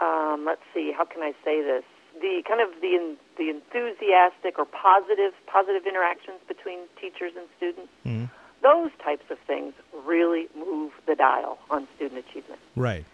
um, 0.00 0.44
let's 0.46 0.62
see, 0.72 0.92
how 0.96 1.04
can 1.04 1.22
I 1.22 1.32
say 1.44 1.62
this? 1.62 1.84
The 2.20 2.42
kind 2.46 2.60
of 2.60 2.68
the 2.80 3.16
the 3.36 3.50
enthusiastic 3.50 4.58
or 4.58 4.64
positive 4.66 5.32
positive 5.46 5.86
interactions 5.86 6.38
between 6.46 6.78
teachers 7.00 7.32
and 7.36 7.46
students. 7.56 7.92
Mhm. 8.06 8.30
Those 8.62 8.90
types 9.02 9.28
of 9.30 9.38
things 9.40 9.74
really 10.06 10.48
move 10.54 10.92
the 11.06 11.14
dial 11.16 11.58
on 11.70 11.86
student 11.96 12.24
achievement. 12.26 12.60
Right. 12.76 13.04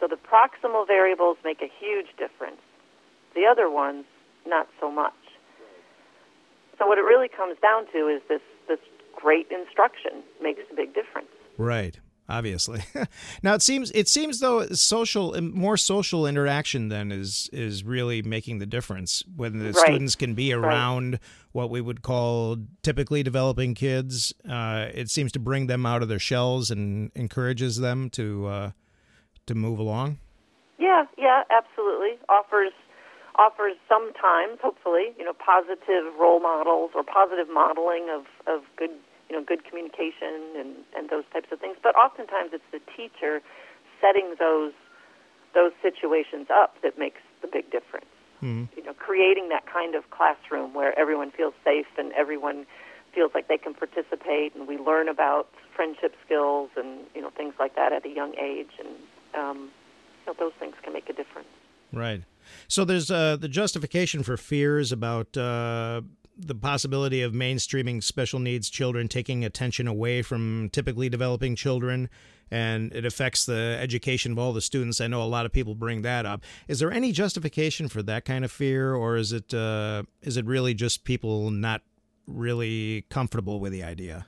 So 0.00 0.06
the 0.08 0.16
proximal 0.16 0.86
variables 0.86 1.36
make 1.44 1.62
a 1.62 1.68
huge 1.68 2.08
difference. 2.16 2.60
The 3.34 3.46
other 3.46 3.68
ones, 3.70 4.04
not 4.46 4.68
so 4.80 4.90
much. 4.90 5.14
So 6.78 6.86
what 6.86 6.98
it 6.98 7.02
really 7.04 7.28
comes 7.28 7.58
down 7.60 7.86
to 7.92 8.08
is 8.08 8.22
this 8.28 8.42
this 8.68 8.80
great 9.14 9.50
instruction 9.50 10.22
makes 10.42 10.60
a 10.70 10.74
big 10.74 10.94
difference. 10.94 11.28
Right. 11.58 11.98
Obviously. 12.28 12.82
now 13.42 13.54
it 13.54 13.62
seems 13.62 13.92
it 13.92 14.08
seems 14.08 14.40
though 14.40 14.66
social 14.68 15.40
more 15.40 15.76
social 15.76 16.26
interaction 16.26 16.88
then 16.88 17.12
is 17.12 17.48
is 17.52 17.84
really 17.84 18.20
making 18.20 18.58
the 18.58 18.66
difference 18.66 19.22
when 19.36 19.58
the 19.58 19.66
Right. 19.66 19.76
students 19.76 20.16
can 20.16 20.34
be 20.34 20.52
around 20.52 21.20
what 21.52 21.70
we 21.70 21.80
would 21.80 22.02
call 22.02 22.56
typically 22.82 23.22
developing 23.22 23.74
kids. 23.74 24.34
Uh, 24.48 24.88
it 24.92 25.08
seems 25.08 25.30
to 25.32 25.38
bring 25.38 25.68
them 25.68 25.86
out 25.86 26.02
of 26.02 26.08
their 26.08 26.18
shells 26.18 26.70
and 26.70 27.12
encourages 27.14 27.76
them 27.78 28.10
to 28.10 28.46
uh, 28.46 28.70
to 29.46 29.54
move 29.54 29.78
along. 29.78 30.18
Yeah, 30.78 31.04
yeah, 31.16 31.44
absolutely. 31.50 32.18
Offers 32.28 32.72
offers 33.38 33.74
sometimes, 33.88 34.58
hopefully, 34.62 35.14
you 35.18 35.24
know, 35.24 35.32
positive 35.34 36.12
role 36.18 36.40
models 36.40 36.90
or 36.94 37.02
positive 37.04 37.46
modeling 37.52 38.08
of, 38.10 38.24
of 38.52 38.62
good 38.76 38.90
you 39.28 39.36
know, 39.36 39.42
good 39.44 39.64
communication 39.64 40.54
and, 40.56 40.76
and 40.96 41.10
those 41.10 41.24
types 41.32 41.48
of 41.52 41.60
things. 41.60 41.76
But 41.82 41.96
oftentimes 41.96 42.50
it's 42.52 42.64
the 42.72 42.80
teacher 42.96 43.42
setting 44.00 44.36
those 44.38 44.72
those 45.54 45.72
situations 45.80 46.48
up 46.52 46.76
that 46.82 46.98
makes 46.98 47.20
the 47.40 47.48
big 47.48 47.70
difference. 47.70 48.06
Mhm. 48.42 48.68
You 48.76 48.84
know, 48.84 48.92
creating 48.92 49.48
that 49.48 49.64
kind 49.66 49.94
of 49.94 50.10
classroom 50.10 50.74
where 50.74 50.96
everyone 50.98 51.30
feels 51.30 51.54
safe 51.64 51.86
and 51.96 52.12
everyone 52.12 52.66
feels 53.14 53.32
like 53.34 53.48
they 53.48 53.56
can 53.56 53.72
participate, 53.72 54.54
and 54.54 54.68
we 54.68 54.76
learn 54.76 55.08
about 55.08 55.48
friendship 55.74 56.14
skills 56.24 56.68
and 56.76 57.00
you 57.14 57.22
know 57.22 57.30
things 57.30 57.54
like 57.58 57.74
that 57.74 57.92
at 57.92 58.04
a 58.04 58.10
young 58.10 58.34
age, 58.38 58.72
and 58.78 58.88
um, 59.34 59.70
you 60.20 60.26
know, 60.26 60.34
those 60.38 60.52
things 60.58 60.74
can 60.82 60.92
make 60.92 61.08
a 61.08 61.14
difference. 61.14 61.48
Right. 61.92 62.22
So 62.68 62.84
there's 62.84 63.10
uh, 63.10 63.36
the 63.36 63.48
justification 63.48 64.22
for 64.22 64.36
fears 64.36 64.92
about 64.92 65.36
uh, 65.36 66.02
the 66.36 66.54
possibility 66.54 67.22
of 67.22 67.32
mainstreaming 67.32 68.02
special 68.02 68.38
needs 68.38 68.68
children 68.68 69.08
taking 69.08 69.44
attention 69.44 69.86
away 69.88 70.22
from 70.22 70.68
typically 70.70 71.08
developing 71.08 71.56
children, 71.56 72.08
and 72.50 72.92
it 72.92 73.04
affects 73.06 73.46
the 73.46 73.76
education 73.80 74.32
of 74.32 74.38
all 74.38 74.52
the 74.52 74.60
students. 74.60 75.00
I 75.00 75.06
know 75.06 75.22
a 75.22 75.24
lot 75.24 75.46
of 75.46 75.52
people 75.52 75.74
bring 75.74 76.02
that 76.02 76.26
up. 76.26 76.42
Is 76.68 76.78
there 76.78 76.92
any 76.92 77.10
justification 77.12 77.88
for 77.88 78.02
that 78.02 78.24
kind 78.24 78.44
of 78.44 78.52
fear, 78.52 78.94
or 78.94 79.16
is 79.16 79.32
it 79.32 79.54
uh, 79.54 80.02
is 80.22 80.36
it 80.36 80.44
really 80.46 80.74
just 80.74 81.04
people 81.04 81.50
not 81.50 81.82
really 82.26 83.04
comfortable 83.08 83.58
with 83.60 83.72
the 83.72 83.82
idea? 83.82 84.26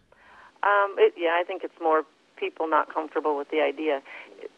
Um, 0.62 0.94
it, 0.98 1.14
yeah, 1.16 1.36
I 1.40 1.44
think 1.46 1.62
it's 1.62 1.78
more 1.80 2.04
people 2.36 2.68
not 2.68 2.92
comfortable 2.92 3.36
with 3.36 3.50
the 3.50 3.60
idea. 3.60 4.00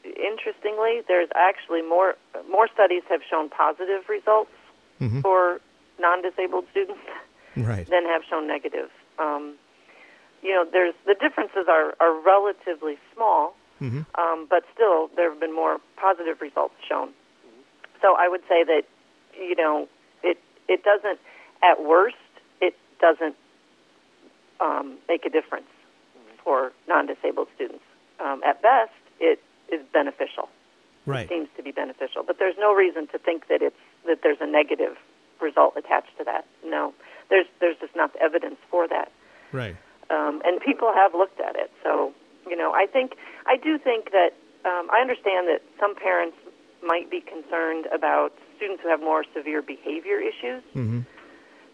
Interestingly, 0.04 1.00
there's 1.08 1.28
actually 1.34 1.82
more 1.82 2.14
more 2.50 2.68
studies 2.72 3.02
have 3.08 3.20
shown 3.28 3.48
positive 3.48 4.08
results 4.08 4.50
Mhm. 5.00 5.22
for 5.22 5.60
non-disabled 5.98 6.64
students 6.70 7.00
Right. 7.64 7.86
than 7.86 8.04
have 8.06 8.22
shown 8.28 8.46
negative. 8.46 8.90
Um, 9.18 9.54
you 10.42 10.52
know, 10.54 10.64
there's 10.70 10.94
the 11.06 11.14
differences 11.14 11.66
are 11.68 11.94
are 12.00 12.12
relatively 12.20 12.98
small, 13.14 13.54
Mhm. 13.82 14.06
um, 14.18 14.46
but 14.48 14.64
still 14.74 15.08
there 15.16 15.30
have 15.30 15.40
been 15.40 15.52
more 15.54 15.80
positive 15.96 16.40
results 16.40 16.74
shown. 16.88 17.12
So 18.00 18.14
I 18.16 18.28
would 18.28 18.42
say 18.48 18.64
that 18.64 18.84
you 19.38 19.54
know 19.56 19.88
it 20.22 20.38
it 20.68 20.82
doesn't 20.84 21.18
at 21.62 21.82
worst 21.82 22.16
it 22.60 22.74
doesn't 23.00 23.36
um, 24.60 24.98
make 25.08 25.24
a 25.24 25.30
difference 25.30 25.68
for 26.44 26.72
non-disabled 26.88 27.48
students. 27.54 27.84
Um, 28.18 28.42
at 28.44 28.60
best, 28.62 28.92
it 29.18 29.42
is 29.70 29.80
beneficial. 29.92 30.48
Right. 31.06 31.28
Seems 31.28 31.48
to 31.56 31.62
be 31.62 31.70
beneficial, 31.72 32.22
but 32.22 32.38
there's 32.38 32.56
no 32.58 32.74
reason 32.74 33.06
to 33.08 33.18
think 33.18 33.48
that 33.48 33.62
it's 33.62 33.76
that 34.06 34.22
there's 34.22 34.40
a 34.40 34.46
negative 34.46 34.96
result 35.42 35.74
attached 35.76 36.16
to 36.18 36.24
that. 36.24 36.46
No, 36.64 36.94
there's 37.28 37.46
there's 37.60 37.76
just 37.80 37.94
not 37.96 38.14
evidence 38.16 38.56
for 38.70 38.88
that 38.88 39.10
Right. 39.52 39.76
um, 40.10 40.42
and 40.44 40.60
people 40.60 40.92
have 40.94 41.12
looked 41.14 41.40
at 41.40 41.56
it. 41.56 41.70
So, 41.82 42.12
you 42.48 42.56
know, 42.56 42.72
I 42.72 42.86
think 42.86 43.16
I 43.46 43.56
do 43.56 43.78
think 43.78 44.10
that 44.12 44.30
um, 44.64 44.88
I 44.92 45.00
understand 45.00 45.48
that 45.48 45.62
some 45.78 45.94
parents 45.94 46.36
might 46.82 47.10
be 47.10 47.20
concerned 47.20 47.86
about 47.92 48.32
students 48.56 48.82
who 48.82 48.88
have 48.88 49.00
more 49.00 49.24
severe 49.34 49.62
behavior 49.62 50.18
issues 50.20 50.62
hmm 50.72 51.00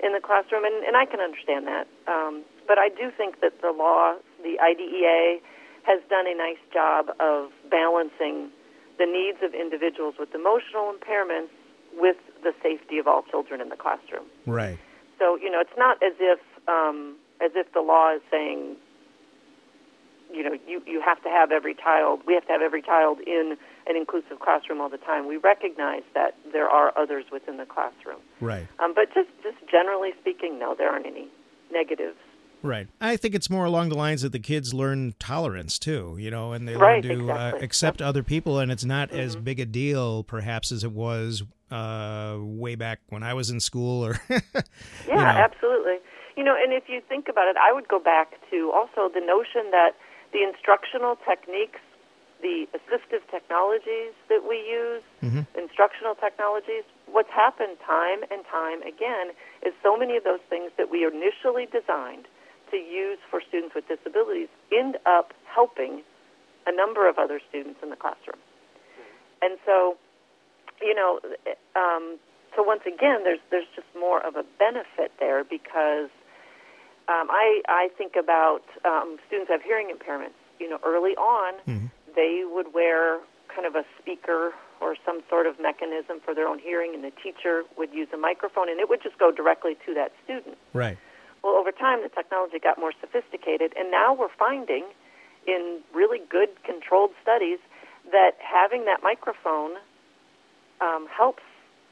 in 0.05 0.13
the 0.13 0.21
classroom, 0.21 0.63
and, 0.63 0.85
and 0.85 0.95
I 0.95 1.07
can 1.07 1.21
understand 1.21 1.67
that. 1.67 1.89
Um, 2.07 2.45
but 2.69 2.77
I 2.77 2.91
do 2.91 3.11
think 3.17 3.41
that 3.41 3.63
the 3.63 3.73
law, 3.73 4.13
the 4.43 4.61
IDEA, 4.61 5.41
has 5.85 6.03
done 6.11 6.27
a 6.29 6.37
nice 6.37 6.61
job 6.71 7.17
of 7.19 7.49
balancing 7.71 8.51
the 8.99 9.07
needs 9.07 9.39
of 9.43 9.55
individuals 9.55 10.17
with 10.21 10.35
emotional 10.35 10.93
impairments 10.93 11.49
with 11.97 12.17
the 12.47 12.55
safety 12.63 12.97
of 13.03 13.07
all 13.11 13.23
children 13.33 13.61
in 13.61 13.69
the 13.75 13.77
classroom. 13.85 14.27
Right. 14.47 14.79
So 15.19 15.37
you 15.43 15.51
know, 15.51 15.61
it's 15.61 15.77
not 15.77 15.97
as 16.03 16.15
if 16.21 16.41
um, 16.69 17.17
as 17.47 17.51
if 17.55 17.67
the 17.77 17.81
law 17.93 18.15
is 18.15 18.23
saying, 18.31 18.77
you 20.33 20.43
know, 20.43 20.55
you 20.67 20.83
you 20.87 21.01
have 21.05 21.23
to 21.23 21.29
have 21.29 21.51
every 21.53 21.75
child. 21.75 22.21
We 22.27 22.35
have 22.35 22.47
to 22.47 22.53
have 22.53 22.63
every 22.63 22.83
child 22.83 23.19
in 23.27 23.57
an 23.87 23.97
inclusive 23.97 24.41
classroom 24.41 24.81
all 24.81 24.89
the 24.89 24.99
time. 25.11 25.27
We 25.27 25.37
recognize 25.37 26.03
that 26.15 26.35
there 26.53 26.69
are 26.69 26.93
others 26.99 27.25
within 27.33 27.57
the 27.57 27.67
classroom, 27.67 28.21
Right. 28.41 28.67
um, 28.81 28.93
but 28.95 29.07
just 29.15 29.31
just 29.43 29.57
generally 29.71 30.11
speaking, 30.21 30.59
no, 30.59 30.75
there 30.77 30.91
aren't 30.91 31.07
any 31.07 31.29
negatives. 31.73 32.17
Right. 32.63 32.89
I 33.01 33.17
think 33.17 33.35
it's 33.37 33.49
more 33.49 33.65
along 33.65 33.91
the 33.91 33.95
lines 33.97 34.23
that 34.23 34.33
the 34.33 34.41
kids 34.41 34.75
learn 34.75 35.15
tolerance 35.21 35.79
too, 35.79 36.17
you 36.19 36.31
know, 36.33 36.53
and 36.53 36.67
they 36.67 36.75
Right, 36.75 37.05
learn 37.05 37.19
to 37.19 37.31
uh, 37.31 37.35
exactly. 37.35 37.65
accept 37.65 38.03
other 38.03 38.23
people, 38.25 38.59
and 38.59 38.73
it's 38.73 38.85
not 38.85 39.11
Mm-hmm. 39.11 39.21
as 39.21 39.37
big 39.37 39.61
a 39.61 39.67
deal, 39.67 40.25
perhaps, 40.25 40.73
as 40.73 40.83
it 40.83 40.91
was 40.91 41.45
uh, 41.71 42.37
way 42.41 42.75
back 42.75 43.01
when 43.09 43.23
I 43.23 43.35
was 43.35 43.51
in 43.51 43.61
school. 43.61 44.05
Or 44.05 44.21
Yeah, 44.29 44.41
you 45.09 45.15
know. 45.17 45.27
absolutely. 45.29 45.99
You 46.37 46.45
know, 46.45 46.55
and 46.55 46.73
if 46.73 46.85
you 46.89 47.01
think 47.09 47.29
about 47.29 47.49
it, 47.49 47.57
I 47.57 47.73
would 47.73 47.89
go 47.89 47.99
back 47.99 48.33
to 48.51 48.73
also 48.75 49.09
the 49.13 49.21
notion 49.25 49.71
that 49.71 49.93
the 50.33 50.43
instructional 50.43 51.17
techniques, 51.27 51.81
the 52.43 52.67
assistive 52.77 53.23
technologies 53.31 54.13
that 54.29 54.43
we 54.47 54.57
use, 54.69 55.03
Mhm. 55.25 55.47
instructional 55.57 56.15
technologies, 56.15 56.85
what's 57.07 57.31
happened 57.31 57.79
time 57.81 58.25
and 58.31 58.45
time 58.47 58.83
again 58.83 59.33
is 59.63 59.73
so 59.83 59.97
many 59.97 60.17
of 60.17 60.25
those 60.25 60.41
things 60.51 60.71
that 60.77 60.91
we 60.91 61.07
initially 61.07 61.67
designed 61.67 62.29
to 62.71 62.77
use 62.77 63.19
for 63.31 63.41
students 63.41 63.75
with 63.75 63.87
disabilities 63.89 64.49
end 64.73 64.99
up 65.07 65.33
helping 65.47 66.03
a 66.67 66.73
number 66.73 67.09
of 67.09 67.17
other 67.17 67.41
students 67.49 67.81
in 67.83 67.89
the 67.91 67.97
classroom. 67.97 68.39
And 69.41 69.57
so, 69.65 69.97
you 70.81 70.95
know, 70.95 71.21
um, 71.75 72.19
so 72.55 72.63
once 72.63 72.83
again, 72.87 73.25
there's 73.25 73.41
there's 73.51 73.67
just 73.75 73.87
more 73.99 74.25
of 74.25 74.37
a 74.37 74.45
benefit 74.59 75.13
there 75.19 75.45
because 75.45 76.11
um, 77.09 77.29
I 77.31 77.63
I 77.69 77.89
think 77.97 78.17
about 78.17 78.63
um, 78.85 79.19
students 79.27 79.51
have 79.51 79.63
hearing 79.63 79.89
impairments. 79.95 80.37
You 80.59 80.71
know, 80.71 80.79
early 80.85 81.15
on, 81.17 81.55
Mhm. 81.69 81.91
they 82.15 82.45
would 82.45 82.73
wear 82.73 83.21
kind 83.49 83.67
of 83.67 83.77
a 83.77 83.85
speaker 84.01 84.55
or 84.81 84.97
some 85.05 85.23
sort 85.31 85.47
of 85.47 85.59
mechanism 85.61 86.21
for 86.21 86.35
their 86.35 86.47
own 86.49 86.59
hearing, 86.59 86.95
and 86.95 87.03
the 87.05 87.11
teacher 87.23 87.65
would 87.77 87.93
use 87.95 88.09
a 88.13 88.17
microphone, 88.17 88.69
and 88.69 88.81
it 88.81 88.89
would 88.89 89.03
just 89.03 89.17
go 89.19 89.31
directly 89.31 89.75
to 89.87 89.95
that 89.95 90.13
student. 90.25 90.57
right. 90.75 90.99
Well, 91.43 91.55
over 91.55 91.71
time, 91.71 92.03
the 92.03 92.09
technology 92.09 92.59
got 92.59 92.77
more 92.79 92.93
sophisticated, 93.01 93.73
and 93.77 93.91
now 93.91 94.13
we're 94.13 94.35
finding 94.37 94.85
in 95.47 95.81
really 95.95 96.19
good 96.29 96.49
controlled 96.65 97.13
studies 97.23 97.59
that 98.11 98.33
having 98.41 98.85
that 98.87 99.03
microphone 99.03 99.77
helps 100.81 101.43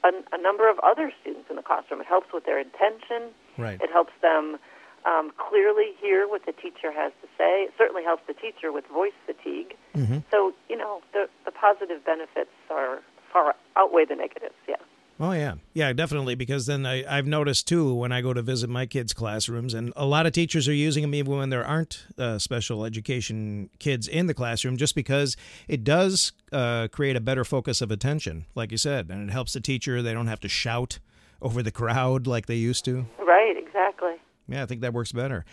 a, 0.05 0.13
a 0.33 0.41
number 0.41 0.71
of 0.71 0.79
other 0.81 1.13
students 1.21 1.49
in 1.51 1.57
the 1.57 1.63
classroom. 1.63 2.01
It 2.01 2.07
helps 2.07 2.33
with 2.33 2.45
their 2.45 2.59
attention. 2.59 3.33
Right. 3.57 3.81
It 3.81 3.91
helps 3.91 4.13
them 4.23 4.59
um, 5.07 5.33
clearly 5.37 5.93
hear 6.01 6.29
what 6.29 6.47
the 6.47 6.53
teacher 6.53 6.93
has 6.93 7.13
to 7.23 7.29
say. 7.37 7.65
It 7.65 7.75
certainly 7.77 8.05
helps 8.05 8.23
the 8.27 8.35
teacher 8.35 8.73
with 8.73 8.87
voice 8.87 9.17
fatigue. 9.27 9.77
Mm-hmm. 9.95 10.19
So, 10.31 10.53
you 10.69 10.77
know, 10.77 11.03
the, 11.13 11.29
the 11.45 11.51
positive 11.51 12.05
benefits 12.05 12.51
are 12.71 13.01
far 13.33 13.55
outweigh 13.77 14.05
the 14.07 14.17
negatives, 14.17 14.55
yeah. 14.69 14.77
Oh 15.21 15.31
yeah, 15.31 15.55
yeah, 15.75 15.93
definitely. 15.93 16.35
Because 16.35 16.67
then 16.67 16.85
I, 16.85 17.05
I've 17.07 17.27
noticed 17.27 17.69
too 17.69 17.95
when 17.95 18.11
I 18.11 18.21
go 18.21 18.33
to 18.33 18.43
visit 18.43 18.69
my 18.69 18.85
kids' 18.87 19.13
classrooms, 19.13 19.73
and 19.73 19.93
a 19.95 20.05
lot 20.05 20.27
of 20.27 20.33
teachers 20.33 20.69
are 20.69 20.75
using 20.75 21.03
them 21.03 21.15
even 21.15 21.37
when 21.37 21.51
there 21.51 21.65
aren't 21.65 22.05
uh, 22.19 22.39
special 22.39 22.85
education 22.85 23.71
kids 23.79 24.09
in 24.09 24.27
the 24.27 24.35
classroom, 24.35 24.77
just 24.77 24.95
because 24.95 25.37
it 25.69 25.85
does 25.85 26.33
uh, 26.53 26.89
create 26.89 27.15
a 27.15 27.21
better 27.21 27.45
focus 27.45 27.81
of 27.81 27.91
attention, 27.91 28.47
like 28.55 28.73
you 28.73 28.79
said, 28.79 29.09
and 29.09 29.29
it 29.29 29.33
helps 29.33 29.53
the 29.53 29.61
teacher. 29.61 30.03
They 30.03 30.13
don't 30.13 30.27
have 30.27 30.41
to 30.41 30.49
shout 30.49 30.99
over 31.41 31.63
the 31.63 31.71
crowd 31.71 32.27
like 32.27 32.47
they 32.47 32.57
used 32.57 32.85
to. 32.87 33.07
Right, 33.19 33.57
exactly. 33.57 34.15
Yeah, 34.47 34.63
I 34.63 34.67
think 34.67 34.83
that 34.83 34.93
works 34.93 35.13
better. 35.13 35.45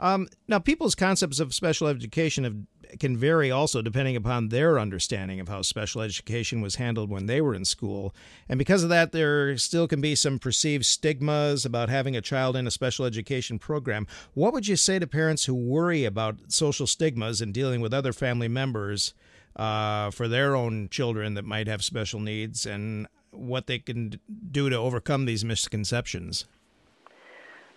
Um, 0.00 0.28
now, 0.48 0.58
people's 0.58 0.96
concepts 0.96 1.38
of 1.38 1.54
special 1.54 1.86
education 1.86 2.42
have, 2.42 2.56
can 2.98 3.16
vary 3.16 3.48
also 3.50 3.80
depending 3.80 4.16
upon 4.16 4.48
their 4.48 4.78
understanding 4.78 5.38
of 5.38 5.48
how 5.48 5.62
special 5.62 6.02
education 6.02 6.60
was 6.60 6.74
handled 6.74 7.10
when 7.10 7.26
they 7.26 7.40
were 7.40 7.54
in 7.54 7.64
school. 7.64 8.12
And 8.48 8.58
because 8.58 8.82
of 8.82 8.88
that, 8.88 9.12
there 9.12 9.56
still 9.56 9.86
can 9.86 10.00
be 10.00 10.16
some 10.16 10.40
perceived 10.40 10.84
stigmas 10.84 11.64
about 11.64 11.90
having 11.90 12.16
a 12.16 12.20
child 12.20 12.56
in 12.56 12.66
a 12.66 12.72
special 12.72 13.04
education 13.04 13.60
program. 13.60 14.08
What 14.34 14.52
would 14.52 14.66
you 14.66 14.74
say 14.74 14.98
to 14.98 15.06
parents 15.06 15.44
who 15.44 15.54
worry 15.54 16.04
about 16.04 16.36
social 16.48 16.88
stigmas 16.88 17.40
and 17.40 17.54
dealing 17.54 17.80
with 17.80 17.94
other 17.94 18.12
family 18.12 18.48
members 18.48 19.14
uh, 19.54 20.10
for 20.10 20.26
their 20.26 20.56
own 20.56 20.88
children 20.88 21.34
that 21.34 21.44
might 21.44 21.68
have 21.68 21.84
special 21.84 22.18
needs 22.18 22.66
and 22.66 23.06
what 23.30 23.68
they 23.68 23.78
can 23.78 24.18
do 24.50 24.68
to 24.70 24.76
overcome 24.76 25.24
these 25.24 25.44
misconceptions? 25.44 26.46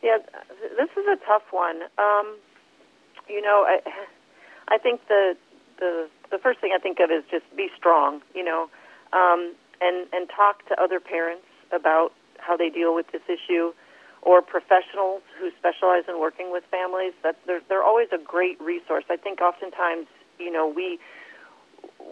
Yeah, 0.01 0.17
this 0.77 0.89
is 0.97 1.05
a 1.07 1.17
tough 1.25 1.43
one. 1.51 1.83
Um, 1.97 2.37
you 3.29 3.41
know, 3.41 3.65
I, 3.67 3.79
I 4.67 4.77
think 4.77 5.01
the 5.07 5.35
the 5.79 6.09
the 6.31 6.37
first 6.37 6.59
thing 6.59 6.71
I 6.75 6.79
think 6.79 6.99
of 6.99 7.11
is 7.11 7.23
just 7.29 7.45
be 7.55 7.69
strong. 7.77 8.21
You 8.33 8.43
know, 8.43 8.69
um, 9.13 9.55
and 9.81 10.07
and 10.13 10.29
talk 10.29 10.67
to 10.69 10.81
other 10.81 10.99
parents 10.99 11.45
about 11.71 12.13
how 12.39 12.57
they 12.57 12.69
deal 12.69 12.93
with 12.93 13.07
this 13.11 13.21
issue, 13.27 13.73
or 14.21 14.41
professionals 14.41 15.21
who 15.39 15.49
specialize 15.57 16.03
in 16.07 16.19
working 16.19 16.51
with 16.51 16.63
families. 16.69 17.13
That 17.23 17.37
they're 17.45 17.61
they're 17.69 17.83
always 17.83 18.09
a 18.11 18.17
great 18.17 18.59
resource. 18.61 19.05
I 19.09 19.17
think 19.17 19.41
oftentimes, 19.41 20.07
you 20.39 20.51
know, 20.51 20.67
we 20.67 20.99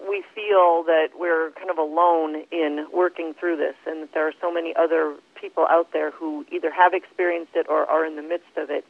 we 0.08 0.24
feel 0.34 0.84
that 0.84 1.10
we're 1.18 1.52
kind 1.52 1.70
of 1.70 1.78
alone 1.78 2.44
in 2.52 2.88
working 2.94 3.34
through 3.40 3.58
this, 3.58 3.76
and 3.86 4.04
that 4.04 4.14
there 4.14 4.28
are 4.28 4.34
so 4.42 4.52
many 4.52 4.74
other 4.76 5.16
people 5.42 5.66
out 5.70 5.92
there 5.92 6.12
who 6.12 6.46
either 6.52 6.72
have 6.72 6.94
experienced 6.94 7.52
it 7.56 7.66
or 7.68 7.90
are 7.90 8.06
in 8.06 8.16
the 8.16 8.22
midst 8.22 8.56
of 8.56 8.70
it, 8.70 8.86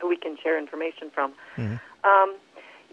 who 0.00 0.08
we 0.08 0.16
can 0.16 0.36
share 0.42 0.56
information 0.58 1.10
from. 1.10 1.32
Mhm. 1.56 1.80
Um, 2.04 2.34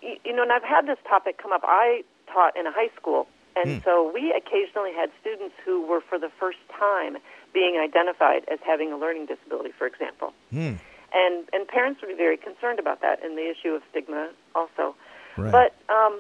you, 0.02 0.18
you 0.26 0.34
know, 0.34 0.42
and 0.44 0.52
I've 0.52 0.64
had 0.64 0.88
this 0.88 0.98
topic 1.08 1.38
come 1.38 1.54
up. 1.54 1.62
I 1.64 2.04
taught 2.28 2.58
in 2.58 2.66
a 2.66 2.72
high 2.72 2.90
school, 3.00 3.28
and 3.56 3.70
Hmm. 3.70 3.78
so 3.86 4.12
we 4.12 4.34
occasionally 4.34 4.94
had 4.94 5.12
students 5.22 5.56
who 5.64 5.86
were 5.86 6.02
for 6.02 6.18
the 6.18 6.30
first 6.40 6.58
time 6.70 7.18
being 7.54 7.78
identified 7.78 8.44
as 8.50 8.60
having 8.66 8.92
a 8.92 8.98
learning 8.98 9.28
disability, 9.28 9.72
for 9.78 9.86
example. 9.86 10.34
Hmm. 10.52 10.74
And 11.14 11.48
and 11.54 11.68
parents 11.68 12.02
would 12.02 12.08
be 12.10 12.16
very 12.16 12.38
concerned 12.38 12.80
about 12.80 13.02
that 13.02 13.24
and 13.24 13.38
the 13.38 13.48
issue 13.48 13.74
of 13.76 13.84
stigma 13.92 14.30
also. 14.56 14.96
Right. 15.38 15.52
But 15.52 15.76
um, 15.94 16.20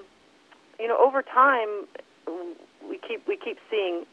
you 0.79 0.87
know, 0.87 0.97
over 0.97 1.23
time, 1.23 1.87
we 2.87 2.97
keep 2.99 3.27
we 3.27 3.35
keep 3.37 3.57
seeing 3.71 4.05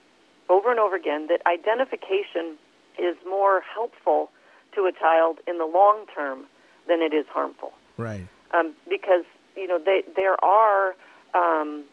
over 0.48 0.70
and 0.70 0.80
over 0.80 0.96
again 0.96 1.26
that 1.28 1.42
identification 1.46 2.56
is 2.98 3.16
more 3.28 3.62
helpful 3.74 4.30
to 4.74 4.86
a 4.86 4.92
child 4.92 5.38
in 5.46 5.58
the 5.58 5.66
long 5.66 6.06
term 6.14 6.46
than 6.88 7.02
it 7.02 7.12
is 7.12 7.26
harmful, 7.28 7.72
right. 7.96 8.26
um, 8.54 8.74
because 8.88 9.24
you 9.56 9.66
know 9.66 9.78
they, 9.78 10.02
there 10.16 10.42
are 10.44 10.94
um, 11.34 11.84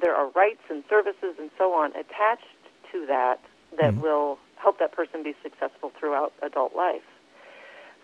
there 0.00 0.14
are 0.14 0.28
rights 0.30 0.62
and 0.70 0.84
services 0.88 1.34
and 1.38 1.50
so 1.58 1.72
on 1.74 1.90
attached 1.96 2.44
to 2.92 3.06
that 3.06 3.40
that 3.78 3.94
Mhm. 3.94 4.00
will 4.00 4.38
help 4.56 4.78
that 4.78 4.92
person 4.92 5.22
be 5.22 5.34
successful 5.42 5.90
throughout 5.98 6.32
adult 6.42 6.74
life. 6.74 7.02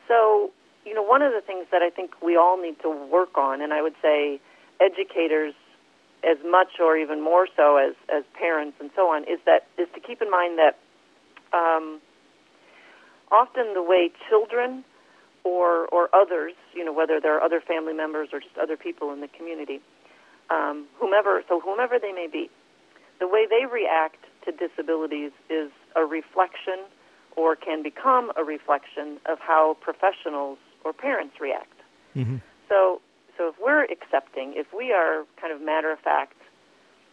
So, 0.09 0.51
you 0.85 0.95
know, 0.95 1.03
one 1.03 1.23
of 1.23 1.33
the 1.33 1.41
things 1.41 1.67
that 1.71 1.83
I 1.83 1.91
think 1.91 2.21
we 2.23 2.37
all 2.37 2.57
need 2.61 2.79
to 2.81 2.91
work 2.91 3.37
on, 3.39 3.61
and 3.61 3.73
I 3.73 3.81
would 3.83 3.95
say 4.03 4.41
educators 4.81 5.55
as 6.23 6.39
much 6.45 6.81
or 6.81 6.97
even 6.97 7.21
more 7.23 7.47
so 7.57 7.77
as, 7.77 7.95
as 8.09 8.25
parents 8.35 8.77
and 8.81 8.91
so 8.95 9.09
on, 9.09 9.25
is 9.25 9.41
that 9.47 9.67
is 9.79 9.89
to 9.95 10.01
keep 10.01 10.21
in 10.23 10.31
mind 10.31 10.59
that 10.59 10.77
um, 11.53 12.01
often 13.35 13.75
the 13.75 13.83
way 13.83 14.11
children 14.29 14.85
or 15.43 15.87
or 15.89 16.09
others, 16.15 16.53
you 16.75 16.85
know, 16.85 16.93
whether 16.93 17.21
they're 17.21 17.43
other 17.43 17.61
family 17.61 17.93
members 17.93 18.29
or 18.33 18.41
just 18.41 18.57
other 18.57 18.77
people 18.77 19.13
in 19.13 19.21
the 19.21 19.29
community, 19.29 19.81
um, 20.51 20.87
whomever, 20.99 21.43
so 21.49 21.61
whomever 21.61 21.99
they 21.99 22.13
may 22.13 22.29
be, 22.31 22.51
the 23.21 23.29
way 23.29 23.47
they 23.49 23.67
react 23.67 24.25
to 24.45 24.53
disabilities 24.53 25.33
is 25.49 25.71
a 25.97 26.05
reflection 26.05 26.85
or 27.37 27.57
can 27.57 27.83
become 27.83 28.31
a 28.37 28.45
reflection 28.45 29.19
of 29.27 29.39
how 29.41 29.77
professionals 29.81 30.59
or 30.85 30.93
parents 30.93 31.41
react. 31.41 31.79
hmm 32.15 32.37
So, 32.69 33.01
so 33.37 33.49
if 33.49 33.55
we're 33.61 33.85
accepting, 33.85 34.55
if 34.57 34.67
we 34.73 34.93
are 34.93 35.25
kind 35.41 35.53
of 35.53 35.61
matter 35.61 35.91
of 35.91 35.99
fact, 35.99 36.37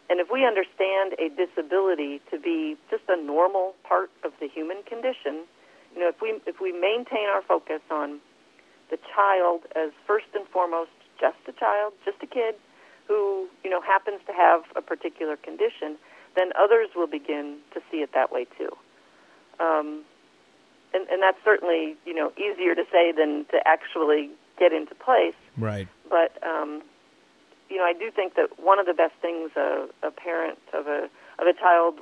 and 0.10 0.20
if 0.20 0.28
we 0.30 0.46
understand 0.46 1.14
a 1.18 1.30
disability 1.30 2.22
to 2.32 2.40
be 2.40 2.78
just 2.90 3.04
a 3.08 3.16
normal 3.16 3.74
part 3.88 4.12
of 4.24 4.32
the 4.40 4.48
human 4.48 4.84
condition, 4.84 5.48
you 5.94 6.00
know, 6.02 6.10
if 6.10 6.22
we 6.22 6.40
if 6.46 6.62
we 6.62 6.72
maintain 6.72 7.28
our 7.30 7.42
focus 7.42 7.82
on 7.90 8.20
the 8.90 8.98
child 9.16 9.62
as 9.76 9.92
first 10.06 10.28
and 10.34 10.48
foremost 10.48 10.92
just 11.20 11.38
a 11.48 11.52
child, 11.54 11.94
just 12.06 12.18
a 12.22 12.28
kid 12.28 12.56
who 13.08 13.48
you 13.64 13.70
know 13.70 13.82
happens 13.82 14.22
to 14.28 14.34
have 14.34 14.64
a 14.76 14.82
particular 14.82 15.36
condition, 15.36 15.98
then 16.36 16.52
others 16.60 16.90
will 16.96 17.08
begin 17.08 17.58
to 17.74 17.82
see 17.92 17.98
it 17.98 18.12
that 18.14 18.32
way 18.32 18.46
too. 18.58 18.70
Um, 19.60 20.04
and, 20.94 21.08
and 21.10 21.22
that's 21.22 21.38
certainly 21.44 21.96
you 22.06 22.14
know 22.14 22.32
easier 22.38 22.76
to 22.76 22.84
say 22.92 23.12
than 23.12 23.46
to 23.52 23.60
actually 23.66 24.30
get 24.60 24.74
into 24.74 24.96
place. 24.96 25.36
Right. 25.58 25.88
But 26.10 26.38
um, 26.44 26.84
you 27.70 27.78
know, 27.78 27.84
I 27.84 27.94
do 27.94 28.12
think 28.12 28.36
that 28.36 28.60
one 28.60 28.80
of 28.80 28.86
the 28.86 28.94
best 28.94 29.14
things 29.22 29.52
a, 29.56 29.88
a 30.04 30.12
parent 30.12 30.60
of 30.74 30.88
a 30.88 31.10
of 31.40 31.48
a 31.48 31.54
child 31.54 32.00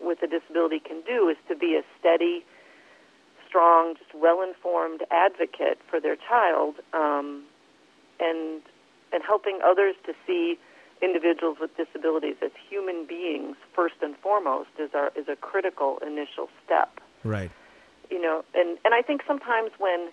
with 0.00 0.22
a 0.22 0.28
disability 0.28 0.78
can 0.78 1.02
do 1.02 1.28
is 1.28 1.36
to 1.48 1.56
be 1.56 1.74
a 1.74 1.82
steady, 1.98 2.44
strong, 3.48 3.94
just 3.96 4.14
well-informed 4.14 5.02
advocate 5.10 5.78
for 5.88 6.00
their 6.00 6.16
child, 6.16 6.76
um, 6.92 7.44
and 8.20 8.60
and 9.12 9.22
helping 9.26 9.58
others 9.64 9.94
to 10.04 10.12
see 10.26 10.58
individuals 11.00 11.56
with 11.60 11.70
disabilities 11.76 12.36
as 12.42 12.50
human 12.68 13.06
beings 13.06 13.56
first 13.74 13.94
and 14.02 14.16
foremost 14.18 14.68
is 14.78 14.90
our 14.94 15.12
is 15.16 15.28
a 15.28 15.36
critical 15.36 15.98
initial 16.06 16.48
step 16.64 17.00
Right. 17.24 17.50
you 18.10 18.20
know 18.20 18.44
and 18.54 18.78
and 18.84 18.94
i 18.94 19.02
think 19.02 19.22
sometimes 19.26 19.70
when 19.78 20.08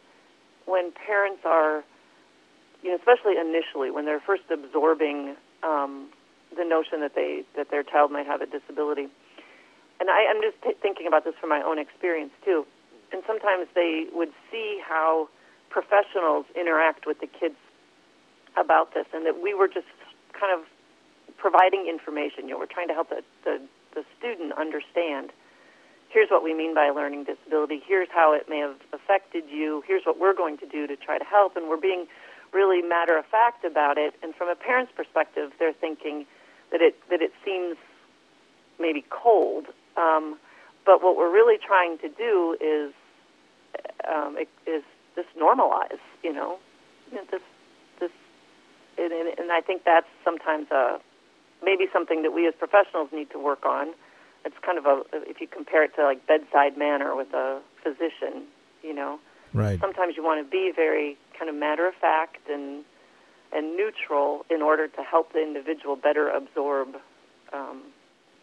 when 0.65 0.91
parents 0.91 1.41
are 1.43 1.83
you 2.83 2.89
know 2.91 2.97
especially 2.97 3.33
initially 3.37 3.89
when 3.89 4.05
they're 4.05 4.19
first 4.19 4.43
absorbing 4.51 5.35
um, 5.63 6.09
the 6.55 6.63
notion 6.63 7.01
that 7.01 7.15
they 7.15 7.43
that 7.55 7.71
their 7.71 7.81
child 7.83 8.11
might 8.11 8.27
have 8.27 8.41
a 8.41 8.45
disability 8.45 9.07
and 9.99 10.09
I, 10.09 10.27
i'm 10.29 10.41
just 10.41 10.61
t- 10.61 10.77
thinking 10.81 11.07
about 11.07 11.23
this 11.25 11.33
from 11.41 11.49
my 11.49 11.63
own 11.63 11.79
experience 11.79 12.31
too 12.45 12.65
and 13.15 13.23
sometimes 13.25 13.67
they 13.73 14.07
would 14.11 14.33
see 14.51 14.81
how 14.85 15.29
professionals 15.69 16.45
interact 16.53 17.07
with 17.07 17.21
the 17.21 17.27
kids 17.27 17.55
about 18.57 18.93
this 18.93 19.05
and 19.13 19.25
that 19.25 19.41
we 19.41 19.53
were 19.53 19.69
just 19.69 19.87
kind 20.37 20.51
of 20.51 20.67
providing 21.37 21.87
information 21.87 22.43
you 22.43 22.51
know 22.51 22.59
we're 22.59 22.65
trying 22.65 22.89
to 22.89 22.93
help 22.93 23.07
the, 23.07 23.23
the, 23.45 23.61
the 23.95 24.03
student 24.19 24.51
understand 24.59 25.31
here's 26.09 26.29
what 26.29 26.43
we 26.43 26.53
mean 26.53 26.73
by 26.73 26.89
learning 26.89 27.25
disability, 27.25 27.81
here's 27.85 28.07
how 28.09 28.33
it 28.33 28.47
may 28.47 28.59
have 28.59 28.77
affected 28.93 29.43
you, 29.49 29.83
here's 29.85 30.03
what 30.05 30.17
we're 30.19 30.35
going 30.35 30.57
to 30.57 30.65
do 30.65 30.87
to 30.87 30.95
try 30.95 31.17
to 31.17 31.25
help, 31.25 31.57
and 31.57 31.67
we're 31.67 31.79
being 31.79 32.07
really 32.53 32.81
matter 32.81 33.17
of 33.17 33.25
fact 33.25 33.65
about 33.65 33.97
it. 33.97 34.13
And 34.23 34.33
from 34.33 34.47
a 34.47 34.55
parent's 34.55 34.93
perspective, 34.95 35.51
they're 35.59 35.73
thinking 35.73 36.25
that 36.71 36.81
it 36.81 36.95
that 37.09 37.21
it 37.21 37.33
seems 37.43 37.75
maybe 38.79 39.03
cold. 39.09 39.65
Um, 39.97 40.37
but 40.85 41.03
what 41.03 41.17
we're 41.17 41.31
really 41.31 41.57
trying 41.57 41.97
to 41.97 42.07
do 42.07 42.55
is 42.61 42.93
um, 44.07 44.37
it, 44.37 44.49
is 44.67 44.83
just 45.15 45.29
normalize, 45.39 46.01
you 46.23 46.33
know, 46.33 46.59
You 47.11 47.17
know, 47.17 47.23
this 47.31 47.41
this, 47.99 48.11
and, 48.97 49.11
and, 49.13 49.39
and 49.39 49.51
I 49.51 49.61
think 49.61 49.83
that's 49.85 50.07
sometimes 50.23 50.71
a 50.71 50.99
maybe 51.63 51.85
something 51.91 52.23
that 52.23 52.31
we 52.31 52.47
as 52.47 52.53
professionals 52.57 53.09
need 53.11 53.29
to 53.31 53.39
work 53.39 53.65
on. 53.65 53.93
It's 54.43 54.55
kind 54.61 54.77
of 54.77 54.85
a 54.85 55.03
if 55.13 55.41
you 55.41 55.47
compare 55.47 55.83
it 55.83 55.95
to 55.95 56.03
like 56.03 56.27
bedside 56.27 56.77
manner 56.77 57.15
with 57.15 57.33
a 57.33 57.61
physician 57.83 58.47
you 58.85 58.93
know? 58.93 59.19
Right. 59.53 59.79
sometimes 59.79 60.17
you 60.17 60.23
want 60.23 60.45
to 60.45 60.49
be 60.49 60.73
very 60.75 61.17
kind 61.39 61.49
of 61.49 61.55
matter 61.55 61.87
of 61.87 61.95
fact 61.95 62.49
and 62.49 62.83
and 63.53 63.77
neutral 63.77 64.45
in 64.49 64.61
order 64.61 64.87
to 64.89 65.01
help 65.01 65.31
the 65.31 65.41
individual 65.41 65.95
better 65.95 66.27
absorb 66.27 66.97
um, 67.53 67.83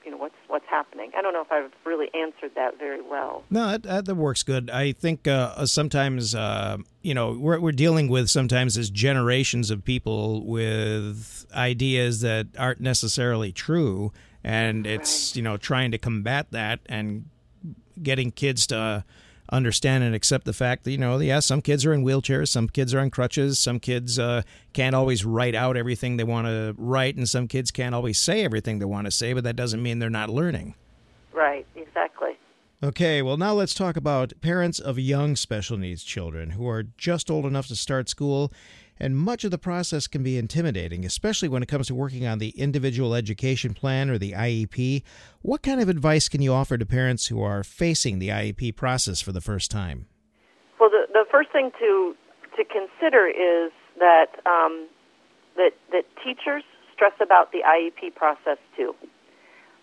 you 0.05 0.11
know 0.11 0.17
what's 0.17 0.35
what's 0.49 0.67
happening. 0.69 1.11
I 1.17 1.23
don't 1.23 1.33
know 1.33 1.41
if 1.43 1.51
I've 1.53 1.73
really 1.85 2.09
answered 2.15 2.53
that 2.55 2.79
very 2.79 3.01
well. 3.03 3.45
No, 3.51 3.77
that, 3.79 4.05
that 4.07 4.15
works 4.15 4.43
good. 4.43 4.71
I 4.71 4.93
think 4.93 5.27
uh, 5.29 5.65
sometimes 5.67 6.35
uh, 6.35 6.79
you 7.03 7.15
know 7.15 7.37
we're 7.38 7.61
we're 7.61 7.73
dealing 7.73 8.09
with 8.09 8.29
sometimes 8.31 8.77
as 8.79 8.91
generations 8.91 9.71
of 9.71 9.85
people 9.85 10.45
with 10.47 11.47
ideas 11.55 12.21
that 12.21 12.47
aren't 12.59 12.81
necessarily 12.81 13.53
true, 13.53 14.12
and 14.45 14.87
it's 14.87 15.31
Right. 15.31 15.37
you 15.37 15.43
know 15.43 15.57
trying 15.57 15.91
to 15.93 15.99
combat 15.99 16.47
that 16.51 16.81
and 16.87 17.27
getting 18.03 18.31
kids 18.31 18.67
to 18.69 19.05
understand 19.53 20.03
and 20.03 20.15
accept 20.15 20.45
the 20.45 20.53
fact 20.53 20.85
that 20.85 20.91
you 20.91 20.99
know 20.99 21.19
yeah 21.19 21.38
some 21.38 21.61
kids 21.61 21.85
are 21.85 21.93
in 21.93 22.03
wheelchairs 22.03 22.49
some 22.49 22.69
kids 22.69 22.95
are 22.95 23.01
on 23.01 23.11
crutches 23.11 23.59
some 23.59 23.79
kids 23.79 24.19
uh, 24.19 24.43
can't 24.73 24.95
always 24.95 25.25
write 25.25 25.55
out 25.55 25.77
everything 25.77 26.17
they 26.17 26.25
want 26.25 26.47
to 26.47 26.75
write 26.79 27.17
and 27.17 27.29
some 27.29 27.47
kids 27.47 27.71
can't 27.71 27.95
always 27.95 28.19
say 28.19 28.45
everything 28.45 28.79
they 28.79 28.85
want 28.87 29.05
to 29.05 29.11
say 29.11 29.33
but 29.35 29.45
that 29.45 29.55
doesn't 29.55 29.83
mean 29.83 29.99
they're 29.99 30.11
not 30.11 30.31
learning 30.31 30.75
Right, 31.33 31.67
exactly. 31.75 32.31
Okay, 32.85 33.23
well, 33.23 33.37
now 33.37 33.53
let's 33.53 33.75
talk 33.75 33.97
about 33.97 34.33
parents 34.41 34.79
of 34.79 34.99
young 34.99 35.37
special 35.37 35.77
needs 35.77 36.03
children 36.03 36.51
who 36.51 36.69
are 36.69 36.83
just 36.83 37.31
old 37.31 37.47
enough 37.47 37.69
to 37.69 37.77
start 37.77 38.09
school. 38.09 38.53
And 39.03 39.17
much 39.17 39.43
of 39.43 39.51
the 39.51 39.59
process 39.59 40.07
can 40.07 40.23
be 40.23 40.38
intimidating, 40.38 41.05
especially 41.05 41.49
when 41.49 41.61
it 41.61 41.67
comes 41.67 41.88
to 41.88 41.95
working 41.95 42.25
on 42.25 42.38
the 42.38 42.51
individual 42.51 43.17
education 43.17 43.75
plan 43.75 44.09
or 44.09 44.17
the 44.17 44.31
IEP. 44.31 45.03
What 45.41 45.61
kind 45.61 45.81
of 45.81 45.88
advice 45.88 46.29
can 46.29 46.41
you 46.41 46.55
offer 46.55 46.79
to 46.79 46.87
parents 46.87 47.27
who 47.27 47.43
are 47.43 47.65
facing 47.65 48.21
the 48.21 48.29
IEP 48.29 48.77
process 48.77 49.21
for 49.21 49.33
the 49.33 49.41
first 49.41 49.73
time? 49.73 50.07
Well, 50.79 50.88
the 50.88 51.09
the 51.12 51.25
first 51.33 51.51
thing 51.51 51.73
to 51.81 52.15
to 52.57 52.62
consider 52.65 53.27
is 53.27 53.73
that 53.99 54.38
um, 54.47 54.87
that 55.57 55.73
that 55.91 56.05
teachers 56.23 56.62
stress 56.95 57.15
about 57.21 57.51
the 57.51 57.62
IEP 57.67 58.15
process 58.15 58.59
too, 58.77 58.95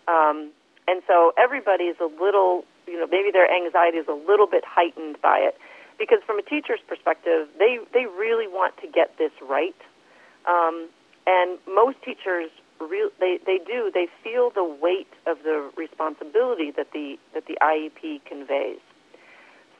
um, 0.08 0.50
and 0.88 1.02
so 1.06 1.32
everybody 1.36 1.84
is 1.84 1.96
a 2.00 2.08
little, 2.08 2.64
you 2.86 2.98
know, 2.98 3.06
maybe 3.06 3.30
their 3.30 3.52
anxiety 3.52 3.98
is 3.98 4.08
a 4.08 4.16
little 4.26 4.46
bit 4.46 4.64
heightened 4.66 5.20
by 5.20 5.40
it, 5.40 5.58
because 6.00 6.18
from 6.26 6.40
a 6.40 6.42
teacher's 6.42 6.80
perspective, 6.88 7.46
they 7.58 7.78
they 7.94 8.06
really 8.06 8.48
want 8.48 8.74
to 8.82 8.88
get 8.88 9.16
this 9.18 9.32
right, 9.40 9.76
um, 10.48 10.88
and 11.26 11.58
most 11.68 12.02
teachers. 12.02 12.50
Real, 12.80 13.10
they 13.20 13.38
they 13.44 13.58
do 13.58 13.90
they 13.92 14.08
feel 14.24 14.48
the 14.48 14.64
weight 14.64 15.12
of 15.26 15.36
the 15.44 15.70
responsibility 15.76 16.72
that 16.72 16.92
the 16.92 17.18
that 17.34 17.44
the 17.44 17.58
IEP 17.60 18.24
conveys. 18.24 18.80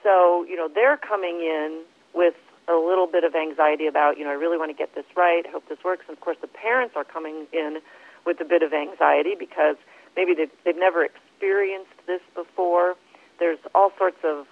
So, 0.03 0.45
you 0.49 0.57
know, 0.57 0.69
they're 0.73 0.97
coming 0.97 1.41
in 1.41 1.83
with 2.15 2.35
a 2.69 2.75
little 2.75 3.07
bit 3.07 3.25
of 3.25 3.35
anxiety 3.35 3.87
about, 3.87 4.19
you 4.19 4.25
know, 4.25 4.31
I 4.31 4.35
really 4.35 4.57
want 4.59 4.71
to 4.71 4.77
get 4.77 4.95
this 4.95 5.05
right. 5.17 5.45
I 5.47 5.51
hope 5.51 5.69
this 5.69 5.83
works. 5.85 6.05
And 6.09 6.17
of 6.17 6.23
course, 6.23 6.37
the 6.41 6.49
parents 6.49 6.95
are 6.97 7.05
coming 7.05 7.47
in 7.53 7.81
with 8.25 8.41
a 8.41 8.45
bit 8.45 8.63
of 8.63 8.73
anxiety 8.73 9.35
because 9.39 9.77
maybe 10.17 10.35
they've, 10.35 10.51
they've 10.65 10.79
never 10.79 11.05
experienced 11.05 11.93
this 12.07 12.21
before. 12.35 12.95
There's 13.39 13.59
all 13.75 13.93
sorts 13.99 14.19
of, 14.25 14.47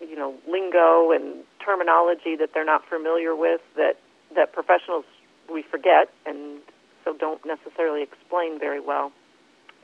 you 0.00 0.16
know, 0.16 0.34
lingo 0.48 1.12
and 1.12 1.44
terminology 1.64 2.36
that 2.36 2.50
they're 2.54 2.64
not 2.64 2.82
familiar 2.88 3.36
with 3.36 3.60
that, 3.76 3.96
that 4.34 4.52
professionals 4.52 5.04
we 5.52 5.62
forget 5.62 6.08
and 6.26 6.60
so 7.04 7.14
don't 7.16 7.44
necessarily 7.44 8.02
explain 8.02 8.58
very 8.58 8.80
well. 8.80 9.12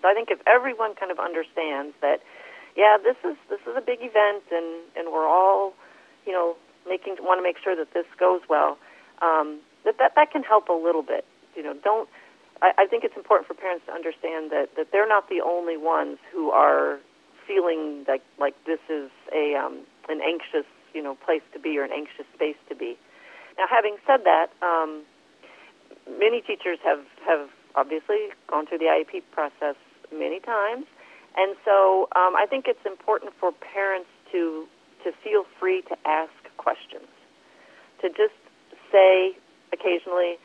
So 0.03 0.09
I 0.09 0.15
think 0.15 0.31
if 0.31 0.39
everyone 0.47 0.95
kind 0.95 1.11
of 1.11 1.19
understands 1.19 1.95
that 2.03 2.21
yeah, 2.77 2.99
this 3.03 3.17
is 3.25 3.37
this 3.49 3.61
is 3.67 3.75
a 3.77 3.81
big 3.81 3.99
event, 4.01 4.45
and 4.53 4.85
and 4.95 5.13
we're 5.13 5.27
all, 5.27 5.73
you 6.27 6.33
know, 6.33 6.57
making 6.87 7.17
want 7.21 7.39
to 7.39 7.43
make 7.43 7.57
sure 7.59 7.75
that 7.75 7.93
this 7.95 8.07
goes 8.21 8.43
well. 8.49 8.77
Um, 9.23 9.61
that 9.85 9.97
that 9.99 10.13
that 10.15 10.31
can 10.31 10.43
help 10.43 10.69
a 10.69 10.77
little 10.77 11.03
bit. 11.03 11.25
You 11.57 11.63
know, 11.63 11.75
don't. 11.83 12.09
I, 12.61 12.85
I 12.85 12.87
think 12.87 13.05
it's 13.05 13.17
important 13.17 13.49
for 13.49 13.55
parents 13.55 13.85
to 13.87 13.93
understand 13.93 14.53
that 14.53 14.77
that 14.77 14.93
they're 14.93 15.09
not 15.09 15.29
the 15.31 15.41
only 15.41 15.79
ones 15.79 16.19
who 16.33 16.51
are 16.51 17.01
feeling 17.49 18.05
like 18.07 18.23
like 18.39 18.55
this 18.67 18.81
is 18.91 19.11
a 19.35 19.57
um, 19.57 19.81
an 20.09 20.21
anxious 20.21 20.67
you 20.95 21.03
know 21.03 21.15
place 21.15 21.43
to 21.53 21.59
be 21.59 21.79
or 21.79 21.85
an 21.85 21.93
anxious 21.93 22.27
space 22.35 22.57
to 22.69 22.75
be. 22.75 22.97
Now, 23.59 23.65
having 23.69 23.97
said 24.07 24.25
that, 24.25 24.53
um, 24.63 25.03
many 26.19 26.41
teachers 26.41 26.79
have 26.85 27.05
have 27.27 27.49
obviously 27.75 28.33
gone 28.49 28.67
through 28.67 28.79
the 28.79 28.87
IEP 28.87 29.23
process 29.33 29.77
many 30.13 30.41
times. 30.41 30.87
And 31.37 31.55
so 31.65 32.09
um, 32.17 32.35
I 32.35 32.47
think 32.49 32.65
it's 32.67 32.85
important 32.87 33.33
for 33.39 33.53
parents 33.53 34.09
to 34.33 34.67
to 35.05 35.13
feel 35.23 35.45
free 35.61 35.83
to 35.83 35.97
ask 36.07 36.33
questions, 36.57 37.07
to 38.01 38.09
just 38.09 38.35
say 38.91 39.37
occasionally, 39.73 40.41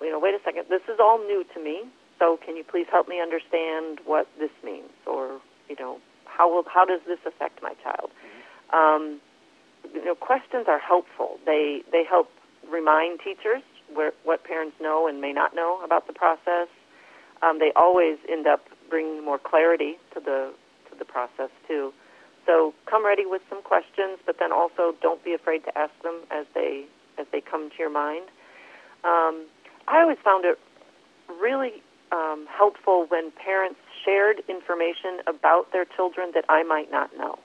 you 0.00 0.10
know, 0.10 0.18
wait 0.18 0.34
a 0.34 0.42
second, 0.44 0.64
this 0.70 0.82
is 0.88 0.98
all 0.98 1.18
new 1.18 1.44
to 1.54 1.62
me. 1.62 1.84
So 2.18 2.38
can 2.44 2.56
you 2.56 2.64
please 2.64 2.86
help 2.90 3.08
me 3.08 3.20
understand 3.20 4.00
what 4.06 4.26
this 4.38 4.50
means, 4.64 4.90
or 5.06 5.40
you 5.68 5.76
know, 5.78 5.98
how 6.24 6.50
will 6.50 6.64
how 6.66 6.84
does 6.84 7.00
this 7.06 7.20
affect 7.26 7.62
my 7.62 7.74
child? 7.82 8.10
Um, 8.72 9.20
you 9.94 10.04
know, 10.04 10.14
questions 10.14 10.66
are 10.68 10.78
helpful. 10.78 11.38
They 11.44 11.82
they 11.90 12.04
help 12.08 12.30
remind 12.70 13.20
teachers 13.20 13.62
where, 13.92 14.12
what 14.24 14.44
parents 14.44 14.76
know 14.80 15.06
and 15.06 15.20
may 15.20 15.32
not 15.32 15.54
know 15.54 15.80
about 15.84 16.06
the 16.06 16.12
process. 16.12 16.68
Um, 17.42 17.58
they 17.58 17.72
always 17.76 18.18
end 18.28 18.46
up 18.46 18.64
bringing 18.88 19.24
more 19.24 19.38
clarity 19.38 19.98
to 20.14 20.20
the 20.20 20.52
to 20.90 20.98
the 20.98 21.04
process 21.04 21.50
too. 21.66 21.92
So 22.46 22.74
come 22.86 23.04
ready 23.04 23.24
with 23.26 23.42
some 23.48 23.62
questions, 23.62 24.18
but 24.26 24.36
then 24.38 24.52
also 24.52 24.94
don't 25.00 25.22
be 25.24 25.32
afraid 25.32 25.64
to 25.64 25.78
ask 25.78 25.92
them 26.02 26.20
as 26.30 26.46
they 26.54 26.86
as 27.18 27.26
they 27.32 27.40
come 27.40 27.70
to 27.70 27.76
your 27.78 27.90
mind. 27.90 28.24
Um, 29.04 29.46
I 29.88 30.00
always 30.02 30.18
found 30.24 30.44
it 30.44 30.58
really 31.40 31.82
um, 32.12 32.46
helpful 32.46 33.06
when 33.08 33.32
parents 33.32 33.78
shared 34.04 34.42
information 34.48 35.20
about 35.26 35.72
their 35.72 35.84
children 35.84 36.30
that 36.34 36.44
I 36.48 36.62
might 36.62 36.90
not 36.90 37.16
know. 37.16 37.38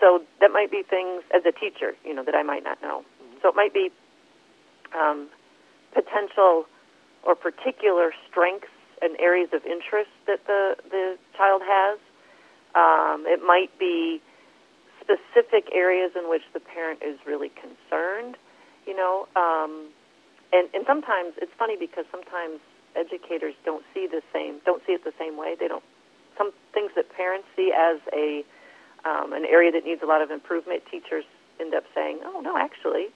So 0.00 0.22
that 0.40 0.50
might 0.50 0.70
be 0.70 0.82
things 0.82 1.22
as 1.34 1.42
a 1.46 1.52
teacher, 1.52 1.94
you 2.04 2.14
know, 2.14 2.24
that 2.24 2.34
I 2.34 2.42
might 2.42 2.64
not 2.64 2.82
know. 2.82 3.04
So 3.42 3.48
it 3.48 3.54
might 3.54 3.72
be 3.72 3.90
um, 4.96 5.28
potential 5.92 6.66
or 7.22 7.34
particular 7.34 8.12
strengths 8.28 8.68
and 9.02 9.18
areas 9.20 9.50
of 9.52 9.64
interest 9.64 10.10
that 10.26 10.46
the 10.46 10.76
the 10.90 11.16
child 11.36 11.62
has. 11.64 11.98
Um, 12.74 13.24
it 13.26 13.40
might 13.44 13.70
be 13.78 14.20
specific 15.00 15.68
areas 15.72 16.12
in 16.16 16.28
which 16.28 16.42
the 16.52 16.60
parent 16.60 17.00
is 17.02 17.18
really 17.26 17.50
concerned. 17.50 18.36
You 18.86 18.96
know, 18.96 19.28
um, 19.36 19.90
and 20.52 20.68
and 20.74 20.84
sometimes 20.86 21.34
it's 21.40 21.52
funny 21.58 21.76
because 21.78 22.04
sometimes 22.10 22.60
educators 22.96 23.54
don't 23.64 23.84
see 23.92 24.06
the 24.06 24.22
same 24.32 24.60
don't 24.64 24.82
see 24.86 24.92
it 24.92 25.04
the 25.04 25.14
same 25.18 25.36
way. 25.36 25.56
They 25.58 25.68
don't 25.68 25.84
some 26.38 26.52
things 26.72 26.90
that 26.96 27.10
parents 27.10 27.46
see 27.56 27.72
as 27.72 27.98
a 28.12 28.44
um, 29.04 29.32
an 29.32 29.44
area 29.44 29.70
that 29.72 29.84
needs 29.84 30.02
a 30.02 30.06
lot 30.06 30.22
of 30.22 30.30
improvement. 30.30 30.82
Teachers 30.90 31.24
end 31.60 31.74
up 31.74 31.84
saying, 31.94 32.20
"Oh 32.24 32.40
no, 32.40 32.56
actually, 32.56 33.08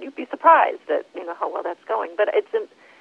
you'd 0.00 0.16
be 0.16 0.26
surprised 0.30 0.88
at 0.88 1.06
you 1.14 1.24
know 1.24 1.34
how 1.34 1.52
well 1.52 1.62
that's 1.62 1.84
going." 1.86 2.12
But 2.16 2.28
it's 2.34 2.48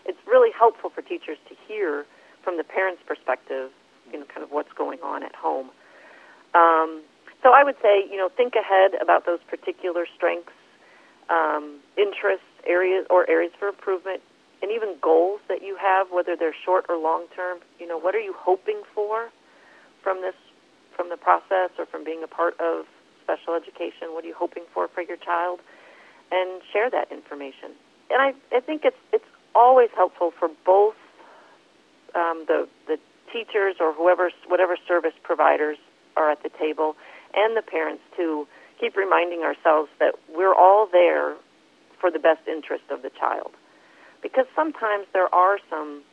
it's 0.05 0.19
really 0.27 0.51
helpful 0.57 0.89
for 0.89 1.01
teachers 1.01 1.37
to 1.49 1.55
hear 1.67 2.05
from 2.43 2.57
the 2.57 2.63
parents' 2.63 3.01
perspective, 3.05 3.71
you 4.11 4.19
know, 4.19 4.25
kind 4.25 4.43
of 4.43 4.51
what's 4.51 4.73
going 4.73 4.99
on 5.01 5.23
at 5.23 5.35
home. 5.35 5.69
Um, 6.53 7.01
so 7.43 7.53
I 7.53 7.63
would 7.63 7.75
say, 7.81 8.05
you 8.09 8.17
know, 8.17 8.29
think 8.29 8.55
ahead 8.55 8.91
about 9.01 9.25
those 9.25 9.39
particular 9.49 10.05
strengths, 10.15 10.53
um, 11.29 11.79
interests, 11.97 12.45
areas, 12.65 13.05
or 13.09 13.29
areas 13.29 13.51
for 13.57 13.67
improvement, 13.67 14.21
and 14.61 14.71
even 14.71 14.95
goals 15.01 15.39
that 15.49 15.61
you 15.63 15.75
have, 15.75 16.07
whether 16.11 16.35
they're 16.35 16.55
short 16.65 16.85
or 16.89 16.97
long 16.97 17.25
term. 17.35 17.59
You 17.79 17.87
know, 17.87 17.97
what 17.97 18.13
are 18.15 18.19
you 18.19 18.33
hoping 18.37 18.81
for 18.93 19.29
from 20.03 20.21
this, 20.21 20.35
from 20.95 21.09
the 21.09 21.17
process, 21.17 21.71
or 21.77 21.85
from 21.85 22.03
being 22.03 22.23
a 22.23 22.27
part 22.27 22.59
of 22.59 22.85
special 23.23 23.53
education? 23.55 24.13
What 24.13 24.23
are 24.23 24.27
you 24.27 24.35
hoping 24.37 24.63
for 24.73 24.87
for 24.87 25.01
your 25.01 25.17
child? 25.17 25.59
And 26.31 26.61
share 26.71 26.89
that 26.89 27.11
information. 27.11 27.75
And 28.09 28.21
I, 28.21 28.33
I 28.55 28.59
think 28.61 28.83
it's 28.85 28.97
it's 29.11 29.25
always 29.53 29.89
helpful 29.95 30.31
for 30.37 30.49
both 30.65 30.95
um, 32.15 32.45
the 32.47 32.67
the 32.87 32.97
teachers 33.31 33.75
or 33.79 33.93
whoever 33.93 34.31
whatever 34.47 34.77
service 34.87 35.13
providers 35.23 35.77
are 36.17 36.29
at 36.29 36.43
the 36.43 36.49
table 36.49 36.95
and 37.33 37.55
the 37.55 37.61
parents 37.61 38.03
to 38.17 38.47
keep 38.79 38.95
reminding 38.97 39.41
ourselves 39.41 39.89
that 39.99 40.15
we're 40.35 40.53
all 40.53 40.87
there 40.91 41.35
for 41.99 42.11
the 42.11 42.19
best 42.19 42.41
interest 42.47 42.83
of 42.89 43.01
the 43.01 43.11
child 43.11 43.51
because 44.21 44.45
sometimes 44.55 45.05
there 45.13 45.33
are 45.33 45.59
some 45.69 46.03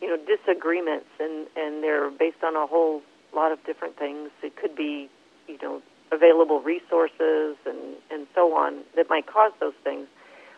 you 0.00 0.08
know 0.08 0.16
disagreements 0.24 1.08
and 1.20 1.46
and 1.56 1.82
they're 1.82 2.10
based 2.10 2.42
on 2.42 2.56
a 2.56 2.66
whole 2.66 3.02
lot 3.34 3.52
of 3.52 3.58
different 3.64 3.98
things 3.98 4.30
it 4.42 4.56
could 4.56 4.74
be 4.76 5.08
you 5.48 5.58
know 5.62 5.82
available 6.12 6.60
resources 6.60 7.56
and 7.66 7.96
and 8.10 8.26
so 8.34 8.54
on 8.54 8.82
that 8.96 9.08
might 9.08 9.26
cause 9.26 9.52
those 9.60 9.74
things 9.82 10.06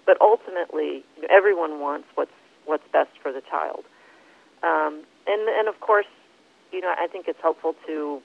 but 0.05 0.17
ultimately 0.21 1.05
everyone 1.31 1.81
wants 1.81 2.07
what's 2.15 2.31
what's 2.67 2.87
best 2.93 3.11
for 3.23 3.33
the 3.33 3.41
child 3.43 3.85
um, 4.63 5.05
and 5.27 5.49
and 5.49 5.69
of 5.69 5.81
course, 5.81 6.07
you 6.73 6.81
know, 6.81 6.93
I 6.97 7.07
think 7.07 7.29
it's 7.29 7.41
helpful 7.43 7.75
to 7.87 8.21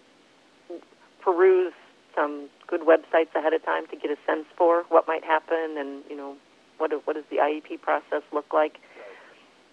peruse 1.22 1.74
some 2.16 2.50
good 2.68 2.82
websites 2.82 3.34
ahead 3.36 3.54
of 3.54 3.64
time 3.64 3.88
to 3.88 3.96
get 3.96 4.12
a 4.12 4.18
sense 4.26 4.46
for 4.58 4.84
what 4.90 5.08
might 5.08 5.24
happen, 5.24 5.76
and 5.78 6.04
you 6.10 6.16
know, 6.16 6.36
what 6.78 6.92
what 7.06 7.16
does 7.16 7.26
the 7.30 7.38
IEP 7.38 7.82
process 7.82 8.24
look 8.32 8.54
like? 8.54 8.78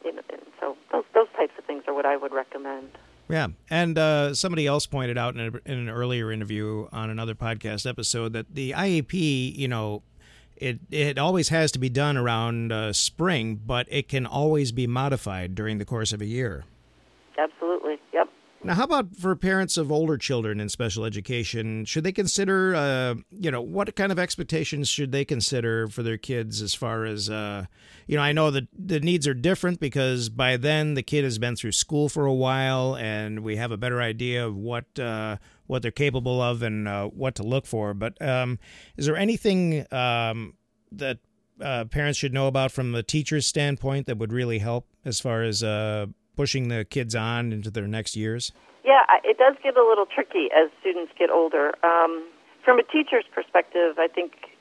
You 0.05 0.14
know, 0.14 0.22
and 0.31 0.43
so 0.61 0.76
those 0.93 1.05
those 1.14 1.29
types 1.37 1.53
of 1.59 1.64
things 1.64 1.85
are 1.87 1.95
what 1.95 2.07
I 2.07 2.16
would 2.16 2.33
recommend. 2.33 2.99
Yeah, 3.29 3.49
and 3.68 3.99
uh, 3.99 4.35
somebody 4.35 4.66
else 4.66 4.87
pointed 4.87 5.18
out 5.18 5.35
in, 5.35 5.41
a, 5.41 5.70
in 5.70 5.79
an 5.79 5.89
earlier 5.91 6.33
interview 6.33 6.89
on 6.93 7.11
another 7.11 7.35
podcast 7.35 7.89
episode 7.89 8.33
that 8.33 8.55
the 8.55 8.72
IEP, 8.72 9.55
you 9.57 9.68
know, 9.68 10.03
it 10.57 10.79
it 10.91 11.18
always 11.18 11.51
has 11.51 11.70
to 11.72 11.79
be 11.79 11.91
done 11.91 12.16
around 12.16 12.72
uh, 12.72 12.93
spring, 12.93 13.61
but 13.66 13.87
it 13.91 14.09
can 14.09 14.24
always 14.26 14.72
be 14.72 14.87
modified 14.87 15.55
during 15.55 15.79
the 15.79 15.85
course 15.85 16.12
of 16.12 16.22
a 16.22 16.26
year. 16.26 16.64
Absolutely. 17.39 17.67
Now, 18.64 18.74
how 18.74 18.84
about 18.84 19.14
for 19.14 19.36
parents 19.36 19.76
of 19.76 19.92
older 19.92 20.18
children 20.18 20.59
in 20.59 20.68
special 20.68 21.04
education? 21.04 21.84
Should 21.84 22.02
they 22.02 22.12
consider, 22.12 22.74
uh, 22.74 23.14
you 23.30 23.52
know, 23.52 23.61
what 23.61 23.94
kind 23.94 24.11
of 24.11 24.18
expectations 24.18 24.88
should 24.88 25.12
they 25.12 25.24
consider 25.24 25.86
for 25.86 26.02
their 26.02 26.18
kids 26.18 26.61
as 26.61 26.74
far 26.74 27.04
as, 27.04 27.30
uh, 27.30 27.66
you 28.09 28.16
know, 28.16 28.22
I 28.22 28.32
know 28.32 28.50
that 28.50 28.66
the 28.76 28.98
needs 28.98 29.28
are 29.28 29.34
different 29.34 29.78
because 29.78 30.28
by 30.28 30.56
then 30.56 30.94
the 30.94 31.04
kid 31.04 31.22
has 31.22 31.38
been 31.38 31.54
through 31.54 31.72
school 31.72 32.09
for 32.09 32.26
a 32.26 32.34
while 32.34 32.96
and 32.96 33.40
we 33.40 33.56
have 33.56 33.70
a 33.70 33.76
better 33.76 34.02
idea 34.02 34.44
of 34.44 34.56
what 34.56 34.98
uh, 34.98 35.36
what 35.68 35.82
they're 35.82 35.90
capable 35.92 36.42
of 36.42 36.62
and 36.62 36.88
uh, 36.88 37.06
what 37.06 37.36
to 37.36 37.44
look 37.44 37.64
for. 37.64 37.94
But 37.94 38.20
um, 38.20 38.59
is 38.96 39.06
there 39.06 39.16
anything 39.16 39.86
um, 39.92 40.54
that 40.90 41.18
uh, 41.61 41.84
parents 41.84 42.18
should 42.18 42.34
know 42.34 42.48
about 42.48 42.72
from 42.72 42.90
the 42.90 43.04
teacher's 43.04 43.46
standpoint 43.46 44.06
that 44.06 44.18
would 44.18 44.32
really 44.32 44.59
help 44.59 44.88
as 45.04 45.20
far 45.20 45.42
as 45.42 45.62
uh, 45.62 46.06
pushing 46.39 46.68
the 46.68 46.84
kids 46.84 47.16
on 47.16 47.53
into 47.53 47.68
their 47.68 47.89
next 47.89 48.14
years? 48.14 48.53
Yeah, 48.84 49.03
it 49.24 49.39
does 49.39 49.57
get 49.61 49.76
a 49.76 49.82
little 49.82 50.07
tricky 50.07 50.47
as 50.55 50.70
students 50.78 51.11
get 51.18 51.30
older. 51.30 51.74
Um, 51.82 52.30
from 52.64 52.78
a 52.78 52.84
teacher's 52.84 53.26
perspective, 53.34 53.99
I 53.99 54.07
think 54.07 54.55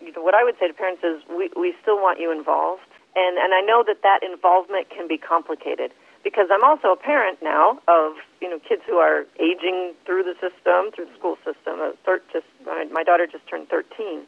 you 0.00 0.12
know, 0.14 0.22
what 0.22 0.34
I 0.38 0.44
would 0.44 0.54
say 0.60 0.68
to 0.68 0.74
parents 0.74 1.02
is 1.02 1.18
we, 1.26 1.50
we 1.58 1.74
still 1.82 1.96
want 1.96 2.20
you 2.20 2.30
involved. 2.30 2.86
And, 3.16 3.34
and 3.36 3.50
I 3.52 3.60
know 3.66 3.82
that 3.82 4.06
that 4.06 4.22
involvement 4.22 4.90
can 4.94 5.08
be 5.08 5.18
complicated 5.18 5.90
because 6.22 6.54
I'm 6.54 6.62
also 6.62 6.94
a 6.94 6.96
parent 6.96 7.42
now 7.42 7.82
of 7.88 8.14
you 8.40 8.48
know 8.48 8.58
kids 8.62 8.82
who 8.86 9.02
are 9.02 9.26
aging 9.42 9.94
through 10.06 10.22
the 10.22 10.34
system, 10.38 10.94
through 10.94 11.10
the 11.10 11.16
school 11.18 11.36
system. 11.42 11.82
Thir- 12.06 12.22
just 12.32 12.46
my, 12.64 12.86
my 12.92 13.02
daughter 13.02 13.26
just 13.26 13.46
turned 13.48 13.68
13, 13.68 14.22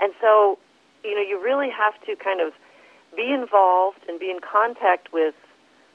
and 0.00 0.12
so 0.20 0.58
you 1.04 1.14
know 1.14 1.24
you 1.24 1.40
really 1.40 1.70
have 1.70 1.94
to 2.04 2.16
kind 2.16 2.40
of 2.40 2.52
be 3.16 3.32
involved 3.32 4.00
and 4.08 4.18
be 4.18 4.30
in 4.30 4.40
contact 4.40 5.12
with 5.12 5.34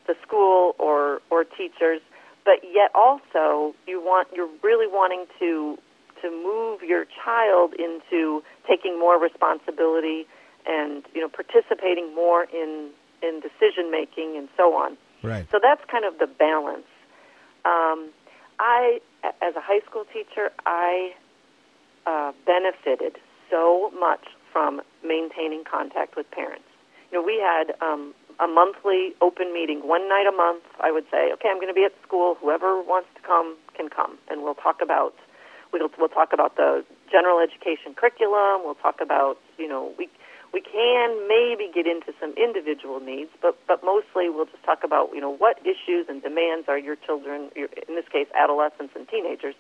the 0.08 0.16
school 0.26 0.76
or 0.80 1.22
or 1.30 1.44
teachers, 1.44 2.02
but 2.46 2.60
yet 2.64 2.92
also 2.96 3.76
you 3.88 4.02
want 4.02 4.28
you're 4.34 4.50
really 4.64 4.88
wanting 4.88 5.26
to 5.40 5.78
to 6.22 6.30
move 6.30 6.82
your 6.84 7.06
child 7.24 7.74
into 7.74 8.44
taking 8.68 9.00
more 9.00 9.20
responsibility 9.20 10.28
and 10.66 11.04
you 11.14 11.22
know 11.22 11.30
participating 11.30 12.14
more 12.16 12.44
in 12.46 12.90
in 13.22 13.40
decision 13.40 13.92
making 13.92 14.38
and 14.38 14.50
so 14.58 14.76
on. 14.76 14.98
Right. 15.24 15.48
So 15.52 15.60
that's 15.62 15.82
kind 15.90 16.06
of 16.06 16.18
the 16.18 16.28
balance. 16.28 16.88
Um, 17.66 18.10
I, 18.60 19.00
as 19.24 19.56
a 19.56 19.62
high 19.62 19.82
school 19.88 20.06
teacher, 20.12 20.52
I 20.66 21.14
uh, 22.06 22.32
benefited 22.46 23.18
so 23.50 23.92
much 24.00 24.26
from 24.52 24.82
maintaining 25.04 25.64
contact 25.64 26.16
with 26.16 26.30
parents. 26.32 26.66
You 27.12 27.20
know, 27.20 27.26
we 27.26 27.40
had 27.40 27.76
um, 27.82 28.14
a 28.42 28.48
monthly 28.48 29.14
open 29.22 29.54
meeting, 29.54 29.88
one 29.88 30.10
night 30.10 30.26
a 30.28 30.36
month. 30.36 30.64
I 30.82 30.92
would 30.92 31.06
say, 31.12 31.32
okay, 31.34 31.50
I'm 31.50 31.58
going 31.58 31.70
to 31.70 31.78
be 31.78 31.86
at 31.86 31.94
school. 32.02 32.36
Whoever 32.42 32.82
wants 32.82 33.08
to 33.16 33.22
come 33.22 33.56
can 33.78 33.88
come, 33.88 34.18
and 34.30 34.42
we'll 34.44 34.58
talk 34.58 34.82
about 34.82 35.14
we'll 35.72 35.90
we'll 35.98 36.10
talk 36.10 36.34
about 36.34 36.58
the 36.58 36.84
general 37.12 37.40
education 37.40 37.94
curriculum. 37.96 38.66
We'll 38.66 38.82
talk 38.82 39.00
about 39.00 39.38
you 39.58 39.68
know 39.68 39.94
we 39.98 40.10
we 40.54 40.62
can 40.62 41.28
maybe 41.30 41.72
get 41.74 41.88
into 41.88 42.12
some 42.20 42.34
individual 42.34 43.00
needs, 43.00 43.30
but 43.42 43.58
but 43.68 43.84
mostly 43.84 44.30
we'll 44.30 44.50
just 44.50 44.64
talk 44.64 44.84
about 44.84 45.14
you 45.14 45.22
know 45.22 45.32
what 45.32 45.60
issues 45.62 46.08
and 46.10 46.22
demands 46.22 46.68
are 46.68 46.78
your 46.78 46.96
children, 46.96 47.50
your, 47.56 47.70
in 47.88 47.96
this 47.96 48.08
case 48.12 48.28
adolescents 48.36 48.94
and 48.96 49.08
teenagers, 49.08 49.56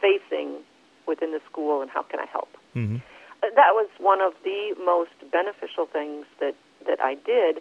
facing 0.00 0.62
within 1.06 1.32
the 1.32 1.40
school, 1.50 1.82
and 1.82 1.90
how 1.90 2.02
can 2.02 2.20
I 2.20 2.26
help? 2.30 2.48
Mm-hmm. 2.76 3.02
That 3.42 3.72
was 3.72 3.88
one 3.98 4.20
of 4.20 4.34
the 4.44 4.76
most 4.84 5.16
beneficial 5.32 5.86
things 5.86 6.26
that 6.40 6.54
that 6.86 7.00
I 7.00 7.14
did 7.14 7.60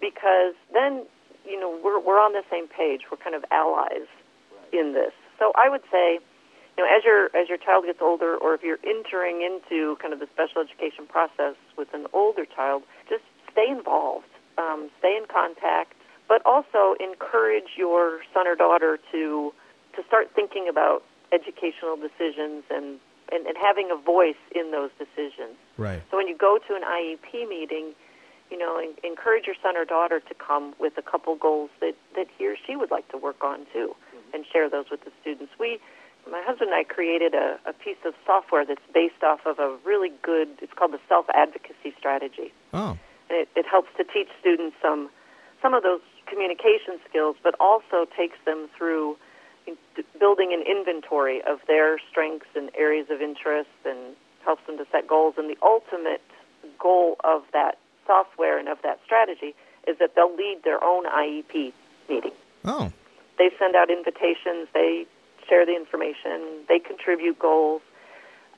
because 0.00 0.54
then 0.72 1.06
you 1.44 1.58
know 1.58 1.70
we're 1.82 2.00
we're 2.00 2.20
on 2.20 2.32
the 2.32 2.44
same 2.50 2.68
page. 2.68 3.02
We're 3.10 3.18
kind 3.18 3.34
of 3.34 3.44
allies 3.50 4.08
in 4.72 4.92
this. 4.92 5.12
So 5.38 5.52
I 5.54 5.68
would 5.68 5.82
say, 5.92 6.18
you 6.76 6.84
know, 6.84 6.88
as 6.88 7.04
your 7.04 7.26
as 7.36 7.48
your 7.48 7.58
child 7.58 7.84
gets 7.86 8.00
older, 8.00 8.36
or 8.36 8.54
if 8.54 8.62
you're 8.62 8.82
entering 8.84 9.42
into 9.42 9.96
kind 10.00 10.12
of 10.12 10.20
the 10.20 10.28
special 10.32 10.62
education 10.62 11.06
process 11.06 11.54
with 11.76 11.92
an 11.94 12.06
older 12.12 12.44
child, 12.44 12.82
just 13.08 13.24
stay 13.52 13.68
involved, 13.70 14.28
um, 14.58 14.90
stay 14.98 15.16
in 15.16 15.26
contact, 15.26 15.94
but 16.28 16.44
also 16.44 16.94
encourage 17.00 17.76
your 17.76 18.20
son 18.34 18.46
or 18.46 18.54
daughter 18.54 18.98
to 19.12 19.52
to 19.96 20.04
start 20.06 20.30
thinking 20.34 20.68
about 20.68 21.02
educational 21.32 21.96
decisions 21.96 22.62
and, 22.70 23.00
and, 23.32 23.46
and 23.46 23.56
having 23.56 23.90
a 23.90 23.96
voice 23.96 24.38
in 24.54 24.70
those 24.70 24.90
decisions. 24.98 25.56
Right. 25.76 26.02
So 26.10 26.16
when 26.16 26.28
you 26.28 26.36
go 26.36 26.58
to 26.68 26.74
an 26.74 26.82
IEP 26.82 27.48
meeting, 27.48 27.94
you 28.50 28.58
know, 28.58 28.80
encourage 29.02 29.46
your 29.46 29.56
son 29.62 29.76
or 29.76 29.84
daughter 29.84 30.20
to 30.20 30.34
come 30.34 30.74
with 30.78 30.96
a 30.98 31.02
couple 31.02 31.36
goals 31.36 31.70
that, 31.80 31.94
that 32.14 32.26
he 32.36 32.46
or 32.46 32.54
she 32.66 32.76
would 32.76 32.90
like 32.90 33.08
to 33.10 33.18
work 33.18 33.42
on 33.42 33.66
too, 33.72 33.94
mm-hmm. 33.94 34.34
and 34.34 34.44
share 34.52 34.70
those 34.70 34.86
with 34.90 35.04
the 35.04 35.10
students. 35.20 35.52
We, 35.58 35.78
my 36.30 36.42
husband 36.44 36.70
and 36.70 36.78
I, 36.78 36.84
created 36.84 37.34
a, 37.34 37.58
a 37.66 37.72
piece 37.72 37.98
of 38.04 38.14
software 38.24 38.64
that's 38.64 38.84
based 38.92 39.22
off 39.22 39.40
of 39.46 39.58
a 39.58 39.76
really 39.84 40.12
good. 40.22 40.48
It's 40.62 40.72
called 40.72 40.92
the 40.92 41.00
self 41.08 41.26
advocacy 41.34 41.94
strategy. 41.98 42.52
Oh. 42.72 42.98
And 43.28 43.42
it, 43.42 43.48
it 43.56 43.66
helps 43.66 43.88
to 43.96 44.04
teach 44.04 44.28
students 44.40 44.76
some 44.80 45.10
some 45.62 45.74
of 45.74 45.82
those 45.82 46.00
communication 46.26 46.98
skills, 47.08 47.36
but 47.42 47.54
also 47.58 48.06
takes 48.16 48.36
them 48.44 48.68
through 48.76 49.16
building 50.20 50.52
an 50.52 50.62
inventory 50.62 51.42
of 51.42 51.58
their 51.66 51.98
strengths 52.10 52.46
and 52.54 52.70
areas 52.76 53.06
of 53.10 53.20
interest, 53.20 53.70
and 53.84 54.14
helps 54.44 54.64
them 54.66 54.78
to 54.78 54.86
set 54.92 55.08
goals. 55.08 55.34
And 55.36 55.50
the 55.50 55.58
ultimate 55.62 56.22
goal 56.78 57.16
of 57.24 57.42
that 57.52 57.78
software 58.06 58.58
and 58.58 58.68
of 58.68 58.78
that 58.82 59.00
strategy 59.04 59.54
is 59.86 59.98
that 59.98 60.14
they'll 60.14 60.34
lead 60.34 60.60
their 60.64 60.82
own 60.82 61.04
IEP 61.06 61.72
meeting. 62.08 62.32
Oh. 62.64 62.92
They 63.38 63.50
send 63.58 63.76
out 63.76 63.90
invitations, 63.90 64.68
they 64.72 65.06
share 65.48 65.66
the 65.66 65.76
information, 65.76 66.64
they 66.68 66.78
contribute 66.78 67.38
goals. 67.38 67.82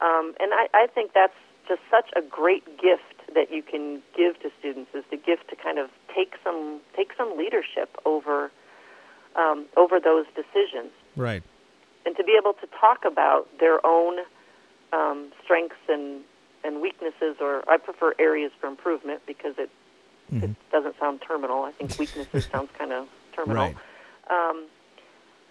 Um, 0.01 0.35
and 0.41 0.53
I, 0.55 0.69
I 0.73 0.87
think 0.87 1.13
that's 1.13 1.35
just 1.67 1.81
such 1.91 2.09
a 2.17 2.23
great 2.23 2.65
gift 2.79 3.03
that 3.35 3.53
you 3.53 3.63
can 3.63 4.03
give 4.17 4.41
to 4.41 4.51
students 4.59 4.91
is 4.95 5.05
the 5.11 5.17
gift 5.17 5.49
to 5.51 5.57
kind 5.57 5.79
of 5.79 5.91
take 6.15 6.35
some 6.43 6.81
take 6.97 7.13
some 7.17 7.37
leadership 7.37 7.95
over 8.07 8.51
um, 9.37 9.67
over 9.77 10.01
those 10.01 10.25
decisions. 10.35 10.93
Right. 11.17 11.43
And 12.07 12.17
to 12.17 12.25
be 12.25 12.39
able 12.41 12.55
to 12.55 12.67
talk 12.81 13.05
about 13.05 13.47
their 13.61 13.85
own 13.85 14.21
um, 14.93 15.31
strengths 15.45 15.77
and 15.89 16.23
and 16.65 16.81
weaknesses, 16.81 17.37
or 17.41 17.63
I 17.69 17.77
prefer 17.77 18.15
areas 18.19 18.53
for 18.61 18.67
improvement 18.67 19.23
because 19.27 19.55
it 19.59 19.71
mm-hmm. 20.33 20.45
it 20.45 20.57
doesn't 20.71 20.97
sound 20.99 21.21
terminal. 21.27 21.65
I 21.65 21.73
think 21.73 21.99
weaknesses 21.99 22.49
sounds 22.53 22.71
kind 22.77 22.93
of 22.93 23.07
terminal. 23.35 23.65
Right. 23.65 23.77
Um, 24.31 24.67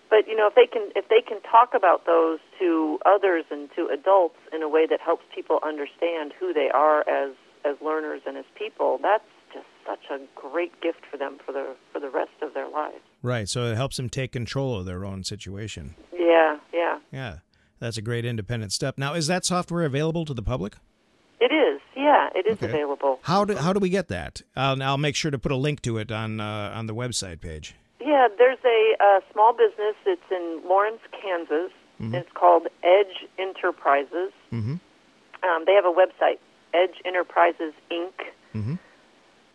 but 0.10 0.28
you 0.28 0.36
know, 0.36 0.48
if 0.48 0.56
they 0.56 0.68
can 0.68 0.90
if 0.96 1.10
they 1.10 1.22
can 1.22 1.42
talk 1.42 1.74
about 1.76 2.06
those 2.06 2.40
to 2.60 3.00
others 3.06 3.46
and 3.52 3.70
to 3.76 3.88
adults 3.88 4.38
in 4.54 4.64
a 4.64 4.70
way 4.70 4.86
that 4.90 5.02
helps 5.02 5.24
people 5.34 5.60
understand 5.64 6.34
who 6.40 6.54
they 6.54 6.70
are 6.74 7.08
as 7.10 7.36
as 7.66 7.76
learners 7.84 8.22
and 8.26 8.38
as 8.38 8.46
people, 8.56 9.00
that's 9.02 9.24
just 9.54 9.66
such 9.86 10.12
a 10.12 10.20
great 10.36 10.80
gift 10.82 11.02
for 11.10 11.18
them 11.18 11.38
for 11.46 11.52
the 11.52 11.76
for 11.92 12.00
the 12.00 12.10
rest 12.10 12.32
of 12.42 12.54
their 12.54 12.70
lives. 12.70 13.04
Right. 13.22 13.50
So 13.50 13.66
it 13.66 13.76
helps 13.76 13.98
them 13.98 14.10
take 14.10 14.32
control 14.32 14.80
of 14.80 14.86
their 14.86 15.04
own 15.04 15.24
situation. 15.24 15.96
Yeah. 16.14 16.58
Yeah. 16.74 17.00
Yeah. 17.12 17.38
That's 17.80 17.98
a 17.98 18.02
great 18.02 18.26
independent 18.26 18.72
step. 18.72 18.98
Now, 18.98 19.14
is 19.14 19.28
that 19.28 19.46
software 19.46 19.86
available 19.86 20.26
to 20.26 20.34
the 20.34 20.42
public? 20.42 20.78
It 21.40 21.52
is, 21.52 21.82
yeah, 21.96 22.30
it 22.34 22.48
is 22.48 22.58
okay. 22.58 22.68
available. 22.68 23.20
How 23.22 23.46
do 23.46 23.56
how 23.56 23.72
do 23.72 23.80
we 23.80 23.90
get 23.90 24.08
that? 24.08 24.42
I'll, 24.56 24.82
I'll 24.82 24.98
make 24.98 25.16
sure 25.16 25.30
to 25.30 25.38
put 25.38 25.52
a 25.52 25.56
link 25.56 25.82
to 25.84 25.98
it 26.00 26.12
on 26.12 26.40
uh, 26.40 26.72
on 26.74 26.88
the 26.88 26.96
website 26.96 27.42
page. 27.42 27.76
Yeah, 28.00 28.28
there's 28.38 28.58
a, 28.66 29.04
a 29.04 29.20
small 29.32 29.54
business. 29.54 29.96
It's 30.06 30.22
in 30.32 30.62
Lawrence, 30.66 31.02
Kansas. 31.12 31.72
Mm-hmm. 32.02 32.16
It's 32.16 32.32
called 32.34 32.68
Edge 32.84 33.28
Enterprises. 33.38 34.32
Mm-hmm. 34.52 34.76
Um, 35.44 35.64
they 35.66 35.74
have 35.74 35.86
a 35.86 35.94
website, 35.94 36.40
Edge 36.74 37.02
Enterprises 37.06 37.74
Inc. 37.92 38.14
Mm-hmm. 38.56 38.76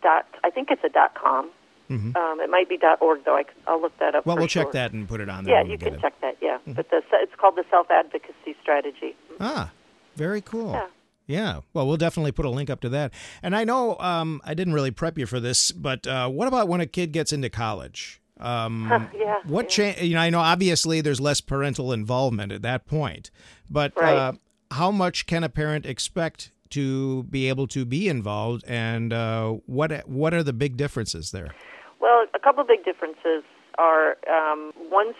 Dot, 0.01 0.25
I 0.43 0.49
think 0.49 0.69
it's 0.71 0.83
a 0.83 0.89
dot 0.89 1.15
com. 1.15 1.49
Mm-hmm. 1.89 2.15
Um, 2.15 2.39
it 2.39 2.49
might 2.49 2.69
be 2.69 2.77
dot 2.77 3.01
.org 3.01 3.25
though. 3.25 3.37
I, 3.37 3.43
will 3.71 3.81
look 3.81 3.97
that 3.99 4.15
up. 4.15 4.25
Well, 4.25 4.37
we'll 4.37 4.47
sure. 4.47 4.63
check 4.63 4.73
that 4.73 4.93
and 4.93 5.07
put 5.07 5.19
it 5.19 5.29
on 5.29 5.43
there. 5.43 5.55
Yeah, 5.55 5.69
you 5.69 5.77
can 5.77 5.99
check 5.99 6.19
that. 6.21 6.37
Yeah, 6.41 6.57
mm-hmm. 6.57 6.73
but 6.73 6.89
the, 6.89 7.01
it's 7.13 7.35
called 7.35 7.55
the 7.55 7.65
Self 7.69 7.91
Advocacy 7.91 8.55
Strategy. 8.61 9.15
Ah, 9.39 9.71
very 10.15 10.41
cool. 10.41 10.71
Yeah. 10.71 10.87
Yeah, 11.25 11.61
well, 11.73 11.87
we'll 11.87 11.97
definitely 11.97 12.33
put 12.33 12.45
a 12.45 12.49
link 12.49 12.69
up 12.69 12.81
to 12.81 12.89
that. 12.89 13.13
And 13.41 13.55
I 13.55 13.63
know 13.63 13.97
um, 13.99 14.41
I 14.43 14.53
didn't 14.53 14.73
really 14.73 14.91
prep 14.91 15.17
you 15.17 15.25
for 15.25 15.39
this, 15.39 15.71
but 15.71 16.05
uh, 16.05 16.27
what 16.29 16.47
about 16.47 16.67
when 16.67 16.81
a 16.81 16.85
kid 16.85 17.11
gets 17.11 17.31
into 17.31 17.49
college? 17.49 18.21
Um, 18.39 19.09
yeah. 19.15 19.37
What 19.45 19.65
yeah. 19.65 19.69
change? 19.69 20.01
You 20.01 20.15
know, 20.15 20.21
I 20.21 20.29
know 20.29 20.39
obviously 20.39 21.01
there's 21.01 21.21
less 21.21 21.41
parental 21.41 21.93
involvement 21.93 22.51
at 22.51 22.61
that 22.63 22.85
point, 22.85 23.31
but 23.69 23.93
right. 23.95 24.15
uh, 24.15 24.33
how 24.71 24.91
much 24.91 25.25
can 25.25 25.43
a 25.43 25.49
parent 25.49 25.85
expect 25.85 26.51
to 26.71 27.23
be 27.23 27.47
able 27.49 27.67
to 27.67 27.85
be 27.85 28.09
involved, 28.09 28.63
and 28.67 29.13
uh, 29.13 29.51
what 29.67 30.07
what 30.09 30.33
are 30.33 30.43
the 30.43 30.53
big 30.53 30.75
differences 30.75 31.31
there? 31.31 31.53
Well, 32.01 32.25
a 32.35 32.39
couple 32.39 32.61
of 32.61 32.67
big 32.67 32.83
differences. 32.83 33.43
are 33.77 34.17
um, 34.27 34.73
once 34.91 35.15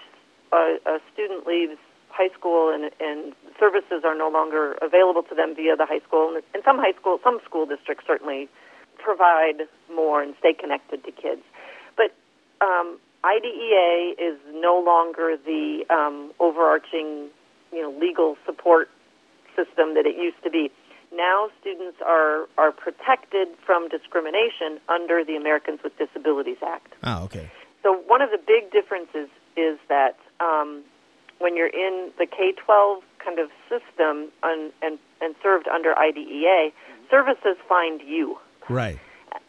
a, 0.52 0.78
a 0.86 0.98
student 1.14 1.48
leaves 1.48 1.78
high 2.14 2.30
school 2.38 2.70
and, 2.70 2.92
and 3.02 3.34
services 3.60 4.06
are 4.06 4.16
no 4.16 4.30
longer 4.30 4.78
available 4.82 5.24
to 5.24 5.36
them 5.36 5.56
via 5.56 5.76
the 5.76 5.86
high 5.86 6.00
school, 6.08 6.36
and, 6.36 6.44
and 6.54 6.64
some 6.64 6.78
high 6.78 6.94
school, 6.94 7.20
some 7.24 7.40
school 7.44 7.66
districts 7.66 8.06
certainly 8.06 8.48
provide 9.02 9.66
more 9.94 10.22
and 10.22 10.36
stay 10.40 10.54
connected 10.54 11.04
to 11.04 11.12
kids. 11.12 11.42
But 11.98 12.14
um, 12.62 13.00
IDEA 13.26 14.14
is 14.18 14.38
no 14.54 14.80
longer 14.80 15.36
the 15.44 15.86
um, 15.90 16.32
overarching, 16.40 17.30
you 17.74 17.82
know, 17.82 17.92
legal 18.00 18.38
support 18.46 18.90
system 19.56 19.96
that 19.96 20.06
it 20.06 20.16
used 20.16 20.42
to 20.44 20.50
be. 20.50 20.72
Now 21.16 21.50
students 21.62 21.98
are 22.06 22.48
are 22.58 22.72
protected 22.72 23.48
from 23.66 23.88
discrimination 23.90 24.80
under 24.90 25.24
the 25.24 25.36
Americans 25.36 25.80
with 25.84 25.94
Disabilities 25.98 26.58
Act. 26.66 26.94
Oh, 27.04 27.26
okay. 27.26 27.52
So 27.84 28.02
one 28.08 28.22
of 28.22 28.32
the 28.32 28.40
big 28.40 28.72
differences 28.72 29.30
is 29.56 29.78
that 29.90 30.18
um, 30.40 30.84
when 31.40 31.56
you're 31.58 31.68
in 31.68 32.12
the 32.18 32.26
K-12 32.26 33.02
kind 33.24 33.40
of 33.40 33.50
system 33.70 34.32
and, 34.44 34.72
and, 34.82 35.00
and 35.22 35.36
served 35.42 35.68
under 35.68 35.98
IDEA, 35.98 36.72
services 37.10 37.58
find 37.68 38.02
you. 38.02 38.38
Right. 38.70 39.00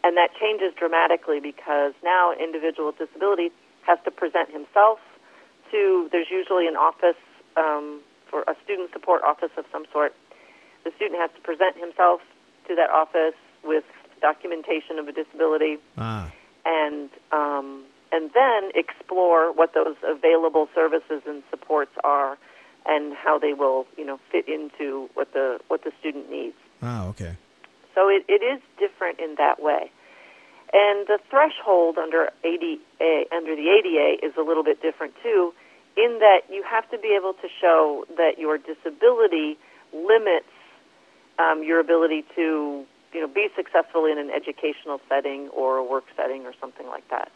And 0.03 0.17
that 0.17 0.29
changes 0.39 0.73
dramatically 0.77 1.39
because 1.39 1.93
now 2.03 2.31
an 2.31 2.39
individual 2.39 2.87
with 2.87 2.97
disability 2.97 3.51
has 3.85 3.99
to 4.05 4.11
present 4.11 4.49
himself 4.51 4.99
to, 5.71 6.09
there's 6.11 6.29
usually 6.29 6.67
an 6.67 6.75
office 6.75 7.19
um, 7.57 8.01
for 8.29 8.41
a 8.41 8.55
student 8.63 8.91
support 8.91 9.21
office 9.23 9.51
of 9.57 9.65
some 9.71 9.85
sort. 9.91 10.13
The 10.83 10.91
student 10.95 11.19
has 11.19 11.29
to 11.35 11.41
present 11.41 11.77
himself 11.77 12.21
to 12.67 12.75
that 12.75 12.89
office 12.89 13.35
with 13.63 13.83
documentation 14.21 14.99
of 14.99 15.07
a 15.07 15.11
disability. 15.11 15.77
Ah. 15.97 16.31
And 16.65 17.09
um, 17.31 17.83
and 18.11 18.31
then 18.33 18.71
explore 18.75 19.51
what 19.53 19.73
those 19.73 19.95
available 20.03 20.67
services 20.73 21.21
and 21.27 21.43
supports 21.49 21.91
are 22.03 22.37
and 22.85 23.13
how 23.15 23.39
they 23.39 23.53
will, 23.53 23.87
you 23.97 24.05
know, 24.05 24.19
fit 24.31 24.47
into 24.47 25.09
what 25.13 25.33
the 25.33 25.59
what 25.67 25.83
the 25.83 25.91
student 25.99 26.29
needs. 26.29 26.55
Oh, 26.81 27.09
okay. 27.09 27.35
So 27.95 28.09
it, 28.09 28.25
it 28.27 28.43
is 28.43 28.61
different 28.77 29.19
in 29.19 29.35
that 29.37 29.61
way. 29.61 29.91
And 30.73 31.07
the 31.07 31.19
threshold 31.29 31.97
under 31.97 32.29
ADA 32.43 33.25
under 33.33 33.55
the 33.55 33.69
ADA 33.69 34.25
is 34.25 34.33
a 34.37 34.41
little 34.41 34.63
bit 34.63 34.81
different 34.81 35.13
too, 35.23 35.53
in 35.97 36.19
that 36.19 36.41
you 36.49 36.63
have 36.63 36.89
to 36.91 36.97
be 36.97 37.15
able 37.17 37.33
to 37.33 37.47
show 37.61 38.05
that 38.17 38.37
your 38.37 38.57
disability 38.57 39.57
limits 39.93 40.47
um, 41.39 41.63
your 41.63 41.79
ability 41.79 42.23
to 42.35 42.85
you 43.13 43.21
know 43.21 43.27
be 43.27 43.47
successful 43.55 44.05
in 44.05 44.17
an 44.17 44.29
educational 44.29 44.99
setting 45.09 45.49
or 45.49 45.77
a 45.77 45.83
work 45.83 46.05
setting 46.15 46.45
or 46.45 46.53
something 46.59 46.87
like 46.87 47.07
that. 47.09 47.31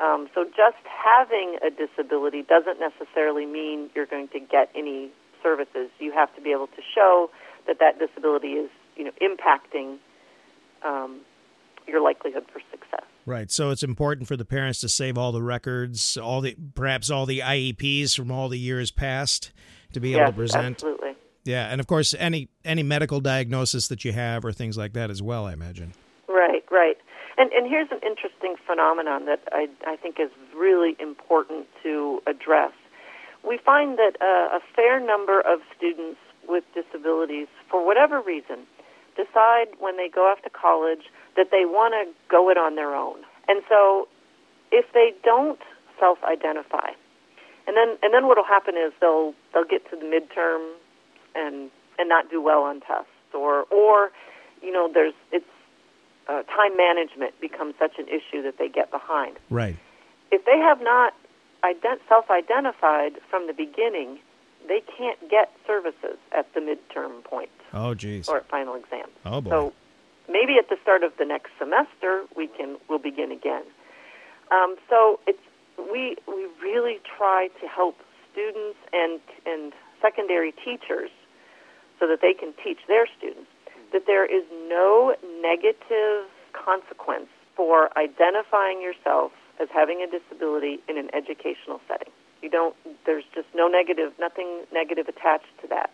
Um, 0.00 0.28
so 0.34 0.44
just 0.44 0.78
having 0.84 1.58
a 1.64 1.70
disability 1.70 2.42
doesn't 2.42 2.78
necessarily 2.78 3.46
mean 3.46 3.90
you're 3.94 4.06
going 4.06 4.28
to 4.28 4.40
get 4.40 4.70
any 4.74 5.10
services. 5.42 5.90
You 5.98 6.12
have 6.12 6.34
to 6.36 6.40
be 6.40 6.52
able 6.52 6.68
to 6.68 6.82
show 6.94 7.30
that 7.66 7.78
that 7.80 7.98
disability 7.98 8.52
is, 8.52 8.70
you 8.96 9.04
know, 9.04 9.10
impacting 9.20 9.98
um, 10.84 11.20
your 11.86 12.00
likelihood 12.00 12.44
for 12.52 12.60
success. 12.70 13.04
Right. 13.26 13.50
So 13.50 13.70
it's 13.70 13.82
important 13.82 14.28
for 14.28 14.36
the 14.36 14.44
parents 14.44 14.80
to 14.80 14.88
save 14.88 15.18
all 15.18 15.32
the 15.32 15.42
records, 15.42 16.16
all 16.16 16.40
the 16.40 16.56
perhaps 16.74 17.10
all 17.10 17.26
the 17.26 17.40
IEPs 17.40 18.16
from 18.16 18.30
all 18.30 18.48
the 18.48 18.58
years 18.58 18.90
past 18.90 19.52
to 19.92 20.00
be 20.00 20.10
yes, 20.10 20.20
able 20.20 20.32
to 20.32 20.36
present. 20.36 20.76
Absolutely. 20.76 21.14
Yeah, 21.44 21.68
and 21.68 21.80
of 21.80 21.86
course 21.86 22.14
any 22.18 22.48
any 22.64 22.82
medical 22.82 23.20
diagnosis 23.20 23.88
that 23.88 24.04
you 24.04 24.12
have 24.12 24.44
or 24.44 24.52
things 24.52 24.76
like 24.76 24.92
that 24.94 25.10
as 25.10 25.22
well, 25.22 25.46
I 25.46 25.52
imagine. 25.52 25.92
Right, 26.28 26.64
right. 26.70 26.96
And, 27.38 27.52
and 27.52 27.70
here's 27.70 27.90
an 27.92 28.00
interesting 28.04 28.56
phenomenon 28.66 29.26
that 29.26 29.40
I, 29.52 29.68
I 29.86 29.96
think 29.96 30.18
is 30.18 30.30
really 30.56 30.96
important 30.98 31.66
to 31.84 32.20
address. 32.26 32.72
We 33.46 33.58
find 33.64 33.96
that 33.96 34.16
uh, 34.20 34.56
a 34.56 34.60
fair 34.74 34.98
number 34.98 35.40
of 35.40 35.60
students 35.76 36.18
with 36.48 36.64
disabilities, 36.74 37.46
for 37.70 37.86
whatever 37.86 38.20
reason, 38.20 38.66
decide 39.16 39.68
when 39.78 39.96
they 39.96 40.08
go 40.08 40.22
off 40.22 40.42
to 40.42 40.50
college 40.50 41.06
that 41.36 41.50
they 41.52 41.64
want 41.64 41.94
to 41.94 42.12
go 42.28 42.50
it 42.50 42.58
on 42.58 42.74
their 42.74 42.94
own. 42.94 43.18
And 43.46 43.62
so 43.68 44.08
if 44.72 44.86
they 44.92 45.12
don't 45.22 45.60
self-identify, 46.00 46.90
and 47.66 47.76
then 47.76 47.98
and 48.02 48.14
then 48.14 48.26
what'll 48.26 48.44
happen 48.44 48.76
is 48.76 48.92
they'll 49.00 49.34
they'll 49.52 49.68
get 49.68 49.88
to 49.90 49.96
the 49.96 50.06
midterm 50.06 50.72
and 51.34 51.70
and 51.98 52.08
not 52.08 52.30
do 52.30 52.40
well 52.40 52.62
on 52.62 52.80
tests 52.80 53.10
or 53.34 53.64
or 53.70 54.10
you 54.62 54.72
know 54.72 54.88
there's 54.92 55.12
it's 55.32 55.44
uh, 56.28 56.42
time 56.44 56.76
management 56.76 57.38
becomes 57.40 57.74
such 57.78 57.98
an 57.98 58.06
issue 58.08 58.42
that 58.42 58.58
they 58.58 58.68
get 58.68 58.90
behind. 58.90 59.36
Right. 59.50 59.76
If 60.30 60.44
they 60.44 60.58
have 60.58 60.80
not 60.82 61.14
ident- 61.64 62.00
self-identified 62.08 63.14
from 63.30 63.46
the 63.46 63.52
beginning, 63.54 64.18
they 64.66 64.82
can't 64.96 65.18
get 65.30 65.50
services 65.66 66.18
at 66.36 66.52
the 66.54 66.60
midterm 66.60 67.24
point 67.24 67.50
Oh, 67.72 67.94
geez. 67.94 68.28
or 68.28 68.38
at 68.38 68.48
final 68.48 68.74
exam. 68.74 69.08
Oh 69.24 69.40
boy. 69.40 69.50
So 69.50 69.72
maybe 70.28 70.56
at 70.58 70.68
the 70.68 70.76
start 70.82 71.02
of 71.02 71.12
the 71.18 71.24
next 71.24 71.50
semester 71.58 72.24
we 72.36 72.46
can 72.48 72.76
we'll 72.88 72.98
begin 72.98 73.32
again. 73.32 73.62
Um, 74.50 74.76
so 74.90 75.20
it's 75.26 75.38
we 75.78 76.16
we 76.26 76.46
really 76.62 76.98
try 77.16 77.48
to 77.60 77.66
help 77.68 77.96
students 78.32 78.78
and 78.92 79.20
and 79.46 79.72
secondary 80.02 80.52
teachers 80.52 81.10
so 81.98 82.06
that 82.06 82.20
they 82.20 82.34
can 82.34 82.52
teach 82.62 82.78
their 82.88 83.06
students 83.18 83.48
that 83.92 84.06
there 84.06 84.24
is 84.24 84.44
no 84.68 85.14
negative 85.40 86.28
consequence 86.52 87.28
for 87.56 87.90
identifying 87.98 88.80
yourself 88.82 89.32
as 89.60 89.68
having 89.72 90.02
a 90.02 90.06
disability 90.06 90.78
in 90.88 90.96
an 90.98 91.08
educational 91.14 91.80
setting. 91.88 92.12
You 92.42 92.50
don't. 92.50 92.76
There's 93.04 93.24
just 93.34 93.48
no 93.54 93.66
negative, 93.66 94.12
nothing 94.20 94.64
negative 94.72 95.08
attached 95.08 95.50
to 95.62 95.68
that. 95.68 95.90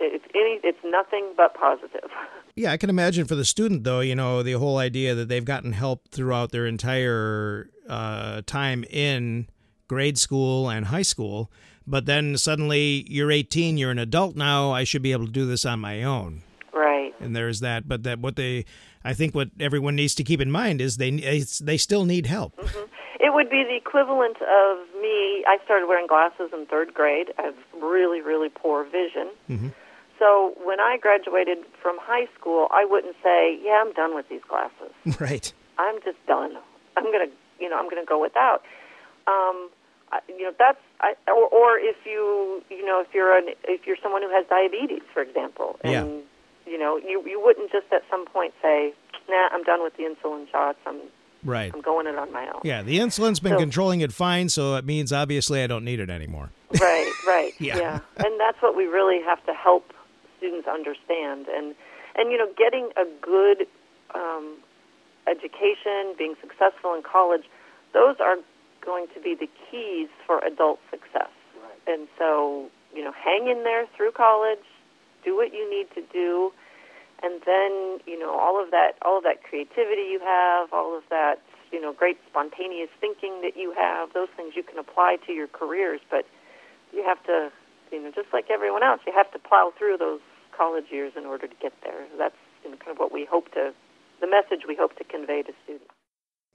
It's 0.00 0.24
any. 0.34 0.60
It's 0.62 0.78
nothing 0.84 1.32
but 1.36 1.54
positive. 1.54 2.10
Yeah, 2.58 2.72
I 2.72 2.76
can 2.76 2.90
imagine 2.90 3.26
for 3.26 3.36
the 3.36 3.44
student 3.44 3.84
though, 3.84 4.00
you 4.00 4.16
know, 4.16 4.42
the 4.42 4.54
whole 4.54 4.78
idea 4.78 5.14
that 5.14 5.28
they've 5.28 5.44
gotten 5.44 5.74
help 5.74 6.08
throughout 6.08 6.50
their 6.50 6.66
entire 6.66 7.70
uh, 7.88 8.42
time 8.46 8.82
in 8.90 9.46
grade 9.86 10.18
school 10.18 10.68
and 10.68 10.86
high 10.86 11.02
school, 11.02 11.52
but 11.86 12.06
then 12.06 12.36
suddenly 12.36 13.06
you're 13.08 13.30
18, 13.30 13.78
you're 13.78 13.92
an 13.92 14.00
adult 14.00 14.34
now. 14.34 14.72
I 14.72 14.82
should 14.82 15.02
be 15.02 15.12
able 15.12 15.26
to 15.26 15.30
do 15.32 15.46
this 15.46 15.64
on 15.64 15.78
my 15.78 16.02
own. 16.02 16.42
And 17.20 17.34
there's 17.34 17.60
that, 17.60 17.88
but 17.88 18.02
that 18.04 18.18
what 18.20 18.36
they, 18.36 18.64
I 19.04 19.12
think 19.14 19.34
what 19.34 19.48
everyone 19.58 19.96
needs 19.96 20.14
to 20.16 20.24
keep 20.24 20.40
in 20.40 20.50
mind 20.50 20.80
is 20.80 20.96
they 20.96 21.10
they 21.10 21.76
still 21.76 22.04
need 22.04 22.26
help. 22.26 22.56
Mm-hmm. 22.56 22.86
It 23.20 23.34
would 23.34 23.50
be 23.50 23.64
the 23.64 23.76
equivalent 23.76 24.36
of 24.36 24.78
me. 25.02 25.44
I 25.46 25.58
started 25.64 25.86
wearing 25.86 26.06
glasses 26.06 26.50
in 26.52 26.66
third 26.66 26.94
grade. 26.94 27.32
I 27.38 27.42
have 27.42 27.56
really, 27.82 28.20
really 28.20 28.48
poor 28.48 28.84
vision. 28.84 29.30
Mm-hmm. 29.50 29.68
So 30.18 30.54
when 30.64 30.80
I 30.80 30.98
graduated 31.00 31.58
from 31.82 31.96
high 32.00 32.26
school, 32.38 32.68
I 32.70 32.84
wouldn't 32.84 33.16
say, 33.22 33.58
"Yeah, 33.62 33.82
I'm 33.84 33.92
done 33.92 34.14
with 34.14 34.28
these 34.28 34.42
glasses. 34.48 34.92
Right. 35.20 35.52
I'm 35.78 35.96
just 36.04 36.18
done. 36.26 36.56
I'm 36.96 37.04
gonna, 37.04 37.30
you 37.60 37.68
know, 37.68 37.78
I'm 37.78 37.88
gonna 37.88 38.04
go 38.04 38.20
without." 38.20 38.62
Um, 39.26 39.70
I, 40.10 40.20
you 40.28 40.42
know, 40.44 40.52
that's 40.58 40.80
I, 41.00 41.14
or, 41.28 41.46
or 41.48 41.78
if 41.78 41.96
you, 42.04 42.62
you 42.70 42.84
know, 42.84 43.00
if 43.00 43.14
you're 43.14 43.36
an 43.36 43.48
if 43.64 43.86
you're 43.86 43.96
someone 44.02 44.22
who 44.22 44.30
has 44.30 44.46
diabetes, 44.48 45.02
for 45.12 45.22
example, 45.22 45.78
and 45.84 45.92
Yeah. 45.92 46.06
You 46.70 46.78
know, 46.78 46.96
you 46.98 47.22
you 47.26 47.40
wouldn't 47.44 47.70
just 47.72 47.86
at 47.92 48.02
some 48.10 48.26
point 48.26 48.54
say, 48.62 48.92
"Nah, 49.28 49.48
I'm 49.52 49.62
done 49.64 49.82
with 49.82 49.96
the 49.96 50.04
insulin 50.04 50.50
shots. 50.50 50.78
I'm 50.86 51.00
Right. 51.44 51.70
I'm 51.72 51.80
going 51.80 52.06
it 52.08 52.16
on 52.16 52.32
my 52.32 52.46
own." 52.48 52.60
Yeah, 52.64 52.82
the 52.82 52.98
insulin's 52.98 53.40
been 53.40 53.52
So- 53.52 53.58
controlling 53.58 54.00
it 54.00 54.12
fine, 54.12 54.48
so 54.48 54.74
it 54.76 54.84
means 54.84 55.12
obviously 55.12 55.62
I 55.62 55.66
don't 55.66 55.84
need 55.84 56.00
it 56.00 56.10
anymore. 56.10 56.50
right, 56.80 57.12
right. 57.26 57.52
Yeah. 57.60 58.00
And 58.16 58.38
that's 58.40 58.60
what 58.60 58.76
we 58.76 58.84
really 58.86 59.20
have 59.22 59.44
to 59.46 59.54
help 59.54 59.92
students 60.38 60.68
understand. 60.68 61.46
And, 61.48 61.74
and 62.16 62.30
you 62.30 62.38
know, 62.38 62.48
getting 62.56 62.90
a 62.96 63.04
good 63.22 63.66
um, 64.14 64.56
education, 65.26 66.14
being 66.18 66.34
successful 66.40 66.94
in 66.94 67.02
college, 67.02 67.44
those 67.94 68.16
are 68.20 68.36
going 68.84 69.06
to 69.14 69.20
be 69.20 69.34
the 69.34 69.48
keys 69.70 70.08
for 70.26 70.38
adult 70.44 70.80
success. 70.90 71.30
And 71.86 72.06
so, 72.18 72.68
you 72.94 73.02
know, 73.02 73.12
hang 73.12 73.48
in 73.48 73.64
there 73.64 73.86
through 73.96 74.12
college, 74.12 74.64
do 75.28 75.36
what 75.36 75.52
you 75.52 75.68
need 75.68 75.92
to 75.92 76.02
do, 76.08 76.50
and 77.20 77.42
then, 77.44 78.00
you 78.08 78.16
know, 78.16 78.32
all 78.32 78.56
of 78.62 78.70
that, 78.70 78.96
all 79.04 79.18
of 79.18 79.24
that 79.24 79.44
creativity 79.44 80.08
you 80.08 80.20
have, 80.24 80.72
all 80.72 80.96
of 80.96 81.04
that, 81.10 81.42
you 81.72 81.80
know, 81.80 81.92
great 81.92 82.16
spontaneous 82.30 82.88
thinking 83.00 83.42
that 83.42 83.56
you 83.56 83.74
have, 83.76 84.14
those 84.14 84.32
things 84.36 84.54
you 84.56 84.62
can 84.62 84.78
apply 84.78 85.18
to 85.26 85.32
your 85.32 85.48
careers, 85.48 86.00
but 86.08 86.24
you 86.94 87.04
have 87.04 87.20
to, 87.24 87.50
you 87.92 88.00
know, 88.00 88.10
just 88.14 88.32
like 88.32 88.46
everyone 88.48 88.82
else, 88.82 89.00
you 89.06 89.12
have 89.12 89.30
to 89.32 89.38
plow 89.38 89.72
through 89.76 89.98
those 89.98 90.20
college 90.56 90.88
years 90.90 91.12
in 91.16 91.26
order 91.26 91.46
to 91.46 91.56
get 91.60 91.74
there. 91.82 92.06
That's 92.16 92.38
kind 92.62 92.94
of 92.94 92.98
what 92.98 93.12
we 93.12 93.26
hope 93.28 93.52
to, 93.52 93.74
the 94.20 94.26
message 94.26 94.64
we 94.66 94.76
hope 94.76 94.96
to 94.96 95.04
convey 95.04 95.42
to 95.42 95.52
students. 95.64 95.97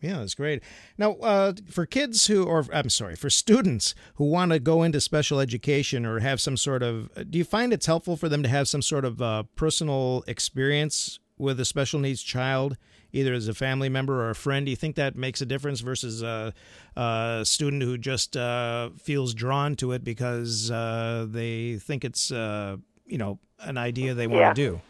Yeah, 0.03 0.17
that's 0.19 0.35
great. 0.35 0.61
Now, 0.97 1.13
uh, 1.13 1.53
for 1.71 1.85
kids 1.85 2.27
who, 2.27 2.43
or 2.43 2.65
I'm 2.73 2.89
sorry, 2.89 3.15
for 3.15 3.29
students 3.29 3.95
who 4.15 4.25
want 4.25 4.51
to 4.51 4.59
go 4.59 4.83
into 4.83 4.99
special 4.99 5.39
education 5.39 6.05
or 6.05 6.19
have 6.19 6.41
some 6.41 6.57
sort 6.57 6.83
of, 6.83 7.09
do 7.31 7.37
you 7.37 7.45
find 7.45 7.71
it's 7.71 7.85
helpful 7.85 8.17
for 8.17 8.27
them 8.27 8.43
to 8.43 8.49
have 8.49 8.67
some 8.67 8.81
sort 8.81 9.05
of 9.05 9.21
uh, 9.21 9.43
personal 9.55 10.25
experience 10.27 11.19
with 11.37 11.57
a 11.59 11.65
special 11.65 11.99
needs 12.01 12.21
child 12.21 12.75
either 13.13 13.33
as 13.33 13.47
a 13.47 13.53
family 13.53 13.87
member 13.87 14.21
or 14.25 14.29
a 14.29 14.35
friend? 14.35 14.65
Do 14.65 14.71
you 14.71 14.75
think 14.75 14.97
that 14.97 15.15
makes 15.15 15.39
a 15.39 15.45
difference 15.45 15.79
versus 15.79 16.21
a, 16.21 16.53
a 16.97 17.41
student 17.45 17.81
who 17.83 17.97
just 17.97 18.35
uh, 18.35 18.89
feels 18.97 19.33
drawn 19.33 19.75
to 19.77 19.93
it 19.93 20.03
because 20.03 20.69
uh, 20.69 21.27
they 21.29 21.77
think 21.77 22.03
it's 22.03 22.29
uh, 22.29 22.75
you 23.05 23.17
know 23.17 23.39
an 23.59 23.77
idea 23.77 24.13
they 24.13 24.27
want 24.27 24.41
Yeah. 24.41 24.49
to 24.49 24.53
do? 24.55 24.81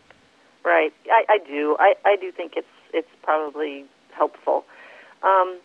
Right. 0.66 0.94
I, 1.12 1.26
I 1.34 1.38
do. 1.48 1.76
I, 1.80 1.94
I 2.04 2.16
do 2.16 2.32
think 2.32 2.54
it's 2.56 2.66
it's 2.94 3.10
probably 3.22 3.86
helpful. 4.16 4.64
Um, 5.24 5.58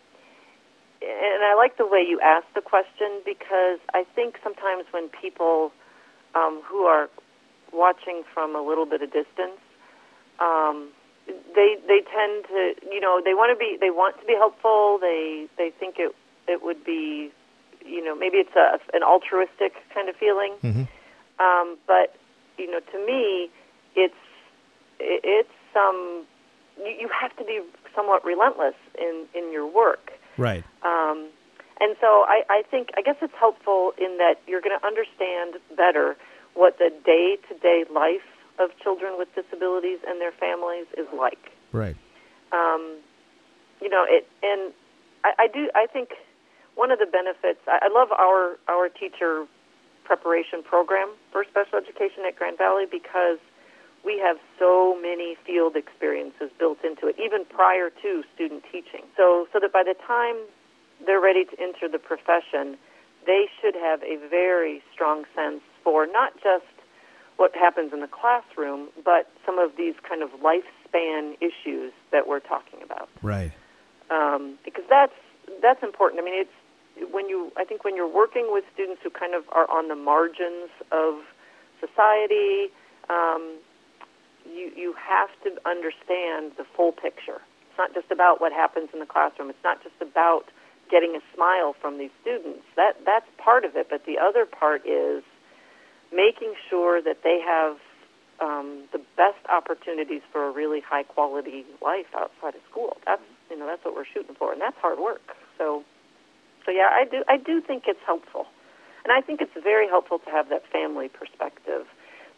and 1.01 1.43
I 1.43 1.55
like 1.55 1.77
the 1.77 1.85
way 1.85 2.03
you 2.07 2.19
asked 2.19 2.53
the 2.55 2.61
question 2.61 3.21
because 3.25 3.79
I 3.93 4.05
think 4.15 4.37
sometimes 4.43 4.85
when 4.91 5.09
people 5.09 5.71
um, 6.35 6.61
who 6.65 6.83
are 6.83 7.09
watching 7.71 8.23
from 8.33 8.55
a 8.55 8.61
little 8.61 8.85
bit 8.85 9.01
of 9.01 9.11
distance, 9.11 9.59
um, 10.39 10.89
they 11.55 11.77
they 11.87 12.01
tend 12.01 12.45
to 12.47 12.73
you 12.91 12.99
know 12.99 13.21
they 13.23 13.33
want 13.33 13.51
to 13.53 13.59
be 13.59 13.77
they 13.79 13.91
want 13.91 14.19
to 14.19 14.25
be 14.25 14.33
helpful. 14.33 14.97
They 14.99 15.47
they 15.57 15.71
think 15.79 15.95
it 15.99 16.15
it 16.47 16.63
would 16.63 16.83
be 16.83 17.31
you 17.85 18.03
know 18.03 18.15
maybe 18.15 18.37
it's 18.37 18.55
a 18.55 18.79
an 18.95 19.03
altruistic 19.03 19.73
kind 19.93 20.09
of 20.09 20.15
feeling. 20.15 20.53
Mhm. 20.63 20.87
Um, 21.39 21.77
but 21.87 22.15
you 22.57 22.69
know 22.69 22.79
to 22.79 23.05
me 23.05 23.49
it's 23.95 24.13
it- 24.99 25.21
it's 25.23 25.75
um 25.75 26.25
you, 26.79 26.95
you 27.01 27.09
have 27.09 27.35
to 27.37 27.43
be 27.43 27.61
somewhat 27.95 28.23
relentless 28.25 28.75
in 28.97 29.25
in 29.35 29.51
your 29.51 29.65
work 29.67 30.11
Right. 30.37 30.63
um, 30.83 31.27
and 31.81 31.95
so 32.01 32.25
I, 32.27 32.43
I 32.49 32.63
think 32.69 32.89
I 32.97 33.01
guess 33.01 33.15
it's 33.21 33.33
helpful 33.39 33.93
in 33.97 34.17
that 34.17 34.35
you're 34.47 34.61
going 34.61 34.77
to 34.77 34.85
understand 34.85 35.55
better 35.75 36.15
what 36.53 36.77
the 36.77 36.91
day 37.05 37.37
to 37.49 37.57
day 37.59 37.85
life 37.93 38.25
of 38.59 38.71
children 38.83 39.17
with 39.17 39.33
disabilities 39.35 39.99
and 40.07 40.19
their 40.19 40.33
families 40.33 40.85
is 40.97 41.07
like 41.17 41.51
Right. 41.71 41.95
um, 42.51 42.97
you 43.81 43.89
know, 43.89 44.05
it, 44.09 44.27
and 44.43 44.73
I, 45.23 45.43
I 45.43 45.47
do. 45.47 45.69
I 45.75 45.87
think 45.87 46.09
one 46.75 46.91
of 46.91 46.99
the 46.99 47.05
benefits. 47.05 47.59
I, 47.67 47.79
I 47.83 47.89
love 47.93 48.11
our 48.11 48.57
our 48.67 48.89
teacher 48.89 49.45
preparation 50.03 50.63
program 50.63 51.09
for 51.31 51.45
special 51.45 51.77
education 51.77 52.23
at 52.27 52.35
Grand 52.35 52.57
Valley 52.57 52.85
because 52.89 53.37
we 54.05 54.17
have 54.19 54.37
so 54.57 54.97
many 55.01 55.35
field 55.45 55.75
experiences 55.75 56.49
built 56.57 56.79
into 56.83 57.07
it, 57.07 57.15
even 57.19 57.45
prior 57.45 57.89
to 58.01 58.23
student 58.33 58.63
teaching. 58.71 59.03
So, 59.17 59.47
so 59.51 59.59
that 59.59 59.73
by 59.73 59.83
the 59.83 59.95
time 60.05 60.35
they're 61.05 61.21
ready 61.21 61.45
to 61.45 61.59
enter 61.59 61.87
the 61.89 61.99
profession, 61.99 62.77
they 63.25 63.45
should 63.59 63.75
have 63.75 64.01
a 64.03 64.17
very 64.29 64.81
strong 64.93 65.25
sense 65.35 65.61
for 65.83 66.07
not 66.07 66.33
just 66.35 66.65
what 67.37 67.55
happens 67.55 67.93
in 67.93 68.01
the 68.01 68.07
classroom, 68.07 68.89
but 69.03 69.31
some 69.45 69.59
of 69.59 69.71
these 69.77 69.95
kind 70.07 70.21
of 70.21 70.29
lifespan 70.41 71.35
issues 71.39 71.93
that 72.11 72.27
we're 72.27 72.41
talking 72.41 72.81
about. 72.83 73.09
Right. 73.21 73.51
Um, 74.11 74.57
because 74.65 74.83
that's 74.89 75.13
that's 75.61 75.81
important. 75.83 76.21
I 76.21 76.25
mean, 76.25 76.41
it's 76.41 77.13
when 77.13 77.29
you 77.29 77.51
I 77.55 77.63
think 77.63 77.83
when 77.83 77.95
you're 77.95 78.13
working 78.13 78.47
with 78.49 78.65
students 78.73 79.01
who 79.03 79.09
kind 79.09 79.33
of 79.33 79.43
are 79.51 79.69
on 79.71 79.87
the 79.87 79.95
margins 79.95 80.69
of 80.91 81.15
society, 81.79 82.67
um, 83.09 83.57
you 84.53 84.71
you 84.75 84.93
have 84.97 85.29
to 85.43 85.55
understand 85.67 86.53
the 86.57 86.65
full 86.75 86.91
picture. 86.91 87.41
It's 87.69 87.77
not 87.77 87.93
just 87.93 88.11
about 88.11 88.41
what 88.41 88.51
happens 88.51 88.89
in 88.93 88.99
the 88.99 89.05
classroom. 89.05 89.49
It's 89.49 89.63
not 89.63 89.81
just 89.83 89.95
about 90.01 90.45
getting 90.89 91.15
a 91.15 91.21
smile 91.35 91.75
from 91.79 91.97
these 91.97 92.11
students. 92.21 92.65
That 92.75 92.97
that's 93.05 93.27
part 93.37 93.65
of 93.65 93.75
it, 93.75 93.87
but 93.89 94.05
the 94.05 94.17
other 94.17 94.45
part 94.45 94.85
is 94.85 95.23
making 96.11 96.53
sure 96.69 97.01
that 97.01 97.23
they 97.23 97.39
have 97.45 97.77
um, 98.41 98.83
the 98.91 98.99
best 99.15 99.39
opportunities 99.49 100.21
for 100.31 100.47
a 100.47 100.51
really 100.51 100.81
high 100.81 101.03
quality 101.03 101.65
life 101.81 102.07
outside 102.15 102.55
of 102.55 102.61
school. 102.69 102.97
That's 103.05 103.21
you 103.49 103.57
know 103.57 103.65
that's 103.65 103.83
what 103.85 103.95
we're 103.95 104.09
shooting 104.11 104.35
for, 104.35 104.51
and 104.51 104.61
that's 104.61 104.77
hard 104.77 104.99
work. 104.99 105.35
So, 105.57 105.83
so 106.65 106.71
yeah, 106.71 106.89
I 106.91 107.05
do 107.05 107.23
I 107.27 107.37
do 107.37 107.61
think 107.61 107.83
it's 107.87 108.01
helpful, 108.05 108.47
and 109.03 109.11
I 109.11 109.21
think 109.21 109.41
it's 109.41 109.51
very 109.63 109.87
helpful 109.87 110.19
to 110.19 110.29
have 110.31 110.49
that 110.49 110.63
family 110.71 111.09
perspective. 111.09 111.85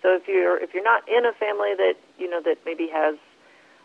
So 0.01 0.15
if 0.15 0.27
you're 0.27 0.57
if 0.57 0.73
you're 0.73 0.83
not 0.83 1.07
in 1.07 1.25
a 1.25 1.33
family 1.33 1.73
that 1.77 1.93
you 2.17 2.29
know 2.29 2.41
that 2.43 2.57
maybe 2.65 2.89
has 2.91 3.15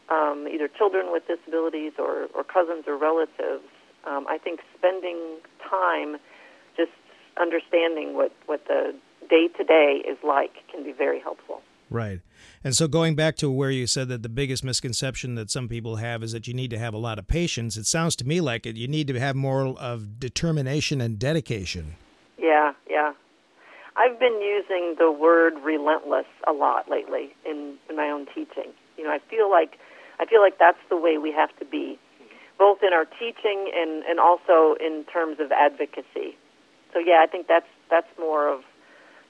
um, 0.09 0.47
either 0.51 0.69
children 0.69 1.13
with 1.13 1.25
disabilities 1.27 1.93
or, 1.99 2.29
or 2.35 2.45
cousins 2.45 2.85
or 2.87 2.97
relatives, 2.97 3.65
um, 4.07 4.27
I 4.29 4.39
think 4.39 4.61
spending 4.79 5.39
time 5.69 6.17
just 6.77 6.93
understanding 7.39 8.15
what 8.15 8.33
what 8.47 8.67
the 8.67 8.95
day 9.29 9.49
to 9.57 9.65
day 9.65 10.03
is 10.09 10.19
like 10.23 10.53
can 10.71 10.85
be 10.85 10.93
very 10.93 11.21
helpful. 11.21 11.63
Right. 11.89 12.21
And 12.65 12.75
so 12.75 12.89
going 12.89 13.15
back 13.15 13.37
to 13.37 13.51
where 13.51 13.71
you 13.71 13.87
said 13.87 14.09
that 14.09 14.23
the 14.25 14.29
biggest 14.29 14.65
misconception 14.65 15.37
that 15.37 15.51
some 15.51 15.69
people 15.69 15.97
have 15.97 16.23
is 16.25 16.33
that 16.33 16.49
you 16.49 16.55
need 16.55 16.71
to 16.71 16.79
have 16.79 16.95
a 16.95 16.99
lot 16.99 17.19
of 17.19 17.29
patience, 17.29 17.77
it 17.77 17.87
sounds 17.87 18.17
to 18.17 18.27
me 18.27 18.41
like 18.41 18.67
it 18.67 18.77
you 18.77 18.89
need 18.89 19.07
to 19.09 19.21
have 19.21 19.37
more 19.37 19.67
of 19.79 20.19
determination 20.19 21.01
and 21.01 21.19
dedication. 21.19 21.97
Yeah, 22.39 22.73
yeah. 22.86 22.86
I've 23.97 24.19
been 24.21 24.41
using 24.43 24.97
the 24.99 25.11
word 25.11 25.55
relentless 25.65 26.27
a 26.47 26.53
lot 26.53 26.91
lately 26.91 27.35
in, 27.45 27.77
in 27.89 27.97
my 27.97 28.11
own 28.11 28.27
teaching. 28.27 28.73
You 28.99 29.05
know, 29.05 29.11
I 29.11 29.19
feel 29.31 29.51
like 29.51 29.79
I 30.19 30.27
feel 30.27 30.41
like 30.41 30.59
that's 30.59 30.79
the 30.89 30.97
way 30.97 31.19
we 31.19 31.33
have 31.33 31.55
to 31.59 31.65
be, 31.65 31.99
both 32.59 32.79
in 32.83 32.93
our 32.93 33.05
teaching 33.05 33.71
and, 33.75 34.03
and 34.05 34.19
also 34.19 34.77
in 34.81 35.05
terms 35.13 35.41
of 35.41 35.53
advocacy. 35.53 36.37
So 36.93 36.99
yeah, 36.99 37.21
I 37.23 37.27
think 37.27 37.49
that's 37.49 37.69
that's 37.91 38.09
more 38.19 38.49
of 38.53 38.63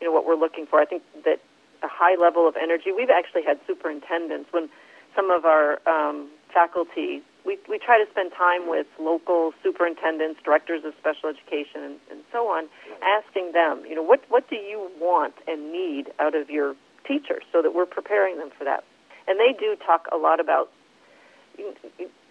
you 0.00 0.06
know 0.06 0.12
what 0.12 0.26
we're 0.26 0.36
looking 0.36 0.66
for. 0.66 0.80
I 0.80 0.84
think 0.84 1.02
that 1.24 1.40
a 1.82 1.88
high 1.88 2.20
level 2.20 2.48
of 2.48 2.56
energy. 2.56 2.92
We've 2.96 3.10
actually 3.10 3.42
had 3.42 3.58
superintendents 3.66 4.52
when 4.52 4.68
some 5.14 5.30
of 5.30 5.44
our 5.44 5.80
um, 5.88 6.30
faculty. 6.52 7.22
We 7.46 7.58
we 7.68 7.78
try 7.78 8.02
to 8.02 8.10
spend 8.10 8.32
time 8.32 8.68
with 8.68 8.86
local 8.98 9.52
superintendents, 9.62 10.40
directors 10.44 10.84
of 10.84 10.94
special 10.98 11.30
education, 11.30 11.82
and, 11.84 11.96
and 12.10 12.20
so 12.32 12.48
on, 12.48 12.68
asking 13.02 13.52
them, 13.52 13.84
you 13.88 13.94
know, 13.94 14.02
what 14.02 14.24
what 14.28 14.50
do 14.50 14.56
you 14.56 14.90
want 14.98 15.34
and 15.46 15.72
need 15.72 16.12
out 16.18 16.34
of 16.34 16.50
your 16.50 16.74
teachers, 17.06 17.44
so 17.52 17.62
that 17.62 17.72
we're 17.72 17.86
preparing 17.86 18.38
them 18.38 18.50
for 18.58 18.64
that. 18.64 18.84
And 19.28 19.38
they 19.38 19.56
do 19.58 19.76
talk 19.86 20.06
a 20.12 20.16
lot 20.16 20.40
about 20.40 20.70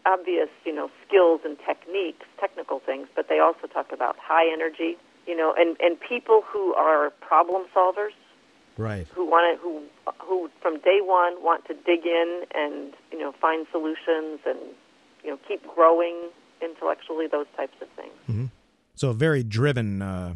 obvious, 0.05 0.49
you 0.65 0.73
know, 0.73 0.89
skills 1.07 1.41
and 1.45 1.57
techniques, 1.65 2.25
technical 2.39 2.79
things, 2.79 3.07
but 3.15 3.27
they 3.29 3.39
also 3.39 3.67
talk 3.67 3.91
about 3.91 4.15
high 4.19 4.51
energy, 4.51 4.97
you 5.25 5.35
know, 5.35 5.53
and 5.57 5.77
and 5.79 5.99
people 5.99 6.43
who 6.45 6.73
are 6.75 7.09
problem 7.21 7.65
solvers 7.73 8.11
Right. 8.77 9.07
who 9.15 9.25
want 9.25 9.57
to 9.57 9.63
who 9.63 9.83
who 10.19 10.49
from 10.61 10.79
day 10.79 10.99
one 11.01 11.41
want 11.41 11.65
to 11.67 11.73
dig 11.73 12.05
in 12.05 12.43
and 12.53 12.93
you 13.09 13.19
know 13.19 13.31
find 13.31 13.65
solutions 13.71 14.41
and 14.45 14.59
you 15.25 15.31
know 15.31 15.39
keep 15.47 15.61
growing 15.75 16.29
intellectually 16.61 17.27
those 17.27 17.47
types 17.57 17.73
of 17.81 17.87
things 17.97 18.49
So 18.95 19.09
a 19.09 19.13
very 19.13 19.43
driven 19.43 20.01
uh, 20.01 20.35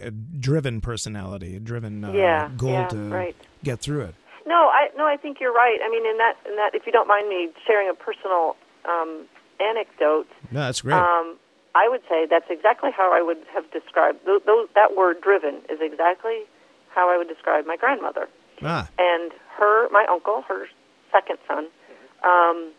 a 0.00 0.10
driven 0.10 0.80
personality, 0.80 1.56
a 1.56 1.60
driven 1.60 2.04
uh, 2.04 2.12
Yeah, 2.12 2.50
goal 2.56 2.72
yeah, 2.72 2.88
to 2.88 2.98
right. 3.10 3.36
get 3.64 3.80
through 3.80 4.02
it. 4.02 4.14
no 4.46 4.68
i 4.78 4.88
no 4.96 5.04
i 5.06 5.16
think 5.16 5.38
you're 5.40 5.52
right 5.64 5.78
i 5.84 5.88
mean 5.88 6.04
in 6.06 6.16
that 6.18 6.34
in 6.48 6.54
that 6.56 6.70
if 6.74 6.82
you 6.86 6.92
don't 6.92 7.08
mind 7.08 7.28
me 7.28 7.48
sharing 7.66 7.88
a 7.88 7.94
personal 7.94 8.56
um, 8.92 9.26
anecdote 9.60 10.28
No, 10.52 10.60
that's 10.60 10.82
great. 10.82 10.94
um, 11.02 11.36
i 11.74 11.88
would 11.88 12.02
say 12.10 12.26
that's 12.28 12.50
exactly 12.50 12.90
how 12.96 13.08
i 13.18 13.22
would 13.22 13.38
have 13.54 13.66
described 13.72 14.18
those, 14.26 14.42
those 14.46 14.68
that 14.74 14.96
word 14.96 15.20
driven 15.20 15.54
is 15.72 15.78
exactly 15.80 16.38
how 16.94 17.04
i 17.12 17.16
would 17.18 17.28
describe 17.28 17.66
my 17.66 17.76
grandmother 17.76 18.28
ah, 18.62 18.88
and 18.98 19.32
her, 19.58 19.88
my 19.90 20.04
uncle, 20.08 20.42
her 20.48 20.66
second 21.10 21.38
son, 21.48 21.66
um, 22.22 22.70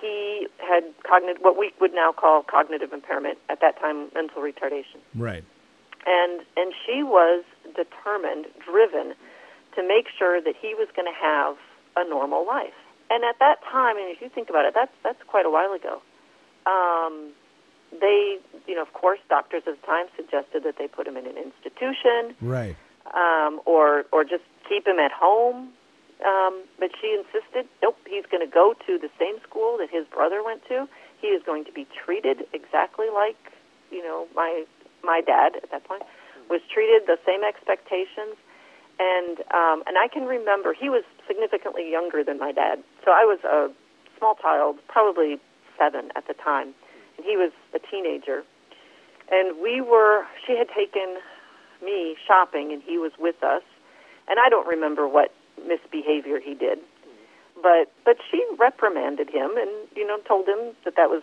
he 0.00 0.46
had 0.58 0.84
cognitive, 1.06 1.42
what 1.42 1.58
we 1.58 1.72
would 1.80 1.94
now 1.94 2.12
call 2.12 2.42
cognitive 2.42 2.92
impairment. 2.92 3.38
At 3.48 3.60
that 3.60 3.78
time, 3.80 4.08
mental 4.14 4.42
retardation, 4.42 4.98
right. 5.14 5.44
and 6.06 6.40
and 6.56 6.72
she 6.86 7.02
was 7.02 7.44
determined, 7.76 8.46
driven, 8.64 9.14
to 9.76 9.86
make 9.86 10.06
sure 10.16 10.40
that 10.40 10.54
he 10.60 10.74
was 10.74 10.88
going 10.96 11.06
to 11.06 11.18
have 11.18 11.56
a 11.96 12.08
normal 12.08 12.46
life. 12.46 12.74
And 13.10 13.24
at 13.24 13.38
that 13.40 13.56
time, 13.70 13.96
and 13.96 14.08
if 14.08 14.20
you 14.20 14.28
think 14.28 14.48
about 14.50 14.64
it, 14.66 14.74
that's 14.74 14.92
that's 15.02 15.22
quite 15.26 15.46
a 15.46 15.50
while 15.50 15.72
ago. 15.72 16.00
Um, 16.66 17.32
they, 18.00 18.38
you 18.68 18.74
know, 18.76 18.82
of 18.82 18.92
course, 18.92 19.18
doctors 19.28 19.62
at 19.66 19.80
the 19.80 19.86
time 19.86 20.06
suggested 20.16 20.62
that 20.64 20.76
they 20.78 20.86
put 20.86 21.06
him 21.08 21.16
in 21.16 21.26
an 21.26 21.36
institution 21.36 22.36
Right. 22.40 22.76
um, 23.14 23.60
or 23.66 24.04
or 24.12 24.22
just 24.24 24.44
keep 24.68 24.86
him 24.86 24.98
at 25.00 25.10
home. 25.10 25.70
Um, 26.24 26.64
but 26.78 26.90
she 27.00 27.16
insisted, 27.16 27.68
nope, 27.82 27.96
he's 28.06 28.26
going 28.30 28.44
to 28.44 28.52
go 28.52 28.74
to 28.86 28.98
the 28.98 29.08
same 29.18 29.40
school 29.42 29.78
that 29.78 29.88
his 29.90 30.06
brother 30.06 30.42
went 30.44 30.62
to. 30.68 30.88
He 31.20 31.28
is 31.28 31.42
going 31.44 31.64
to 31.64 31.72
be 31.72 31.86
treated 32.04 32.44
exactly 32.52 33.06
like, 33.12 33.38
you 33.90 34.02
know, 34.02 34.26
my 34.34 34.64
my 35.02 35.22
dad 35.24 35.56
at 35.56 35.70
that 35.70 35.84
point 35.84 36.02
was 36.50 36.60
treated. 36.72 37.06
The 37.06 37.18
same 37.24 37.42
expectations, 37.42 38.36
and 38.98 39.40
um, 39.52 39.82
and 39.88 39.96
I 39.96 40.08
can 40.12 40.24
remember 40.24 40.72
he 40.72 40.88
was 40.88 41.04
significantly 41.26 41.90
younger 41.90 42.22
than 42.22 42.38
my 42.38 42.52
dad. 42.52 42.84
So 43.04 43.12
I 43.12 43.24
was 43.24 43.40
a 43.44 43.72
small 44.18 44.34
child, 44.36 44.78
probably 44.88 45.40
seven 45.78 46.12
at 46.16 46.28
the 46.28 46.34
time, 46.34 46.74
and 47.16 47.24
he 47.24 47.36
was 47.36 47.52
a 47.74 47.78
teenager. 47.78 48.44
And 49.32 49.60
we 49.60 49.80
were. 49.80 50.24
She 50.46 50.56
had 50.56 50.68
taken 50.68 51.16
me 51.82 52.16
shopping 52.26 52.72
and 52.72 52.82
he 52.82 52.98
was 52.98 53.12
with 53.18 53.42
us 53.42 53.62
and 54.28 54.38
i 54.38 54.48
don't 54.48 54.66
remember 54.66 55.08
what 55.08 55.32
misbehavior 55.66 56.40
he 56.40 56.54
did. 56.54 56.78
But 57.62 57.92
but 58.04 58.16
she 58.30 58.44
reprimanded 58.58 59.28
him 59.28 59.56
and 59.56 59.70
you 59.94 60.06
know 60.06 60.18
told 60.26 60.48
him 60.48 60.74
that 60.84 60.96
that 60.96 61.10
was 61.10 61.22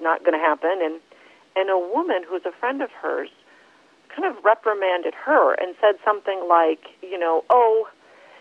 not 0.00 0.20
going 0.20 0.32
to 0.32 0.38
happen. 0.38 0.80
And 0.82 1.00
and 1.56 1.70
a 1.70 1.78
woman 1.78 2.24
who's 2.28 2.44
a 2.44 2.52
friend 2.52 2.82
of 2.82 2.90
hers 2.90 3.30
kind 4.14 4.26
of 4.26 4.42
reprimanded 4.44 5.14
her 5.14 5.54
and 5.54 5.74
said 5.80 5.96
something 6.04 6.46
like 6.48 6.80
you 7.02 7.18
know 7.18 7.44
oh 7.50 7.88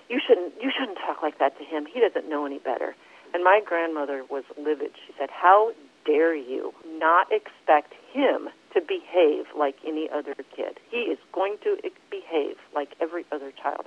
you 0.09 0.19
shouldn't 0.25 0.53
you 0.61 0.71
shouldn't 0.71 0.97
talk 0.99 1.21
like 1.21 1.39
that 1.39 1.57
to 1.57 1.63
him. 1.63 1.85
He 1.85 1.99
doesn't 1.99 2.29
know 2.29 2.45
any 2.45 2.59
better. 2.59 2.95
And 3.33 3.43
my 3.43 3.61
grandmother 3.65 4.23
was 4.29 4.43
livid. 4.57 4.91
She 5.07 5.13
said 5.17 5.29
how 5.31 5.73
dare 6.05 6.35
you 6.35 6.73
not 6.85 7.27
expect 7.31 7.93
him 8.11 8.49
to 8.73 8.81
behave 8.81 9.45
like 9.57 9.75
any 9.85 10.09
other 10.09 10.35
kid? 10.55 10.79
He 10.89 10.97
is 10.97 11.17
going 11.31 11.57
to 11.63 11.77
behave 12.09 12.57
like 12.73 12.89
every 13.01 13.25
other 13.31 13.51
child 13.51 13.85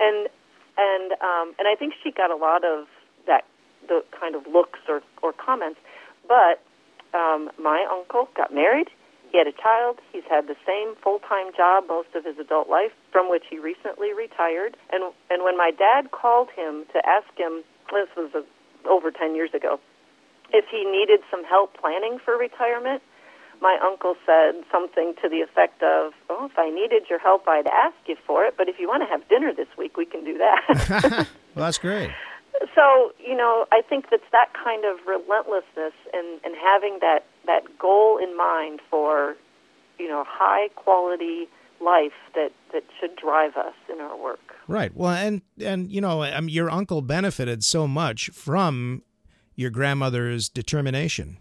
and 0.00 0.28
and 0.78 1.12
um, 1.20 1.54
and 1.58 1.66
I 1.68 1.74
think 1.78 1.94
she 2.02 2.10
got 2.10 2.30
a 2.30 2.36
lot 2.36 2.64
of 2.64 2.86
that 3.26 3.44
the 3.88 4.04
kind 4.18 4.34
of 4.34 4.46
looks 4.46 4.80
or 4.88 5.02
or 5.22 5.32
comments. 5.32 5.80
But 6.28 6.60
um, 7.14 7.50
my 7.58 7.86
uncle 7.90 8.28
got 8.36 8.52
married. 8.52 8.88
He 9.30 9.38
had 9.38 9.46
a 9.46 9.52
child. 9.52 9.98
He's 10.12 10.24
had 10.28 10.46
the 10.46 10.56
same 10.66 10.94
full 11.02 11.18
time 11.20 11.52
job 11.56 11.84
most 11.88 12.08
of 12.14 12.24
his 12.24 12.38
adult 12.38 12.68
life, 12.68 12.92
from 13.12 13.30
which 13.30 13.44
he 13.48 13.58
recently 13.58 14.12
retired. 14.12 14.76
And 14.92 15.12
and 15.30 15.42
when 15.42 15.56
my 15.56 15.70
dad 15.70 16.10
called 16.10 16.48
him 16.54 16.84
to 16.92 16.98
ask 17.06 17.28
him, 17.36 17.62
this 17.92 18.08
was 18.16 18.30
a, 18.34 18.44
over 18.88 19.10
ten 19.10 19.34
years 19.34 19.50
ago, 19.54 19.80
if 20.52 20.66
he 20.70 20.84
needed 20.84 21.20
some 21.30 21.44
help 21.44 21.76
planning 21.76 22.18
for 22.24 22.36
retirement, 22.36 23.02
my 23.60 23.78
uncle 23.84 24.14
said 24.24 24.62
something 24.70 25.14
to 25.22 25.28
the 25.28 25.40
effect 25.40 25.82
of, 25.82 26.12
"Oh, 26.28 26.46
if 26.46 26.58
I 26.58 26.70
needed 26.70 27.08
your 27.08 27.18
help, 27.18 27.48
I'd 27.48 27.66
ask 27.66 27.96
you 28.06 28.16
for 28.26 28.44
it. 28.44 28.54
But 28.56 28.68
if 28.68 28.78
you 28.78 28.88
want 28.88 29.02
to 29.02 29.08
have 29.08 29.26
dinner 29.28 29.52
this 29.52 29.68
week, 29.76 29.96
we 29.96 30.06
can 30.06 30.24
do 30.24 30.38
that." 30.38 31.26
well, 31.54 31.64
that's 31.66 31.78
great. 31.78 32.10
So 32.74 33.12
you 33.18 33.36
know, 33.36 33.66
I 33.72 33.82
think 33.82 34.10
that's 34.10 34.30
that 34.32 34.52
kind 34.52 34.84
of 34.84 34.98
relentlessness 35.06 35.94
and 36.12 36.40
and 36.44 36.54
having 36.56 36.98
that 37.00 37.24
that 37.46 37.78
goal 37.78 38.18
in 38.18 38.36
mind 38.36 38.80
for 38.90 39.36
you 39.98 40.08
know 40.08 40.24
high 40.26 40.68
quality 40.76 41.48
life 41.80 42.12
that 42.34 42.52
that 42.72 42.84
should 42.98 43.16
drive 43.16 43.56
us 43.56 43.74
in 43.92 44.00
our 44.00 44.16
work. 44.16 44.54
Right. 44.68 44.94
Well, 44.94 45.12
and 45.12 45.42
and 45.62 45.90
you 45.90 46.00
know, 46.00 46.22
I 46.22 46.40
mean, 46.40 46.54
your 46.54 46.70
uncle 46.70 47.02
benefited 47.02 47.64
so 47.64 47.86
much 47.86 48.30
from 48.30 49.02
your 49.54 49.70
grandmother's 49.70 50.48
determination. 50.48 51.38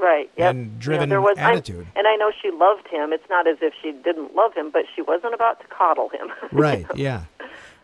Right. 0.00 0.30
Yep. 0.36 0.50
And 0.50 0.78
driven 0.78 1.10
there 1.10 1.20
was, 1.20 1.36
attitude. 1.36 1.86
I, 1.94 1.98
and 1.98 2.08
I 2.08 2.16
know 2.16 2.32
she 2.40 2.50
loved 2.50 2.88
him. 2.88 3.12
It's 3.12 3.28
not 3.28 3.46
as 3.46 3.58
if 3.60 3.74
she 3.82 3.92
didn't 3.92 4.34
love 4.34 4.54
him, 4.54 4.70
but 4.70 4.82
she 4.96 5.02
wasn't 5.02 5.34
about 5.34 5.60
to 5.60 5.66
coddle 5.66 6.08
him. 6.08 6.28
right. 6.52 6.86
Yeah. 6.94 7.24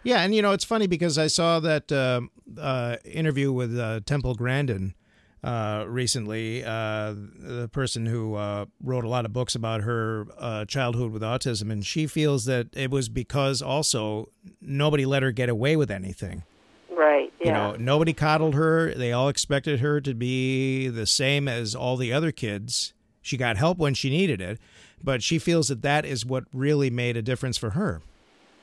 Yeah, 0.02 0.22
and 0.22 0.32
you 0.32 0.40
know 0.40 0.52
it's 0.52 0.64
funny 0.64 0.86
because 0.86 1.18
I 1.18 1.26
saw 1.26 1.58
that 1.60 1.90
uh, 1.90 2.20
uh, 2.60 2.96
interview 3.04 3.52
with 3.52 3.76
uh, 3.76 4.00
Temple 4.06 4.36
Grandin 4.36 4.94
uh, 5.42 5.84
recently, 5.88 6.62
uh, 6.64 7.12
the 7.12 7.68
person 7.72 8.06
who 8.06 8.36
uh, 8.36 8.66
wrote 8.80 9.04
a 9.04 9.08
lot 9.08 9.24
of 9.24 9.32
books 9.32 9.56
about 9.56 9.82
her 9.82 10.26
childhood 10.68 11.10
with 11.10 11.22
autism, 11.22 11.72
and 11.72 11.84
she 11.84 12.06
feels 12.06 12.44
that 12.44 12.68
it 12.72 12.90
was 12.90 13.08
because 13.08 13.60
also 13.60 14.28
nobody 14.60 15.04
let 15.04 15.24
her 15.24 15.32
get 15.32 15.48
away 15.48 15.74
with 15.74 15.90
anything. 15.90 16.44
Right. 16.88 17.25
Yeah. 17.46 17.72
You 17.72 17.78
know, 17.78 17.84
nobody 17.84 18.12
coddled 18.12 18.54
her. 18.54 18.94
They 18.94 19.12
all 19.12 19.28
expected 19.28 19.80
her 19.80 20.00
to 20.00 20.14
be 20.14 20.88
the 20.88 21.06
same 21.06 21.48
as 21.48 21.74
all 21.74 21.96
the 21.96 22.12
other 22.12 22.32
kids. 22.32 22.92
She 23.22 23.36
got 23.36 23.56
help 23.56 23.78
when 23.78 23.94
she 23.94 24.10
needed 24.10 24.40
it, 24.40 24.58
but 25.02 25.22
she 25.22 25.38
feels 25.38 25.68
that 25.68 25.82
that 25.82 26.04
is 26.04 26.24
what 26.24 26.44
really 26.52 26.90
made 26.90 27.16
a 27.16 27.22
difference 27.22 27.58
for 27.58 27.70
her. 27.70 28.02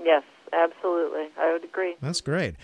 Yes, 0.03 0.23
absolutely. 0.53 1.27
I 1.37 1.51
would 1.51 1.63
agree. 1.63 1.95
That's 2.01 2.21
great. 2.21 2.55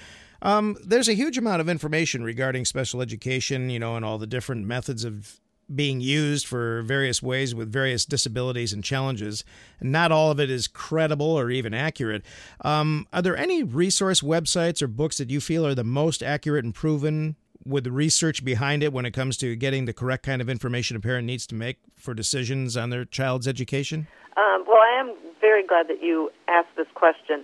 Um, 0.42 0.78
there's 0.84 1.10
a 1.10 1.14
huge 1.14 1.38
amount 1.38 1.60
of 1.60 1.68
information 1.68 2.24
regarding 2.24 2.64
special 2.64 3.02
education, 3.02 3.70
you 3.70 3.80
know, 3.80 3.96
and 3.96 4.06
all 4.06 4.18
the 4.18 4.28
different 4.28 4.66
methods 4.66 5.04
of 5.04 5.42
being 5.74 6.02
used 6.02 6.48
for 6.48 6.82
various 6.84 7.22
ways 7.22 7.54
with 7.54 7.72
various 7.72 8.06
disabilities 8.06 8.74
and 8.74 8.84
challenges. 8.84 9.44
Not 9.82 10.12
all 10.12 10.32
of 10.32 10.40
it 10.40 10.50
is 10.50 10.68
credible 10.68 11.38
or 11.38 11.50
even 11.50 11.74
accurate. 11.74 12.24
Um, 12.62 13.08
are 13.14 13.22
there 13.22 13.38
any 13.38 13.64
resource 13.64 14.22
websites 14.22 14.82
or 14.82 14.88
books 14.88 15.18
that 15.18 15.30
you 15.30 15.40
feel 15.40 15.66
are 15.66 15.76
the 15.76 15.84
most 15.84 16.24
accurate 16.24 16.66
and 16.66 16.74
proven 16.74 17.36
with 17.66 17.88
research 17.88 18.44
behind 18.44 18.84
it 18.84 18.94
when 18.94 19.06
it 19.06 19.12
comes 19.12 19.38
to 19.38 19.56
getting 19.56 19.86
the 19.86 19.94
correct 19.94 20.26
kind 20.26 20.42
of 20.42 20.50
information 20.50 20.96
a 20.98 21.00
parent 21.00 21.26
needs 21.26 21.46
to 21.48 21.56
make 21.56 21.78
for 21.96 22.14
decisions 22.14 22.76
on 22.78 22.90
their 22.90 23.06
child's 23.06 23.48
education? 23.48 24.08
Um, 24.38 24.64
well, 24.68 24.80
I 24.82 25.00
am 25.00 25.16
very 25.42 25.66
glad 25.66 25.88
that 25.88 26.02
you 26.02 26.32
asked 26.48 26.76
this 26.78 26.88
question 26.96 27.44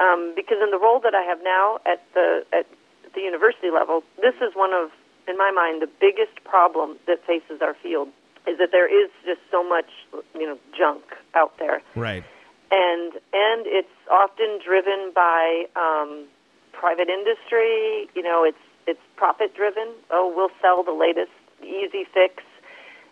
um, 0.00 0.32
because 0.36 0.58
in 0.62 0.70
the 0.70 0.78
role 0.78 1.00
that 1.00 1.14
I 1.14 1.22
have 1.22 1.38
now 1.42 1.78
at 1.86 2.02
the 2.14 2.44
at 2.52 2.66
the 3.14 3.20
university 3.20 3.70
level, 3.70 4.02
this 4.20 4.34
is 4.36 4.54
one 4.54 4.72
of 4.72 4.90
in 5.28 5.36
my 5.36 5.50
mind, 5.50 5.82
the 5.82 5.90
biggest 6.00 6.42
problem 6.44 6.96
that 7.06 7.24
faces 7.26 7.60
our 7.60 7.74
field 7.82 8.08
is 8.46 8.58
that 8.58 8.70
there 8.72 8.88
is 8.88 9.10
just 9.24 9.40
so 9.50 9.62
much, 9.62 9.90
you 10.34 10.46
know, 10.46 10.58
junk 10.76 11.04
out 11.34 11.52
there. 11.58 11.82
Right. 11.94 12.24
And 12.70 13.12
and 13.32 13.66
it's 13.66 13.88
often 14.10 14.58
driven 14.64 15.12
by 15.14 15.64
um, 15.76 16.24
private 16.72 17.08
industry. 17.08 18.08
You 18.14 18.22
know, 18.22 18.44
it's 18.44 18.58
it's 18.86 19.00
profit 19.16 19.54
driven. 19.54 19.88
Oh, 20.10 20.32
we'll 20.34 20.52
sell 20.60 20.82
the 20.82 20.92
latest 20.92 21.32
easy 21.62 22.04
fix, 22.12 22.42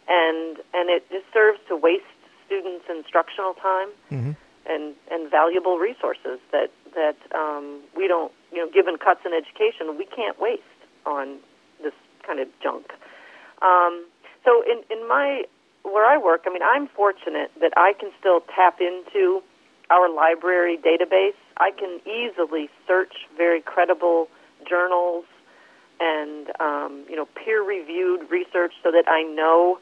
and 0.09 0.59
and 0.75 0.91
it 0.91 1.09
just 1.11 1.27
serves 1.33 1.59
to 1.69 1.77
waste 1.77 2.05
students' 2.47 2.85
instructional 2.89 3.55
time 3.55 3.89
mm-hmm. 4.11 4.33
and 4.67 4.95
and 5.11 5.31
valuable 5.31 5.79
resources 5.79 6.39
that 6.53 6.71
that 6.95 7.17
um, 7.35 7.81
we 7.97 8.09
don't. 8.09 8.33
You 8.53 8.65
know, 8.65 8.71
given 8.73 8.97
cuts 8.97 9.21
in 9.25 9.33
education, 9.33 9.99
we 9.99 10.07
can't 10.07 10.41
waste 10.41 10.63
on 11.05 11.39
kind 12.27 12.41
of 12.41 12.49
junk. 12.63 12.93
Um, 13.63 14.07
so 14.45 14.63
in 14.63 14.83
in 14.91 15.09
my 15.09 15.45
where 15.83 16.05
I 16.05 16.19
work, 16.19 16.43
I 16.47 16.51
mean, 16.51 16.63
I'm 16.63 16.89
fortunate 16.89 17.51
that 17.61 17.73
I 17.77 17.93
can 17.99 18.11
still 18.19 18.41
tap 18.55 18.81
into 18.81 19.43
our 19.91 20.13
library 20.13 20.77
database. 20.77 21.39
I 21.59 21.71
can 21.71 22.01
easily 22.05 22.69
search 22.87 23.15
very 23.37 23.63
credible 23.63 24.29
journals 24.69 25.25
and 26.01 26.49
um, 26.61 27.05
you 27.09 27.17
know 27.17 27.27
peer-reviewed 27.35 28.31
research 28.31 28.73
so 28.83 28.91
that 28.91 29.09
I 29.09 29.23
know 29.23 29.79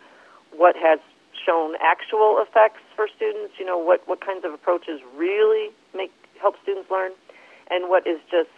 what 0.56 0.76
has 0.76 1.00
shown 1.44 1.74
actual 1.80 2.42
effects 2.46 2.82
for 2.94 3.08
students. 3.16 3.54
You 3.58 3.66
know 3.66 3.78
what 3.78 4.06
what 4.06 4.24
kinds 4.24 4.44
of 4.44 4.52
approaches 4.52 5.00
really 5.16 5.70
make 5.94 6.12
help 6.40 6.56
students 6.62 6.90
learn, 6.90 7.12
and 7.70 7.88
what 7.88 8.06
is 8.06 8.20
just 8.30 8.50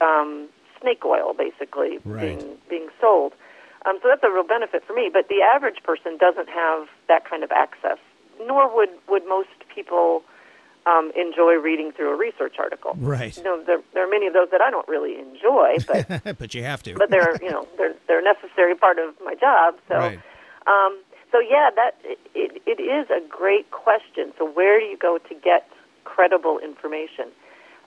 um, 0.00 0.48
snake 0.84 1.04
oil 1.04 1.32
basically 1.32 1.98
right. 2.04 2.38
being 2.38 2.56
being 2.68 2.88
sold. 3.00 3.32
Um, 3.86 3.98
so 4.02 4.08
that's 4.08 4.24
a 4.24 4.30
real 4.30 4.44
benefit 4.44 4.84
for 4.86 4.94
me. 4.94 5.10
But 5.12 5.28
the 5.28 5.40
average 5.42 5.82
person 5.82 6.16
doesn't 6.18 6.48
have 6.48 6.88
that 7.08 7.28
kind 7.28 7.42
of 7.42 7.50
access, 7.50 7.98
nor 8.46 8.74
would 8.74 8.90
would 9.08 9.26
most 9.26 9.48
people 9.74 10.22
um, 10.86 11.10
enjoy 11.16 11.54
reading 11.54 11.92
through 11.92 12.12
a 12.12 12.16
research 12.16 12.56
article. 12.58 12.92
Right. 12.98 13.36
You 13.36 13.42
know, 13.42 13.62
there, 13.64 13.80
there 13.94 14.06
are 14.06 14.10
many 14.10 14.26
of 14.26 14.34
those 14.34 14.48
that 14.52 14.60
I 14.60 14.70
don't 14.70 14.88
really 14.88 15.18
enjoy, 15.18 15.76
but 15.88 16.38
but 16.38 16.54
you 16.54 16.62
have 16.62 16.82
to. 16.84 16.94
but 16.94 17.10
they're 17.10 17.36
you 17.42 17.50
know 17.50 17.66
they're 17.78 17.94
they're 18.06 18.20
a 18.20 18.34
necessary 18.34 18.74
part 18.74 18.98
of 18.98 19.14
my 19.24 19.34
job. 19.34 19.76
So. 19.88 19.96
Right. 19.96 20.20
Um, 20.66 20.98
so 21.30 21.40
yeah, 21.40 21.70
that 21.74 21.98
it, 22.32 22.62
it 22.64 22.80
is 22.80 23.10
a 23.10 23.20
great 23.28 23.68
question. 23.72 24.32
So 24.38 24.48
where 24.48 24.78
do 24.78 24.86
you 24.86 24.96
go 24.96 25.18
to 25.18 25.34
get 25.34 25.68
credible 26.04 26.60
information? 26.60 27.34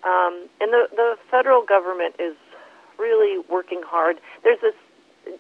Um, 0.03 0.47
and 0.59 0.73
the 0.73 0.89
the 0.91 1.15
federal 1.31 1.63
government 1.63 2.15
is 2.19 2.35
really 2.97 3.43
working 3.49 3.81
hard. 3.85 4.17
There's 4.43 4.59
this. 4.61 4.73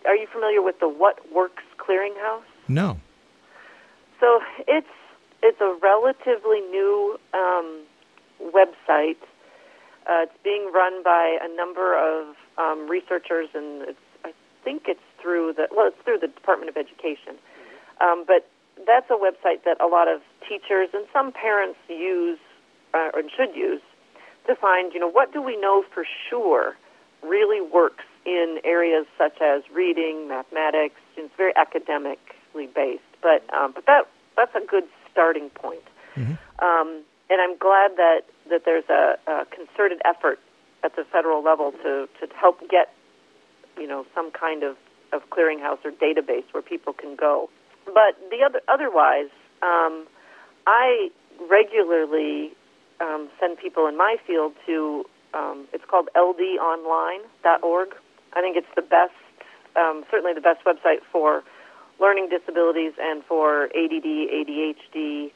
Are 0.05 0.15
you 0.15 0.27
familiar 0.31 0.61
with 0.61 0.79
the 0.79 0.89
What 0.89 1.19
Works 1.33 1.63
Clearinghouse? 1.77 2.43
No. 2.67 2.99
So 4.19 4.41
it's 4.67 4.87
it's 5.41 5.61
a 5.61 5.77
relatively 5.81 6.61
new 6.61 7.19
um, 7.33 7.83
website. 8.41 9.21
Uh, 10.09 10.23
it's 10.23 10.37
being 10.43 10.71
run 10.73 11.03
by 11.03 11.37
a 11.41 11.55
number 11.55 11.97
of 11.97 12.35
um, 12.57 12.89
researchers, 12.89 13.49
and 13.53 13.83
it's 13.83 13.99
I 14.25 14.33
think 14.63 14.83
it's 14.87 14.99
through 15.21 15.53
the 15.53 15.67
well, 15.75 15.87
it's 15.87 16.01
through 16.03 16.19
the 16.19 16.27
Department 16.27 16.69
of 16.69 16.77
Education. 16.77 17.35
Um, 18.01 18.25
but 18.27 18.49
that's 18.85 19.09
a 19.09 19.17
website 19.17 19.63
that 19.65 19.81
a 19.81 19.87
lot 19.87 20.07
of 20.07 20.21
teachers 20.47 20.89
and 20.93 21.05
some 21.11 21.31
parents 21.31 21.79
use 21.89 22.39
uh, 22.93 23.09
or 23.13 23.23
should 23.35 23.55
use 23.55 23.81
to 24.47 24.55
find, 24.55 24.93
you 24.93 24.99
know, 24.99 25.09
what 25.09 25.33
do 25.33 25.41
we 25.41 25.57
know 25.57 25.83
for 25.93 26.05
sure 26.29 26.75
really 27.23 27.61
works 27.61 28.03
in 28.25 28.59
areas 28.63 29.05
such 29.17 29.39
as 29.41 29.63
reading, 29.73 30.27
mathematics. 30.27 30.99
It's 31.15 31.33
very 31.37 31.53
academically 31.55 32.67
based, 32.73 33.03
but 33.21 33.43
um, 33.53 33.71
but 33.73 33.85
that 33.85 34.07
that's 34.35 34.55
a 34.55 34.65
good 34.65 34.83
starting 35.11 35.49
point. 35.49 35.83
Mm-hmm. 36.15 36.33
Um, 36.63 37.03
and 37.29 37.41
I'm 37.41 37.57
glad 37.57 37.97
that 37.97 38.21
that 38.49 38.63
there's 38.65 38.87
a, 38.89 39.17
a 39.27 39.45
concerted 39.45 40.01
effort 40.05 40.39
at 40.83 40.95
the 40.95 41.03
federal 41.05 41.43
level 41.43 41.71
to 41.83 42.07
to 42.19 42.33
help 42.35 42.59
get 42.69 42.93
you 43.77 43.87
know 43.87 44.05
some 44.13 44.31
kind 44.31 44.63
of 44.63 44.77
of 45.13 45.29
clearinghouse 45.29 45.79
or 45.85 45.91
database 45.91 46.43
where 46.51 46.63
people 46.63 46.93
can 46.93 47.15
go. 47.15 47.49
But 47.85 48.17
the 48.29 48.43
other 48.45 48.61
otherwise, 48.67 49.29
um, 49.61 50.05
I 50.65 51.09
regularly 51.49 52.51
um, 52.99 53.29
send 53.39 53.57
people 53.57 53.87
in 53.87 53.97
my 53.97 54.17
field 54.25 54.53
to 54.65 55.05
um, 55.33 55.67
it's 55.73 55.83
called 55.85 56.09
ldonline.org, 56.15 57.89
I 58.33 58.41
think 58.41 58.57
it's 58.57 58.67
the 58.75 58.81
best, 58.81 59.13
um, 59.75 60.03
certainly 60.11 60.33
the 60.33 60.41
best 60.41 60.63
website 60.65 61.01
for 61.11 61.43
learning 61.99 62.29
disabilities 62.29 62.93
and 62.99 63.23
for 63.25 63.65
ADD, 63.65 64.05
ADHD, 64.05 65.31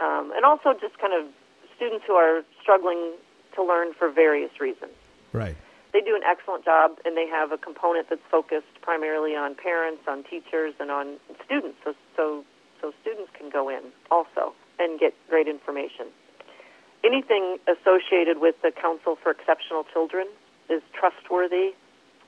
um, 0.00 0.32
and 0.34 0.44
also 0.44 0.74
just 0.80 0.98
kind 0.98 1.14
of 1.14 1.30
students 1.76 2.04
who 2.06 2.14
are 2.14 2.42
struggling 2.60 3.12
to 3.54 3.62
learn 3.62 3.94
for 3.94 4.10
various 4.10 4.50
reasons. 4.60 4.92
Right. 5.32 5.56
They 5.92 6.00
do 6.00 6.14
an 6.14 6.22
excellent 6.24 6.64
job, 6.64 6.98
and 7.04 7.16
they 7.16 7.26
have 7.26 7.52
a 7.52 7.58
component 7.58 8.08
that's 8.10 8.22
focused 8.30 8.80
primarily 8.80 9.34
on 9.34 9.54
parents, 9.54 10.02
on 10.06 10.22
teachers, 10.24 10.74
and 10.78 10.90
on 10.90 11.18
students. 11.44 11.78
So, 11.84 11.94
so, 12.16 12.44
so 12.80 12.92
students 13.02 13.30
can 13.36 13.50
go 13.50 13.68
in 13.68 13.82
also 14.10 14.54
and 14.78 15.00
get 15.00 15.14
great 15.28 15.48
information. 15.48 16.06
Anything 17.02 17.58
associated 17.66 18.40
with 18.40 18.56
the 18.62 18.70
Council 18.70 19.16
for 19.22 19.32
Exceptional 19.32 19.84
Children 19.92 20.26
is 20.68 20.82
trustworthy. 20.92 21.72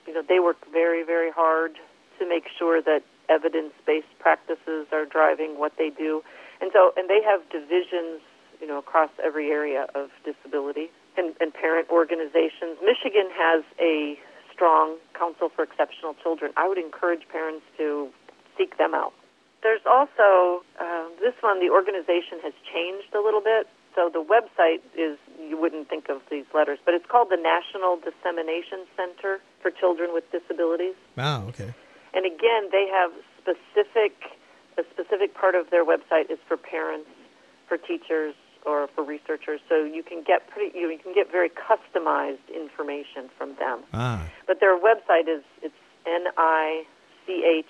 You 0.06 0.14
know, 0.14 0.22
they 0.26 0.40
work 0.40 0.56
very, 0.72 1.04
very 1.04 1.30
hard 1.30 1.76
to 2.18 2.28
make 2.28 2.44
sure 2.58 2.80
that 2.82 3.02
evidence-based 3.28 4.18
practices 4.18 4.86
are 4.92 5.04
driving 5.04 5.58
what 5.58 5.72
they 5.78 5.90
do. 5.90 6.22
And 6.60 6.70
so, 6.72 6.92
and 6.96 7.08
they 7.08 7.22
have 7.22 7.40
divisions, 7.50 8.20
you 8.60 8.66
know, 8.66 8.78
across 8.78 9.10
every 9.22 9.50
area 9.50 9.86
of 9.94 10.10
disability 10.24 10.90
and, 11.16 11.34
and 11.40 11.52
parent 11.52 11.88
organizations. 11.90 12.78
Michigan 12.82 13.28
has 13.34 13.64
a 13.80 14.18
strong 14.52 14.96
Council 15.18 15.50
for 15.54 15.62
Exceptional 15.62 16.14
Children. 16.22 16.52
I 16.56 16.68
would 16.68 16.78
encourage 16.78 17.28
parents 17.28 17.64
to 17.78 18.08
seek 18.56 18.78
them 18.78 18.94
out. 18.94 19.12
There's 19.62 19.84
also 19.86 20.64
uh, 20.80 21.08
this 21.20 21.34
one. 21.40 21.60
The 21.60 21.70
organization 21.70 22.40
has 22.42 22.52
changed 22.72 23.14
a 23.14 23.20
little 23.20 23.40
bit. 23.40 23.68
So 23.94 24.10
the 24.12 24.24
website 24.24 24.80
is 24.96 25.18
you 25.38 25.60
wouldn't 25.60 25.88
think 25.88 26.08
of 26.08 26.22
these 26.30 26.46
letters, 26.54 26.78
but 26.84 26.94
it's 26.94 27.06
called 27.06 27.28
the 27.30 27.36
National 27.36 27.96
Dissemination 27.96 28.86
Center 28.96 29.40
for 29.60 29.70
Children 29.70 30.14
with 30.14 30.24
Disabilities. 30.32 30.94
Wow. 31.16 31.46
Okay. 31.48 31.74
And 32.14 32.26
again, 32.26 32.68
they 32.70 32.88
have 32.90 33.12
specific 33.40 34.38
a 34.78 34.82
specific 34.90 35.34
part 35.34 35.54
of 35.54 35.68
their 35.70 35.84
website 35.84 36.30
is 36.30 36.38
for 36.48 36.56
parents, 36.56 37.10
for 37.68 37.76
teachers, 37.76 38.34
or 38.64 38.88
for 38.94 39.04
researchers. 39.04 39.60
So 39.68 39.84
you 39.84 40.02
can 40.02 40.22
get 40.22 40.48
pretty 40.48 40.78
you, 40.78 40.98
can 41.02 41.12
get 41.14 41.30
very 41.30 41.50
customized 41.50 42.48
information 42.54 43.28
from 43.36 43.54
them. 43.56 43.80
Ah. 43.92 44.28
But 44.46 44.60
their 44.60 44.78
website 44.78 45.28
is 45.28 45.42
it's 45.62 45.74
n 46.06 46.26
i 46.36 46.84
c 47.26 47.44
h 47.44 47.66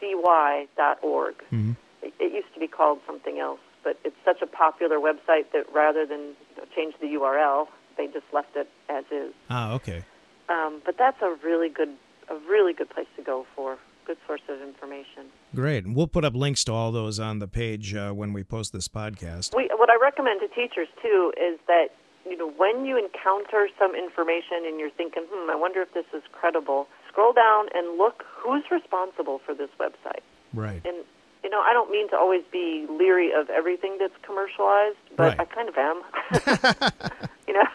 c 0.00 0.14
y 0.14 0.66
dot 0.76 0.98
org. 1.02 1.36
Mm-hmm. 1.50 1.72
It, 2.20 2.32
used 2.32 2.52
to 2.54 2.60
be 2.60 2.68
called 2.68 3.00
something 3.06 3.38
else, 3.38 3.60
but 3.82 3.98
it's 4.04 4.16
such 4.24 4.42
a 4.42 4.46
popular 4.46 4.98
website 4.98 5.52
that 5.52 5.66
rather 5.72 6.06
than 6.06 6.20
you 6.20 6.56
know, 6.58 6.64
change 6.74 6.94
the 7.00 7.06
URL, 7.06 7.66
they 7.96 8.06
just 8.06 8.26
left 8.32 8.56
it 8.56 8.68
as 8.88 9.04
is. 9.10 9.32
Ah. 9.50 9.72
Okay. 9.72 10.04
Um, 10.48 10.82
but 10.84 10.96
that's 10.98 11.20
a 11.22 11.36
really 11.42 11.68
good 11.68 11.90
a 12.28 12.36
really 12.48 12.72
good 12.72 12.88
place 12.88 13.06
to 13.16 13.22
go 13.22 13.46
for 13.54 13.78
good 14.06 14.16
source 14.26 14.40
of 14.48 14.60
information. 14.60 15.26
Great. 15.54 15.84
And 15.84 15.96
we'll 15.96 16.06
put 16.06 16.24
up 16.24 16.34
links 16.34 16.64
to 16.64 16.72
all 16.72 16.92
those 16.92 17.18
on 17.18 17.38
the 17.38 17.48
page 17.48 17.94
uh, 17.94 18.12
when 18.12 18.32
we 18.32 18.42
post 18.44 18.72
this 18.72 18.88
podcast. 18.88 19.54
We, 19.54 19.70
what 19.76 19.90
I 19.90 19.96
recommend 20.00 20.40
to 20.40 20.48
teachers 20.48 20.88
too 21.02 21.32
is 21.36 21.58
that 21.66 21.88
you 22.28 22.36
know 22.36 22.50
when 22.50 22.84
you 22.84 22.98
encounter 22.98 23.68
some 23.78 23.94
information 23.94 24.64
and 24.66 24.78
you're 24.78 24.90
thinking, 24.90 25.24
hmm, 25.30 25.50
I 25.50 25.56
wonder 25.56 25.82
if 25.82 25.92
this 25.94 26.06
is 26.14 26.22
credible. 26.32 26.86
Scroll 27.08 27.32
down 27.32 27.66
and 27.74 27.96
look 27.96 28.24
who's 28.26 28.64
responsible 28.70 29.40
for 29.44 29.54
this 29.54 29.70
website. 29.80 30.22
Right. 30.52 30.82
And 30.84 31.04
you 31.44 31.50
know, 31.50 31.60
I 31.60 31.72
don't 31.74 31.90
mean 31.90 32.08
to 32.10 32.16
always 32.16 32.42
be 32.50 32.86
leery 32.90 33.30
of 33.32 33.50
everything 33.50 33.98
that's 34.00 34.14
commercialized, 34.22 34.96
but 35.16 35.36
Right. 35.38 35.40
I 35.40 35.44
kind 35.44 35.68
of 35.68 35.76
am. 35.76 36.02
you 37.46 37.54
know. 37.54 37.68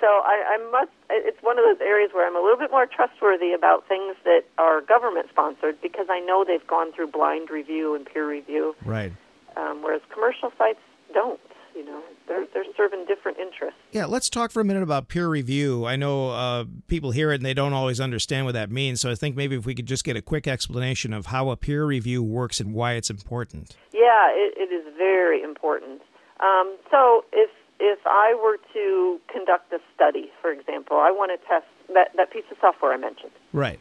So 0.00 0.06
I, 0.06 0.58
I 0.60 0.70
must. 0.70 0.90
It's 1.10 1.42
one 1.42 1.58
of 1.58 1.64
those 1.64 1.80
areas 1.80 2.10
where 2.12 2.26
I'm 2.26 2.36
a 2.36 2.40
little 2.40 2.58
bit 2.58 2.70
more 2.70 2.84
trustworthy 2.86 3.52
about 3.54 3.88
things 3.88 4.14
that 4.24 4.42
are 4.58 4.82
government 4.82 5.28
sponsored 5.30 5.80
because 5.80 6.06
I 6.10 6.20
know 6.20 6.44
they've 6.46 6.66
gone 6.66 6.92
through 6.92 7.08
blind 7.08 7.48
review 7.50 7.94
and 7.94 8.04
peer 8.04 8.28
review, 8.28 8.76
Right. 8.84 9.12
um, 9.56 9.82
whereas 9.82 10.02
commercial 10.12 10.52
sites 10.58 10.80
don't. 11.14 11.40
You 11.76 11.84
know, 11.84 12.02
they're 12.26 12.46
they're 12.54 12.64
serving 12.76 13.04
different 13.06 13.38
interests. 13.38 13.78
Yeah, 13.92 14.06
let's 14.06 14.30
talk 14.30 14.50
for 14.50 14.60
a 14.60 14.64
minute 14.64 14.82
about 14.82 15.08
peer 15.08 15.28
review. 15.28 15.84
I 15.84 15.96
know 15.96 16.30
uh, 16.30 16.64
people 16.86 17.10
hear 17.10 17.32
it 17.32 17.36
and 17.36 17.44
they 17.44 17.54
don't 17.54 17.74
always 17.74 18.00
understand 18.00 18.46
what 18.46 18.52
that 18.52 18.70
means. 18.70 19.02
So 19.02 19.10
I 19.10 19.14
think 19.14 19.36
maybe 19.36 19.56
if 19.56 19.66
we 19.66 19.74
could 19.74 19.86
just 19.86 20.02
get 20.02 20.16
a 20.16 20.22
quick 20.22 20.48
explanation 20.48 21.12
of 21.12 21.26
how 21.26 21.50
a 21.50 21.56
peer 21.56 21.84
review 21.84 22.22
works 22.22 22.60
and 22.60 22.72
why 22.72 22.94
it's 22.94 23.10
important. 23.10 23.76
Yeah, 23.92 24.30
it, 24.32 24.54
it 24.56 24.72
is 24.72 24.84
very 24.96 25.42
important. 25.42 26.00
Um, 26.40 26.76
so 26.90 27.24
if 27.32 27.50
if 27.78 27.98
I 28.06 28.34
were 28.42 28.58
to 28.72 29.20
conduct 29.30 29.72
a 29.72 29.78
study, 29.94 30.30
for 30.40 30.50
example, 30.50 30.96
I 30.96 31.10
want 31.10 31.38
to 31.38 31.46
test 31.46 31.66
that, 31.92 32.12
that 32.16 32.32
piece 32.32 32.44
of 32.50 32.56
software 32.60 32.92
I 32.92 32.96
mentioned. 32.96 33.32
Right. 33.52 33.78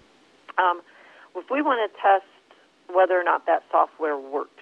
Um, 0.57 0.81
if 1.35 1.45
we 1.49 1.61
want 1.61 1.79
to 1.89 2.01
test 2.01 2.25
whether 2.93 3.19
or 3.19 3.23
not 3.23 3.45
that 3.45 3.63
software 3.71 4.17
works, 4.17 4.54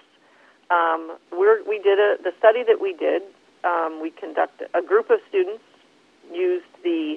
um, 0.74 1.16
we're, 1.32 1.62
we 1.68 1.78
did 1.78 1.98
a, 1.98 2.16
the 2.22 2.32
study 2.38 2.62
that 2.66 2.80
we 2.80 2.92
did. 2.94 3.22
Um, 3.64 4.00
we 4.02 4.10
conducted 4.10 4.68
a 4.74 4.82
group 4.82 5.08
of 5.10 5.18
students 5.28 5.62
used 6.32 6.66
the 6.82 7.16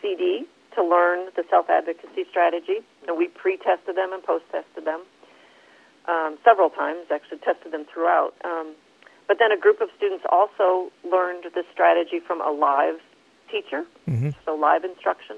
CD 0.00 0.46
to 0.74 0.84
learn 0.84 1.28
the 1.36 1.44
self 1.50 1.68
advocacy 1.68 2.24
strategy, 2.30 2.78
and 3.08 3.18
we 3.18 3.28
pre-tested 3.28 3.96
them 3.96 4.12
and 4.12 4.22
post-tested 4.22 4.84
them 4.84 5.02
um, 6.06 6.38
several 6.44 6.70
times. 6.70 7.06
Actually, 7.10 7.38
tested 7.38 7.72
them 7.72 7.84
throughout. 7.92 8.34
Um, 8.44 8.74
but 9.28 9.38
then 9.38 9.50
a 9.50 9.58
group 9.58 9.80
of 9.80 9.88
students 9.96 10.24
also 10.30 10.92
learned 11.02 11.44
the 11.54 11.64
strategy 11.72 12.20
from 12.20 12.40
a 12.40 12.50
live 12.50 13.00
teacher, 13.50 13.84
Mhm. 14.08 14.34
so 14.44 14.54
live 14.54 14.84
instruction. 14.84 15.36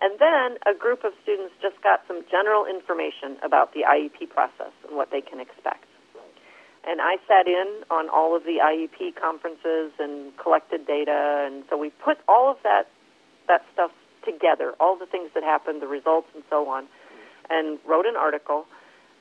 And 0.00 0.18
then 0.18 0.58
a 0.66 0.74
group 0.74 1.04
of 1.04 1.14
students 1.22 1.54
just 1.62 1.80
got 1.80 2.02
some 2.06 2.24
general 2.30 2.66
information 2.66 3.38
about 3.42 3.72
the 3.72 3.84
IEP 3.84 4.26
process 4.26 4.72
and 4.86 4.96
what 4.96 5.10
they 5.10 5.20
can 5.22 5.40
expect. 5.40 5.86
And 6.86 7.00
I 7.00 7.16
sat 7.26 7.46
in 7.46 7.82
on 7.90 8.08
all 8.10 8.36
of 8.36 8.44
the 8.44 8.58
IEP 8.62 9.16
conferences 9.16 9.92
and 9.98 10.36
collected 10.36 10.86
data, 10.86 11.46
and 11.46 11.64
so 11.70 11.78
we 11.78 11.90
put 11.90 12.18
all 12.28 12.50
of 12.50 12.58
that 12.62 12.88
that 13.48 13.62
stuff 13.72 13.90
together, 14.24 14.72
all 14.80 14.96
the 14.96 15.06
things 15.06 15.30
that 15.34 15.42
happened, 15.42 15.82
the 15.82 15.86
results, 15.86 16.28
and 16.34 16.42
so 16.48 16.68
on, 16.68 16.86
and 17.50 17.78
wrote 17.86 18.06
an 18.06 18.16
article 18.16 18.66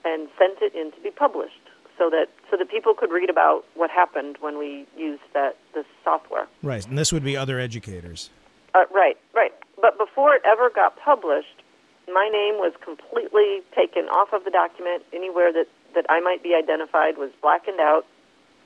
and 0.05 0.27
sent 0.37 0.61
it 0.61 0.73
in 0.75 0.91
to 0.91 0.99
be 1.01 1.11
published, 1.11 1.63
so 1.97 2.09
that 2.09 2.27
so 2.51 2.57
that 2.57 2.69
people 2.69 2.93
could 2.93 3.11
read 3.11 3.29
about 3.29 3.63
what 3.75 3.89
happened 3.89 4.37
when 4.41 4.57
we 4.57 4.85
used 4.97 5.23
that 5.33 5.55
this 5.73 5.85
software. 6.03 6.47
Right. 6.61 6.85
And 6.85 6.97
this 6.97 7.13
would 7.13 7.23
be 7.23 7.37
other 7.37 7.59
educators. 7.59 8.29
Uh, 8.75 8.83
right, 8.93 9.17
right. 9.33 9.53
But 9.79 9.97
before 9.97 10.33
it 10.35 10.41
ever 10.45 10.69
got 10.69 10.97
published, 10.97 11.61
my 12.07 12.27
name 12.31 12.55
was 12.55 12.73
completely 12.83 13.61
taken 13.75 14.05
off 14.09 14.33
of 14.33 14.43
the 14.43 14.51
document. 14.51 15.03
Anywhere 15.13 15.53
that, 15.53 15.67
that 15.95 16.05
I 16.09 16.19
might 16.19 16.43
be 16.43 16.55
identified 16.55 17.17
was 17.17 17.31
blackened 17.41 17.79
out. 17.79 18.05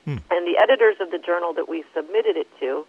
Hmm. 0.04 0.18
And 0.30 0.46
the 0.46 0.58
editors 0.60 0.96
of 1.00 1.10
the 1.10 1.18
journal 1.18 1.52
that 1.54 1.68
we 1.68 1.84
submitted 1.94 2.36
it 2.36 2.48
to 2.60 2.86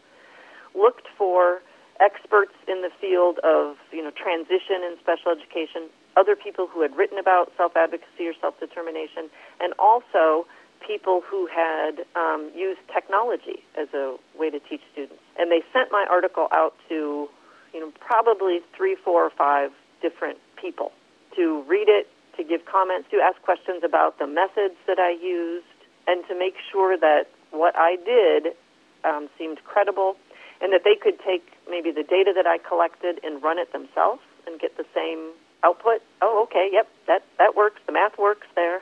looked 0.76 1.08
for 1.18 1.62
experts 2.00 2.54
in 2.68 2.82
the 2.82 2.90
field 3.02 3.40
of 3.44 3.76
you 3.92 4.04
know 4.04 4.12
transition 4.12 4.84
in 4.84 4.96
special 5.00 5.32
education, 5.32 5.90
other 6.16 6.36
people 6.36 6.68
who 6.68 6.82
had 6.82 6.96
written 6.96 7.18
about 7.18 7.52
self 7.58 7.76
advocacy 7.76 8.28
or 8.28 8.34
self 8.40 8.60
determination, 8.60 9.30
and 9.60 9.74
also 9.78 10.46
people 10.86 11.22
who 11.22 11.48
had 11.48 12.06
um, 12.16 12.50
used 12.56 12.80
technology 12.94 13.64
as 13.78 13.88
a 13.94 14.16
way 14.38 14.50
to 14.50 14.60
teach 14.60 14.82
students. 14.94 15.22
And 15.38 15.52
they 15.52 15.62
sent 15.74 15.92
my 15.92 16.06
article 16.10 16.48
out 16.52 16.74
to 16.88 17.30
you 17.74 17.80
know 17.80 17.92
probably 18.00 18.60
three, 18.76 18.96
four, 18.96 19.26
or 19.26 19.32
five 19.32 19.72
different 20.02 20.38
people 20.56 20.92
to 21.36 21.64
read 21.68 21.88
it, 21.88 22.08
to 22.40 22.44
give 22.48 22.64
comments, 22.64 23.12
to 23.12 23.20
ask 23.20 23.36
questions 23.44 23.84
about 23.84 24.18
the 24.18 24.26
methods 24.26 24.80
that 24.88 24.98
I 24.98 25.12
used, 25.12 25.68
and 26.08 26.24
to 26.32 26.34
make 26.40 26.56
sure 26.72 26.98
that 26.98 27.28
what 27.52 27.76
I 27.76 28.00
did 28.00 28.56
um, 29.04 29.30
seemed 29.38 29.60
credible 29.68 30.16
and 30.62 30.72
that 30.74 30.84
they 30.84 30.96
could 30.96 31.20
take 31.20 31.44
maybe 31.70 31.92
the 31.92 32.04
data 32.04 32.32
that 32.36 32.48
I 32.48 32.58
collected 32.58 33.20
and 33.24 33.44
run 33.44 33.60
it 33.60 33.72
themselves 33.72 34.22
and 34.48 34.60
get 34.60 34.76
the 34.78 34.86
same 34.96 35.36
output. 35.64 36.02
Oh, 36.22 36.44
okay, 36.48 36.70
yep, 36.72 36.88
that 37.08 37.24
that 37.38 37.56
works. 37.56 37.82
The 37.86 37.92
math 37.92 38.18
works 38.18 38.48
there. 38.56 38.82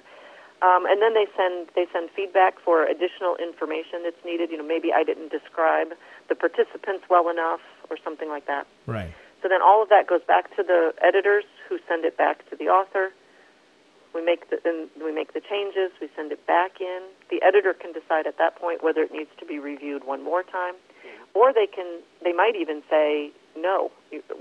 Um, 0.62 0.90
and 0.90 1.02
then 1.02 1.14
they 1.14 1.28
send 1.38 1.70
they 1.76 1.86
send 1.94 2.10
feedback 2.16 2.58
for 2.62 2.86
additional 2.86 3.36
information 3.38 4.02
that's 4.04 4.22
needed. 4.26 4.50
You 4.50 4.58
know, 4.58 4.66
maybe 4.66 4.94
I 4.94 5.04
didn't 5.04 5.30
describe 5.30 5.94
the 6.30 6.36
participants 6.36 7.06
well 7.10 7.30
enough 7.30 7.62
or 7.90 7.98
something 8.04 8.30
like 8.30 8.48
that. 8.48 8.66
Right. 8.86 9.14
So 9.42 9.50
then 9.50 9.62
all 9.62 9.84
of 9.84 9.90
that 9.90 10.08
goes 10.08 10.26
back 10.28 10.50
to 10.58 10.64
the 10.64 10.94
editors 11.02 11.46
who 11.70 11.78
send 11.88 12.06
it 12.06 12.18
back 12.18 12.50
to 12.50 12.56
the 12.56 12.70
author. 12.74 13.14
We 14.18 14.24
make 14.26 14.50
the 14.50 14.58
and 14.66 14.90
we 15.04 15.12
make 15.14 15.34
the 15.34 15.42
changes. 15.42 15.92
We 16.02 16.10
send 16.16 16.32
it 16.32 16.42
back 16.48 16.82
in. 16.82 17.02
The 17.30 17.40
editor 17.46 17.72
can 17.76 17.94
decide 17.94 18.26
at 18.26 18.40
that 18.40 18.56
point 18.56 18.82
whether 18.84 19.02
it 19.04 19.12
needs 19.12 19.30
to 19.40 19.46
be 19.46 19.60
reviewed 19.60 20.06
one 20.06 20.24
more 20.24 20.42
time, 20.42 20.74
or 21.36 21.54
they 21.54 21.68
can. 21.68 22.02
They 22.24 22.34
might 22.34 22.56
even 22.56 22.82
say, 22.90 23.30
"No, 23.56 23.92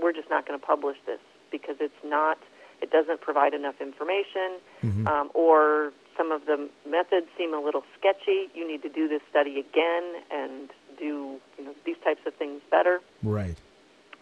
we're 0.01 0.13
just 0.13 0.31
not 0.31 0.47
going 0.47 0.59
to 0.59 0.65
publish 0.65 0.97
this 1.05 1.19
because 1.51 1.75
it's 1.79 2.01
not. 2.03 2.39
It 2.81 2.89
doesn't 2.89 3.21
provide 3.21 3.53
enough 3.53 3.79
information, 3.79 4.57
Mhm. 4.83 5.07
um, 5.07 5.29
or 5.35 5.93
some 6.17 6.31
of 6.31 6.47
the 6.47 6.67
methods 6.87 7.27
seem 7.37 7.53
a 7.53 7.59
little 7.61 7.83
sketchy. 7.99 8.49
You 8.55 8.67
need 8.67 8.81
to 8.81 8.89
do 8.89 9.07
this 9.07 9.21
study 9.29 9.59
again 9.59 10.23
and 10.31 10.71
do 10.97 11.39
you 11.59 11.63
know 11.65 11.75
these 11.83 11.99
types 12.03 12.25
of 12.25 12.33
things 12.33 12.63
better." 12.71 12.99
Right. 13.23 13.55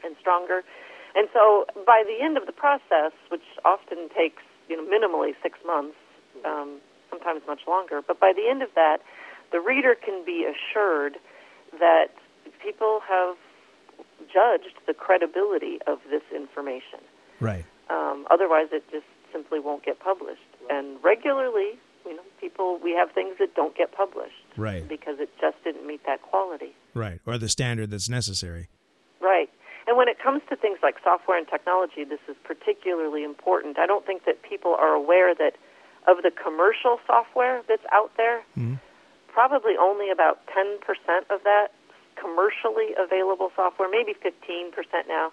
and 0.04 0.16
stronger. 0.20 0.64
And 1.16 1.28
so 1.34 1.66
by 1.88 2.04
the 2.04 2.20
end 2.22 2.38
of 2.38 2.46
the 2.46 2.52
process, 2.52 3.14
which 3.30 3.42
often 3.64 4.10
takes 4.10 4.44
you 4.70 4.76
know 4.78 4.84
minimally 4.84 5.34
six 5.42 5.60
months, 5.66 5.98
um, 6.46 6.80
sometimes 7.10 7.42
much 7.48 7.62
longer, 7.68 8.02
but 8.06 8.20
by 8.20 8.34
the 8.36 8.50
end 8.50 8.62
of 8.62 8.70
that, 8.76 8.98
the 9.52 9.60
reader 9.60 9.96
can 9.96 10.24
be 10.26 10.46
assured 10.46 11.18
that 11.80 12.08
people 12.62 13.00
have 13.08 13.36
judged 14.32 14.76
the 14.88 14.94
credibility 14.94 15.80
of 15.88 16.00
this 16.10 16.24
information. 16.36 17.00
Right. 17.40 17.66
Um, 17.90 18.26
otherwise, 18.32 18.68
it 18.72 18.84
just 18.92 19.06
simply 19.32 19.60
won't 19.60 19.84
get 19.84 20.00
published. 20.00 20.42
And 20.70 20.98
regularly, 21.04 21.78
you 22.06 22.16
know, 22.16 22.24
people 22.40 22.80
we 22.82 22.92
have 22.94 23.12
things 23.12 23.36
that 23.40 23.56
don't 23.56 23.76
get 23.76 23.92
published, 23.92 24.34
right, 24.58 24.88
because 24.88 25.20
it 25.20 25.30
just 25.40 25.62
didn't 25.64 25.86
meet 25.86 26.06
that 26.06 26.22
quality, 26.22 26.74
right, 26.94 27.20
or 27.26 27.38
the 27.38 27.50
standard 27.50 27.92
that's 27.92 28.10
necessary. 28.10 28.70
Right. 29.22 29.50
And 29.88 29.98
when 29.98 30.08
it 30.08 30.18
comes 30.20 30.42
to 30.50 30.56
things 30.56 30.80
like 30.82 30.96
software 31.04 31.38
and 31.38 31.48
technology, 31.48 32.04
this 32.04 32.20
is 32.28 32.36
particularly 32.44 33.24
important. 33.24 33.78
I 33.78 33.86
don't 33.86 34.06
think 34.06 34.26
that 34.26 34.42
people 34.42 34.74
are 34.74 34.94
aware 34.94 35.36
that 35.36 35.56
of 36.08 36.24
the 36.24 36.32
commercial 36.32 37.00
software 37.06 37.62
that's 37.68 37.86
out 37.92 38.12
there, 38.18 38.42
mm-hmm. 38.58 38.76
probably 39.28 39.74
only 39.80 40.10
about 40.10 40.40
10% 40.48 40.78
of 41.30 41.44
that 41.44 41.68
commercially 42.16 42.96
available 42.98 43.52
software, 43.56 43.90
maybe 43.90 44.14
15% 44.14 44.72
now, 45.08 45.32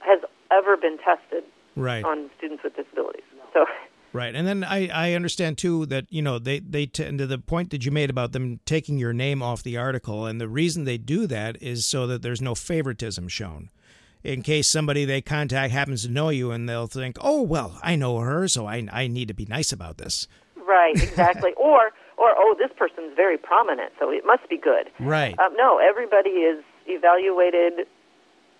has 0.00 0.20
ever 0.50 0.76
been 0.76 0.98
tested 0.98 1.44
right. 1.76 2.04
on 2.04 2.30
students 2.36 2.62
with 2.62 2.76
disabilities. 2.76 3.22
So 3.52 3.66
Right, 4.12 4.34
and 4.34 4.46
then 4.46 4.62
I, 4.62 4.88
I 4.88 5.12
understand 5.14 5.58
too 5.58 5.86
that 5.86 6.06
you 6.10 6.20
know 6.20 6.38
they 6.38 6.58
they 6.60 6.86
tend 6.86 7.18
to 7.18 7.26
the 7.26 7.38
point 7.38 7.70
that 7.70 7.84
you 7.84 7.90
made 7.90 8.10
about 8.10 8.32
them 8.32 8.60
taking 8.66 8.98
your 8.98 9.12
name 9.12 9.42
off 9.42 9.62
the 9.62 9.76
article, 9.76 10.26
and 10.26 10.40
the 10.40 10.48
reason 10.48 10.84
they 10.84 10.98
do 10.98 11.26
that 11.26 11.60
is 11.62 11.86
so 11.86 12.06
that 12.06 12.22
there's 12.22 12.42
no 12.42 12.54
favoritism 12.54 13.28
shown. 13.28 13.70
In 14.22 14.42
case 14.42 14.68
somebody 14.68 15.04
they 15.04 15.20
contact 15.20 15.72
happens 15.72 16.04
to 16.04 16.10
know 16.10 16.28
you, 16.28 16.50
and 16.50 16.68
they'll 16.68 16.86
think, 16.86 17.16
"Oh 17.20 17.42
well, 17.42 17.78
I 17.82 17.96
know 17.96 18.18
her, 18.18 18.46
so 18.48 18.66
I 18.66 18.86
I 18.92 19.06
need 19.06 19.28
to 19.28 19.34
be 19.34 19.46
nice 19.46 19.72
about 19.72 19.98
this." 19.98 20.28
Right, 20.56 20.94
exactly. 20.94 21.52
or 21.56 21.92
or 22.18 22.34
oh, 22.36 22.54
this 22.58 22.70
person's 22.76 23.16
very 23.16 23.38
prominent, 23.38 23.92
so 23.98 24.10
it 24.10 24.24
must 24.26 24.48
be 24.48 24.58
good. 24.58 24.90
Right. 25.00 25.38
Um, 25.38 25.54
no, 25.56 25.78
everybody 25.78 26.30
is 26.30 26.62
evaluated 26.86 27.86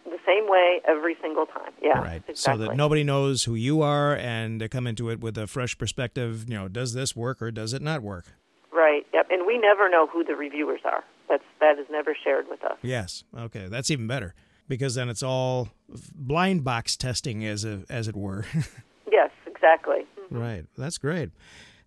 the 0.05 0.19
same 0.27 0.49
way 0.49 0.81
every 0.87 1.17
single 1.21 1.47
time. 1.47 1.73
Yeah. 1.83 1.99
Right. 1.99 2.23
Exactly. 2.29 2.65
So 2.65 2.71
that 2.71 2.77
nobody 2.77 3.05
knows 3.05 3.45
who 3.45 3.55
you 3.55 3.83
are 3.83 4.17
and 4.17 4.61
they 4.61 4.69
come 4.69 4.87
into 4.87 5.11
it 5.11 5.21
with 5.21 5.39
a 5.39 5.47
fresh 5.47 5.77
perspective, 5.77 6.45
you 6.49 6.55
know, 6.55 6.69
does 6.69 6.95
this 6.95 7.15
work 7.15 7.41
or 7.41 7.51
does 7.51 7.73
it 7.73 7.83
not 7.83 8.03
work? 8.03 8.27
Right. 8.73 9.07
Yep. 9.13 9.29
And 9.31 9.47
we 9.47 9.59
never 9.59 9.89
know 9.89 10.07
who 10.07 10.25
the 10.25 10.35
reviewers 10.35 10.81
are. 10.85 11.05
That's 11.29 11.45
that 11.61 11.79
is 11.79 11.87
never 11.91 12.17
shared 12.23 12.47
with 12.49 12.65
us. 12.65 12.77
Yes. 12.83 13.25
Okay. 13.37 13.69
That's 13.69 13.91
even 13.91 14.07
better 14.07 14.35
because 14.69 14.95
then 14.95 15.09
it's 15.09 15.23
all 15.23 15.69
blind 16.15 16.65
box 16.65 16.97
testing 16.97 17.45
as 17.45 17.65
a, 17.65 17.85
as 17.89 18.09
it 18.09 18.17
were. 18.17 18.45
yes, 19.13 19.31
exactly. 19.47 20.07
Mm-hmm. 20.19 20.39
Right. 20.39 20.65
That's 20.77 20.99
great. 20.99 21.31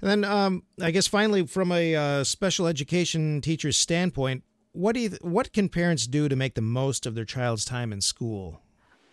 And 0.01 0.09
then 0.09 0.23
um, 0.23 0.63
I 0.81 0.91
guess 0.91 1.07
finally 1.07 1.47
from 1.47 1.71
a 1.71 1.95
uh, 1.95 2.23
special 2.23 2.67
education 2.67 3.41
teacher's 3.41 3.77
standpoint, 3.77 4.43
what 4.75 4.93
do 4.93 4.99
you, 4.99 5.09
what 5.21 5.53
can 5.53 5.69
parents 5.69 6.05
do 6.05 6.27
to 6.27 6.35
make 6.35 6.53
the 6.53 6.61
most 6.61 7.05
of 7.05 7.15
their 7.15 7.25
child's 7.25 7.65
time 7.65 7.93
in 7.93 8.01
school? 8.01 8.61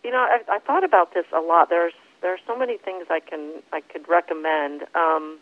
You 0.03 0.11
know, 0.11 0.17
I, 0.17 0.39
I 0.49 0.59
thought 0.59 0.83
about 0.83 1.13
this 1.13 1.25
a 1.35 1.39
lot. 1.39 1.69
There's 1.69 1.93
there 2.21 2.33
are 2.33 2.39
so 2.47 2.57
many 2.57 2.77
things 2.77 3.07
I 3.09 3.19
can 3.19 3.61
I 3.71 3.81
could 3.81 4.07
recommend. 4.07 4.83
Um, 4.95 5.39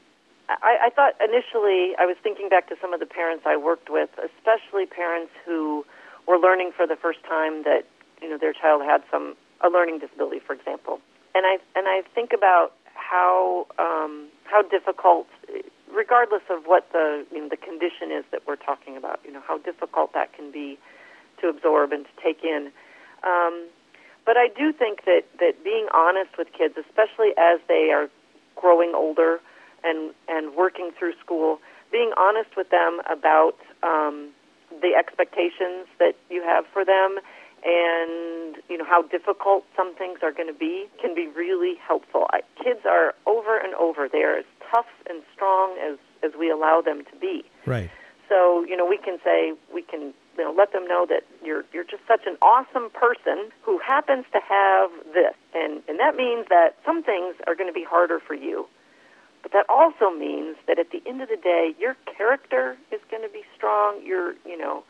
I, 0.50 0.78
I 0.86 0.90
thought 0.96 1.14
initially 1.20 1.96
I 1.98 2.06
was 2.06 2.18
thinking 2.22 2.50
back 2.50 2.68
to 2.70 2.76
some 2.82 2.94
of 2.94 3.00
the 3.00 3.06
parents 3.06 3.44
I 3.48 3.58
worked 3.58 3.90
with, 3.90 4.10
especially 4.18 4.86
parents 4.86 5.32
who 5.46 5.86
were 6.28 6.38
learning 6.38 6.72
for 6.76 6.86
the 6.86 6.96
first 6.96 7.20
time 7.28 7.64
that 7.64 7.84
you 8.22 8.30
know 8.30 8.38
their 8.38 8.54
child 8.54 8.84
had 8.84 9.02
some 9.10 9.36
a 9.62 9.70
learning 9.70 10.00
disability, 10.00 10.40
for 10.46 10.54
example. 10.54 11.00
And 11.34 11.46
I 11.46 11.58
and 11.76 11.88
I 11.88 12.04
think 12.14 12.32
about 12.34 12.74
how 12.94 13.66
um, 13.80 14.30
how 14.46 14.62
difficult 14.62 15.28
regardless 15.94 16.44
of 16.50 16.64
what 16.66 16.92
the 16.92 17.26
you 17.32 17.42
know, 17.42 17.50
the 17.50 17.58
condition 17.58 18.12
is 18.12 18.24
that 18.32 18.42
we're 18.48 18.56
talking 18.56 18.98
about, 18.98 19.20
you 19.26 19.32
know 19.32 19.42
how 19.48 19.58
difficult 19.58 20.14
that 20.14 20.34
can 20.34 20.52
be 20.52 20.78
to 21.42 21.50
absorb 21.50 21.92
and 21.92 22.06
to 22.06 22.12
take 22.24 22.44
in. 22.44 22.72
Um, 23.24 23.68
but 24.26 24.38
I 24.38 24.48
do 24.48 24.72
think 24.72 25.06
that 25.06 25.24
that 25.40 25.64
being 25.64 25.88
honest 25.94 26.38
with 26.38 26.48
kids, 26.58 26.76
especially 26.78 27.32
as 27.38 27.60
they 27.68 27.90
are 27.94 28.10
growing 28.56 28.94
older 28.96 29.40
and 29.84 30.14
and 30.28 30.56
working 30.56 30.92
through 30.98 31.14
school, 31.24 31.60
being 31.92 32.12
honest 32.18 32.56
with 32.56 32.70
them 32.70 33.02
about 33.10 33.56
um, 33.84 34.30
the 34.82 34.94
expectations 34.98 35.88
that 36.00 36.16
you 36.30 36.42
have 36.44 36.66
for 36.72 36.86
them 36.86 37.20
and 37.64 38.58
you 38.70 38.78
know 38.78 38.86
how 38.86 39.04
difficult 39.04 39.64
some 39.76 39.94
things 39.96 40.20
are 40.24 40.32
going 40.32 40.48
to 40.48 40.58
be 40.58 40.88
can 41.00 41.14
be 41.14 41.28
really 41.28 41.76
helpful. 41.76 42.26
I, 42.32 42.42
kids 42.64 42.82
are 42.90 43.14
over 43.26 43.58
and 43.58 43.74
over 43.76 44.08
they 44.12 44.24
are 44.24 44.42
tough 44.72 44.88
and 45.10 45.22
strong 45.34 45.78
as 45.78 45.98
as 46.24 46.32
we 46.38 46.50
allow 46.50 46.82
them 46.82 47.04
to 47.06 47.16
be. 47.20 47.44
Right. 47.66 47.90
So 48.30 48.64
you 48.66 48.78
know 48.78 48.86
we 48.86 48.98
can 48.98 49.18
say 49.24 49.54
we 49.74 49.82
can 49.82 50.14
you 50.38 50.44
know 50.44 50.54
let 50.58 50.72
them 50.72 50.88
know 50.88 51.06
that 51.10 51.24
you're 51.44 51.64
you're 51.74 51.84
just 51.84 52.04
such 52.08 52.26
an 52.26 52.38
awesome 52.42 52.90
person 52.92 53.52
who 53.64 53.80
happens 53.80 54.26
to 54.32 54.40
have 54.40 54.90
this, 55.14 55.36
and 55.54 55.82
and 55.88 56.00
that 56.00 56.16
means 56.16 56.48
that 56.50 56.78
some 56.86 57.04
things 57.04 57.36
are 57.48 57.56
going 57.56 57.70
to 57.70 57.74
be 57.74 57.84
harder 57.84 58.20
for 58.20 58.34
you. 58.34 58.68
But 59.42 59.54
that 59.54 59.66
also 59.70 60.12
means 60.12 60.58
that 60.68 60.78
at 60.78 60.92
the 60.92 61.02
end 61.06 61.22
of 61.22 61.30
the 61.30 61.38
day, 61.38 61.74
your 61.80 61.96
character 62.06 62.78
is 62.92 63.02
going 63.10 63.24
to 63.24 63.30
be 63.30 63.44
strong. 63.56 64.02
You're, 64.06 64.34
you 64.46 64.58
know, 64.58 64.84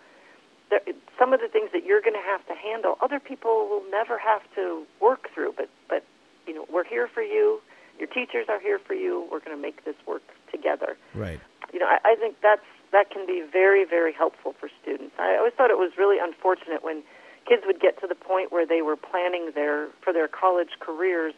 there, 0.70 0.82
some 1.18 1.34
of 1.34 1.40
the 1.40 1.48
things 1.48 1.70
that 1.74 1.86
you're 1.86 2.02
going 2.02 2.16
to 2.16 2.28
have 2.28 2.46
to 2.48 2.56
handle, 2.56 2.98
other 3.02 3.20
people 3.20 3.68
will 3.70 3.84
never 3.90 4.18
have 4.18 4.42
to 4.56 4.84
work 5.00 5.30
through. 5.34 5.54
But, 5.56 5.70
but 5.88 6.04
you 6.48 6.54
know, 6.54 6.66
we're 6.72 6.84
here 6.84 7.08
for 7.08 7.22
you. 7.22 7.62
Your 8.02 8.10
teachers 8.10 8.48
are 8.50 8.60
here 8.60 8.80
for 8.80 8.96
you. 8.98 9.28
We're 9.32 9.46
going 9.46 9.56
to 9.56 9.62
make 9.62 9.86
this 9.86 9.96
work 10.08 10.24
together. 10.50 10.98
Right. 11.14 11.40
You 11.72 11.80
know, 11.80 11.86
I, 11.86 12.00
I 12.04 12.16
think 12.16 12.42
that's 12.42 12.66
that 12.92 13.12
can 13.12 13.28
be 13.28 13.46
very, 13.46 13.86
very 13.86 14.12
helpful 14.12 14.56
for 14.60 14.70
students. 14.82 15.14
I 15.20 15.38
always 15.38 15.54
thought 15.54 15.70
it 15.70 15.78
was 15.78 15.94
really 15.98 16.18
unfortunate 16.20 16.84
when 16.84 17.04
kids 17.48 17.62
would 17.66 17.80
get 17.80 18.02
to 18.02 18.08
the 18.08 18.16
point 18.16 18.52
where 18.52 18.66
they 18.66 18.82
were 18.82 18.98
planning 18.98 19.52
their 19.54 19.88
for 20.02 20.12
their 20.12 20.28
college 20.28 20.82
careers, 20.82 21.36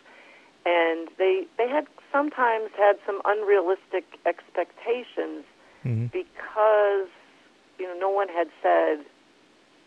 and 0.66 1.10
they 1.20 1.46
they 1.58 1.68
had 1.68 1.86
sometimes 2.12 2.72
had 2.78 2.96
some 3.06 3.22
unrealistic 3.26 4.06
expectations 4.26 5.44
mm-hmm. 5.84 6.08
because 6.08 7.12
you 7.78 7.86
know 7.86 7.98
no 8.00 8.10
one 8.10 8.30
had 8.30 8.48
said 8.64 9.04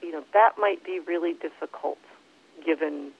you 0.03 0.13
know, 0.13 0.25
that 0.33 0.53
might 0.59 0.85
be 0.85 1.01
really 1.01 1.35
difficult 1.35 1.99
given 2.65 3.11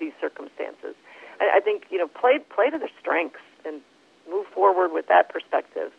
these 0.00 0.12
circumstances. 0.20 0.94
I, 1.40 1.58
I 1.58 1.60
think, 1.60 1.84
you 1.90 1.98
know, 1.98 2.08
play 2.08 2.38
play 2.38 2.70
to 2.70 2.78
their 2.78 2.90
strengths 3.00 3.44
and 3.64 3.80
move 4.30 4.46
forward 4.54 4.92
with 4.92 5.06
that 5.08 5.28
perspective. 5.28 5.92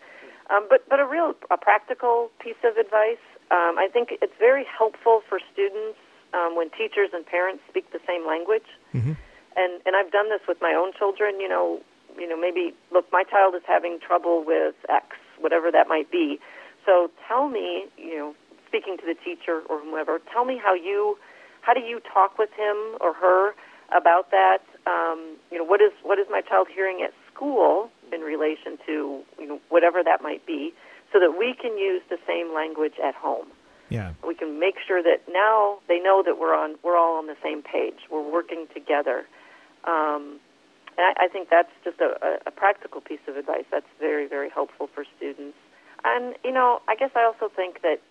Um, 0.50 0.68
but 0.70 0.88
but 0.90 1.00
a 1.00 1.06
real 1.06 1.34
a 1.52 1.58
practical 1.58 2.32
piece 2.40 2.60
of 2.64 2.78
advice. 2.78 3.24
Um, 3.52 3.80
I 3.80 3.88
think 3.92 4.10
it's 4.22 4.34
very 4.40 4.66
helpful 4.66 5.22
for 5.28 5.40
students 5.54 5.98
um, 6.34 6.56
when 6.56 6.70
teachers 6.70 7.10
and 7.14 7.26
parents 7.26 7.64
speak 7.70 7.92
the 7.92 8.00
same 8.08 8.26
language. 8.28 8.68
Mm-hmm. 8.94 9.14
And 9.56 9.82
and 9.86 9.96
I've 9.96 10.12
done 10.12 10.30
this 10.30 10.42
with 10.48 10.58
my 10.62 10.74
own 10.74 10.94
children. 10.98 11.40
You 11.40 11.50
know, 11.50 11.82
you 12.18 12.28
know 12.28 12.40
maybe 12.40 12.74
look, 12.92 13.06
my 13.12 13.24
child 13.24 13.56
is 13.56 13.64
having 13.68 14.00
trouble 14.00 14.44
with 14.46 14.76
X, 14.90 15.16
whatever 15.40 15.72
that 15.72 15.88
might 15.88 16.12
be. 16.12 16.40
So 16.88 17.12
tell 17.28 17.50
me, 17.50 17.86
you 17.98 18.18
know, 18.18 18.36
speaking 18.66 18.98
to 18.98 19.06
the 19.06 19.14
teacher 19.14 19.62
or 19.70 19.80
whomever, 19.80 20.20
tell 20.32 20.46
me 20.46 20.58
how 20.58 20.74
you, 20.74 21.18
how 21.62 21.74
do 21.74 21.82
you 21.82 22.00
talk 22.00 22.40
with 22.40 22.50
him 22.56 22.78
or 23.02 23.14
her 23.14 23.54
about 23.96 24.32
that? 24.32 24.60
Um, 24.88 25.36
you 25.52 25.58
know, 25.58 25.66
what 25.66 25.82
is 25.82 25.92
what 26.04 26.18
is 26.18 26.28
my 26.30 26.42
child 26.42 26.68
hearing 26.74 27.02
at 27.04 27.12
school 27.34 27.90
in 28.14 28.22
relation 28.22 28.78
to 28.86 29.22
you 29.40 29.48
know 29.48 29.60
whatever 29.70 30.02
that 30.04 30.22
might 30.22 30.46
be, 30.46 30.74
so 31.12 31.20
that 31.20 31.36
we 31.38 31.54
can 31.60 31.78
use 31.78 32.02
the 32.10 32.18
same 32.26 32.54
language 32.54 32.96
at 33.04 33.16
home. 33.16 33.48
Yeah, 33.90 34.14
we 34.26 34.36
can 34.36 34.60
make 34.60 34.76
sure 34.86 35.04
that 35.04 35.28
now 35.30 35.80
they 35.88 36.00
know 36.00 36.24
that 36.26 36.40
we're 36.40 36.56
on 36.56 36.76
we're 36.84 36.98
all 36.98 37.18
on 37.18 37.28
the 37.28 37.38
same 37.44 37.62
page. 37.62 38.00
We're 38.10 38.30
working 38.30 38.68
together. 38.74 39.26
Um, 39.84 40.40
and 40.98 41.06
I, 41.06 41.26
I 41.26 41.28
think 41.28 41.50
that's 41.50 41.72
just 41.84 42.00
a, 42.02 42.40
a 42.46 42.52
practical 42.52 43.02
piece 43.02 43.22
of 43.28 43.38
advice 43.38 43.66
that's 43.72 43.88
very, 44.00 44.28
very 44.28 44.50
helpful 44.50 44.90
for 44.94 45.06
students. 45.18 45.58
And 46.04 46.36
you 46.44 46.52
know, 46.52 46.82
I 46.88 46.96
guess 46.96 47.12
I 47.16 47.24
also 47.24 47.54
think 47.54 47.82
that 47.82 48.02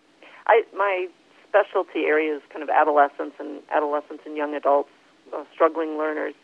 I 0.46 0.62
my 0.76 1.08
specialty 1.48 2.04
area 2.06 2.36
is 2.36 2.42
kind 2.50 2.62
of 2.62 2.68
adolescents 2.68 3.36
and 3.38 3.62
adolescents 3.74 4.22
and 4.26 4.36
young 4.36 4.54
adults, 4.54 4.90
uh, 5.32 5.44
struggling 5.52 5.98
learners. 5.98 6.34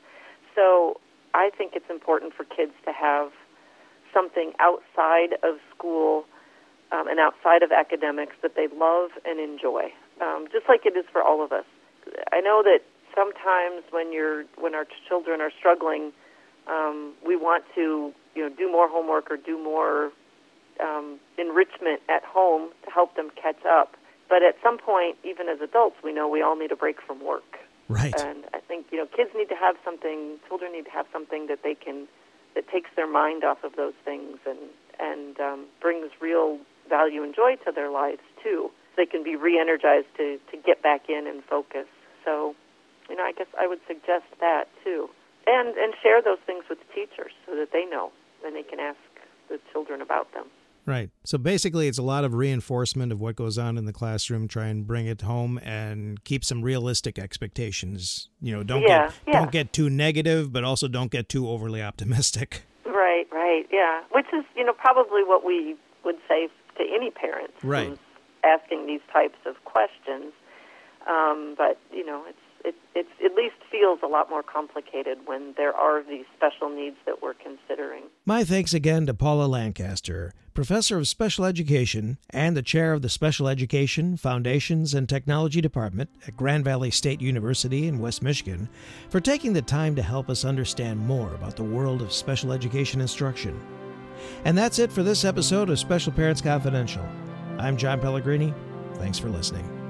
So 0.54 1.00
I 1.34 1.50
think 1.56 1.72
it's 1.74 1.90
important 1.90 2.34
for 2.34 2.44
kids 2.44 2.72
to 2.84 2.92
have 2.92 3.32
something 4.12 4.52
outside 4.60 5.34
of 5.42 5.56
school 5.74 6.24
um, 6.92 7.08
and 7.08 7.18
outside 7.18 7.62
of 7.62 7.72
academics 7.72 8.36
that 8.42 8.54
they 8.54 8.68
love 8.68 9.10
and 9.24 9.40
enjoy, 9.40 9.92
um, 10.20 10.46
just 10.52 10.68
like 10.68 10.84
it 10.84 10.96
is 10.96 11.06
for 11.10 11.22
all 11.22 11.42
of 11.42 11.52
us. 11.52 11.64
I 12.32 12.40
know 12.40 12.62
that 12.62 12.80
sometimes 13.14 13.84
when 13.90 14.12
you're 14.12 14.44
when 14.58 14.74
our 14.74 14.86
children 15.08 15.40
are 15.40 15.50
struggling, 15.58 16.12
um, 16.68 17.14
we 17.26 17.36
want 17.36 17.64
to 17.74 18.12
you 18.34 18.42
know 18.42 18.54
do 18.54 18.70
more 18.70 18.88
homework 18.88 19.30
or 19.30 19.36
do 19.36 19.62
more 19.62 20.12
um, 20.80 21.18
enrichment 21.38 22.00
at 22.08 22.24
home 22.24 22.70
to 22.84 22.90
help 22.90 23.16
them 23.16 23.30
catch 23.40 23.64
up. 23.64 23.96
But 24.28 24.42
at 24.42 24.56
some 24.62 24.78
point, 24.78 25.16
even 25.24 25.48
as 25.48 25.60
adults, 25.60 25.96
we 26.02 26.12
know 26.12 26.28
we 26.28 26.42
all 26.42 26.56
need 26.56 26.72
a 26.72 26.76
break 26.76 26.96
from 27.06 27.24
work. 27.24 27.58
Right. 27.88 28.14
And 28.18 28.44
I 28.54 28.60
think 28.60 28.86
you 28.90 28.98
know 28.98 29.06
kids 29.06 29.30
need 29.34 29.48
to 29.48 29.56
have 29.56 29.76
something. 29.84 30.38
Children 30.48 30.72
need 30.72 30.84
to 30.84 30.90
have 30.90 31.06
something 31.12 31.46
that 31.48 31.62
they 31.62 31.74
can 31.74 32.08
that 32.54 32.68
takes 32.68 32.90
their 32.96 33.10
mind 33.10 33.44
off 33.44 33.64
of 33.64 33.76
those 33.76 33.94
things 34.04 34.38
and 34.46 34.58
and 35.00 35.40
um, 35.40 35.66
brings 35.80 36.10
real 36.20 36.58
value 36.88 37.22
and 37.22 37.34
joy 37.34 37.56
to 37.64 37.72
their 37.72 37.90
lives 37.90 38.22
too. 38.42 38.70
They 38.96 39.06
can 39.06 39.24
be 39.24 39.36
re-energized 39.36 40.08
to 40.16 40.38
to 40.50 40.56
get 40.56 40.82
back 40.82 41.08
in 41.08 41.26
and 41.26 41.42
focus. 41.44 41.86
So, 42.24 42.54
you 43.08 43.16
know, 43.16 43.24
I 43.24 43.32
guess 43.32 43.48
I 43.58 43.66
would 43.66 43.80
suggest 43.86 44.24
that 44.40 44.64
too, 44.84 45.08
and 45.46 45.76
and 45.76 45.94
share 46.02 46.22
those 46.22 46.40
things 46.46 46.64
with 46.68 46.78
teachers 46.94 47.32
so 47.46 47.56
that 47.56 47.72
they 47.72 47.84
know 47.84 48.12
and 48.44 48.54
they 48.56 48.62
can 48.62 48.80
ask 48.80 48.98
the 49.48 49.58
children 49.72 50.00
about 50.00 50.32
them. 50.34 50.46
Right. 50.84 51.10
So 51.24 51.38
basically, 51.38 51.86
it's 51.86 51.98
a 51.98 52.02
lot 52.02 52.24
of 52.24 52.34
reinforcement 52.34 53.12
of 53.12 53.20
what 53.20 53.36
goes 53.36 53.56
on 53.56 53.78
in 53.78 53.84
the 53.84 53.92
classroom. 53.92 54.48
Try 54.48 54.66
and 54.66 54.84
bring 54.86 55.06
it 55.06 55.20
home 55.22 55.58
and 55.62 56.22
keep 56.24 56.44
some 56.44 56.60
realistic 56.62 57.18
expectations. 57.20 58.28
You 58.40 58.52
know, 58.56 58.62
don't 58.64 58.82
Yeah, 58.82 59.06
get 59.08 59.14
yeah. 59.26 59.32
don't 59.40 59.52
get 59.52 59.72
too 59.72 59.88
negative, 59.88 60.52
but 60.52 60.64
also 60.64 60.88
don't 60.88 61.10
get 61.10 61.28
too 61.28 61.48
overly 61.48 61.82
optimistic. 61.82 62.62
Right, 62.84 63.26
right, 63.32 63.66
yeah. 63.72 64.02
Which 64.10 64.26
is, 64.32 64.44
you 64.56 64.64
know, 64.64 64.72
probably 64.72 65.22
what 65.24 65.44
we 65.44 65.76
would 66.04 66.16
say 66.28 66.48
to 66.78 66.82
any 66.94 67.10
parent 67.10 67.50
Right. 67.62 67.88
who's 67.88 67.98
asking 68.44 68.86
these 68.86 69.00
types 69.12 69.38
of 69.46 69.54
questions. 69.64 70.32
Um, 71.08 71.54
but 71.56 71.78
you 71.92 72.04
know, 72.04 72.24
it's 72.28 72.38
it 72.64 72.74
it's 72.94 73.08
at 73.24 73.34
least 73.34 73.56
feels 73.70 74.00
a 74.02 74.06
lot 74.06 74.28
more 74.28 74.42
complicated 74.42 75.18
when 75.26 75.54
there 75.56 75.74
are 75.74 76.02
these 76.02 76.24
special 76.36 76.68
needs 76.68 76.96
that 77.06 77.22
we're 77.22 77.34
considering. 77.34 78.04
My 78.26 78.44
thanks 78.44 78.74
again 78.74 79.06
to 79.06 79.14
Paula 79.14 79.46
Lancaster, 79.46 80.32
professor 80.54 80.98
of 80.98 81.08
special 81.08 81.44
education 81.44 82.18
and 82.30 82.56
the 82.56 82.62
chair 82.62 82.92
of 82.92 83.02
the 83.02 83.08
Special 83.08 83.48
Education, 83.48 84.16
Foundations, 84.16 84.94
and 84.94 85.08
Technology 85.08 85.60
Department 85.60 86.10
at 86.26 86.36
Grand 86.36 86.64
Valley 86.64 86.90
State 86.90 87.20
University 87.20 87.86
in 87.88 87.98
West 87.98 88.22
Michigan, 88.22 88.68
for 89.08 89.20
taking 89.20 89.52
the 89.52 89.62
time 89.62 89.96
to 89.96 90.02
help 90.02 90.28
us 90.28 90.44
understand 90.44 91.00
more 91.00 91.34
about 91.34 91.56
the 91.56 91.64
world 91.64 92.02
of 92.02 92.12
special 92.12 92.52
education 92.52 93.00
instruction. 93.00 93.60
And 94.44 94.56
that's 94.56 94.78
it 94.78 94.92
for 94.92 95.02
this 95.02 95.24
episode 95.24 95.70
of 95.70 95.78
Special 95.78 96.12
Parents 96.12 96.40
Confidential. 96.40 97.06
I'm 97.58 97.76
John 97.76 98.00
Pellegrini. 98.00 98.54
Thanks 98.94 99.18
for 99.18 99.28
listening. 99.28 99.81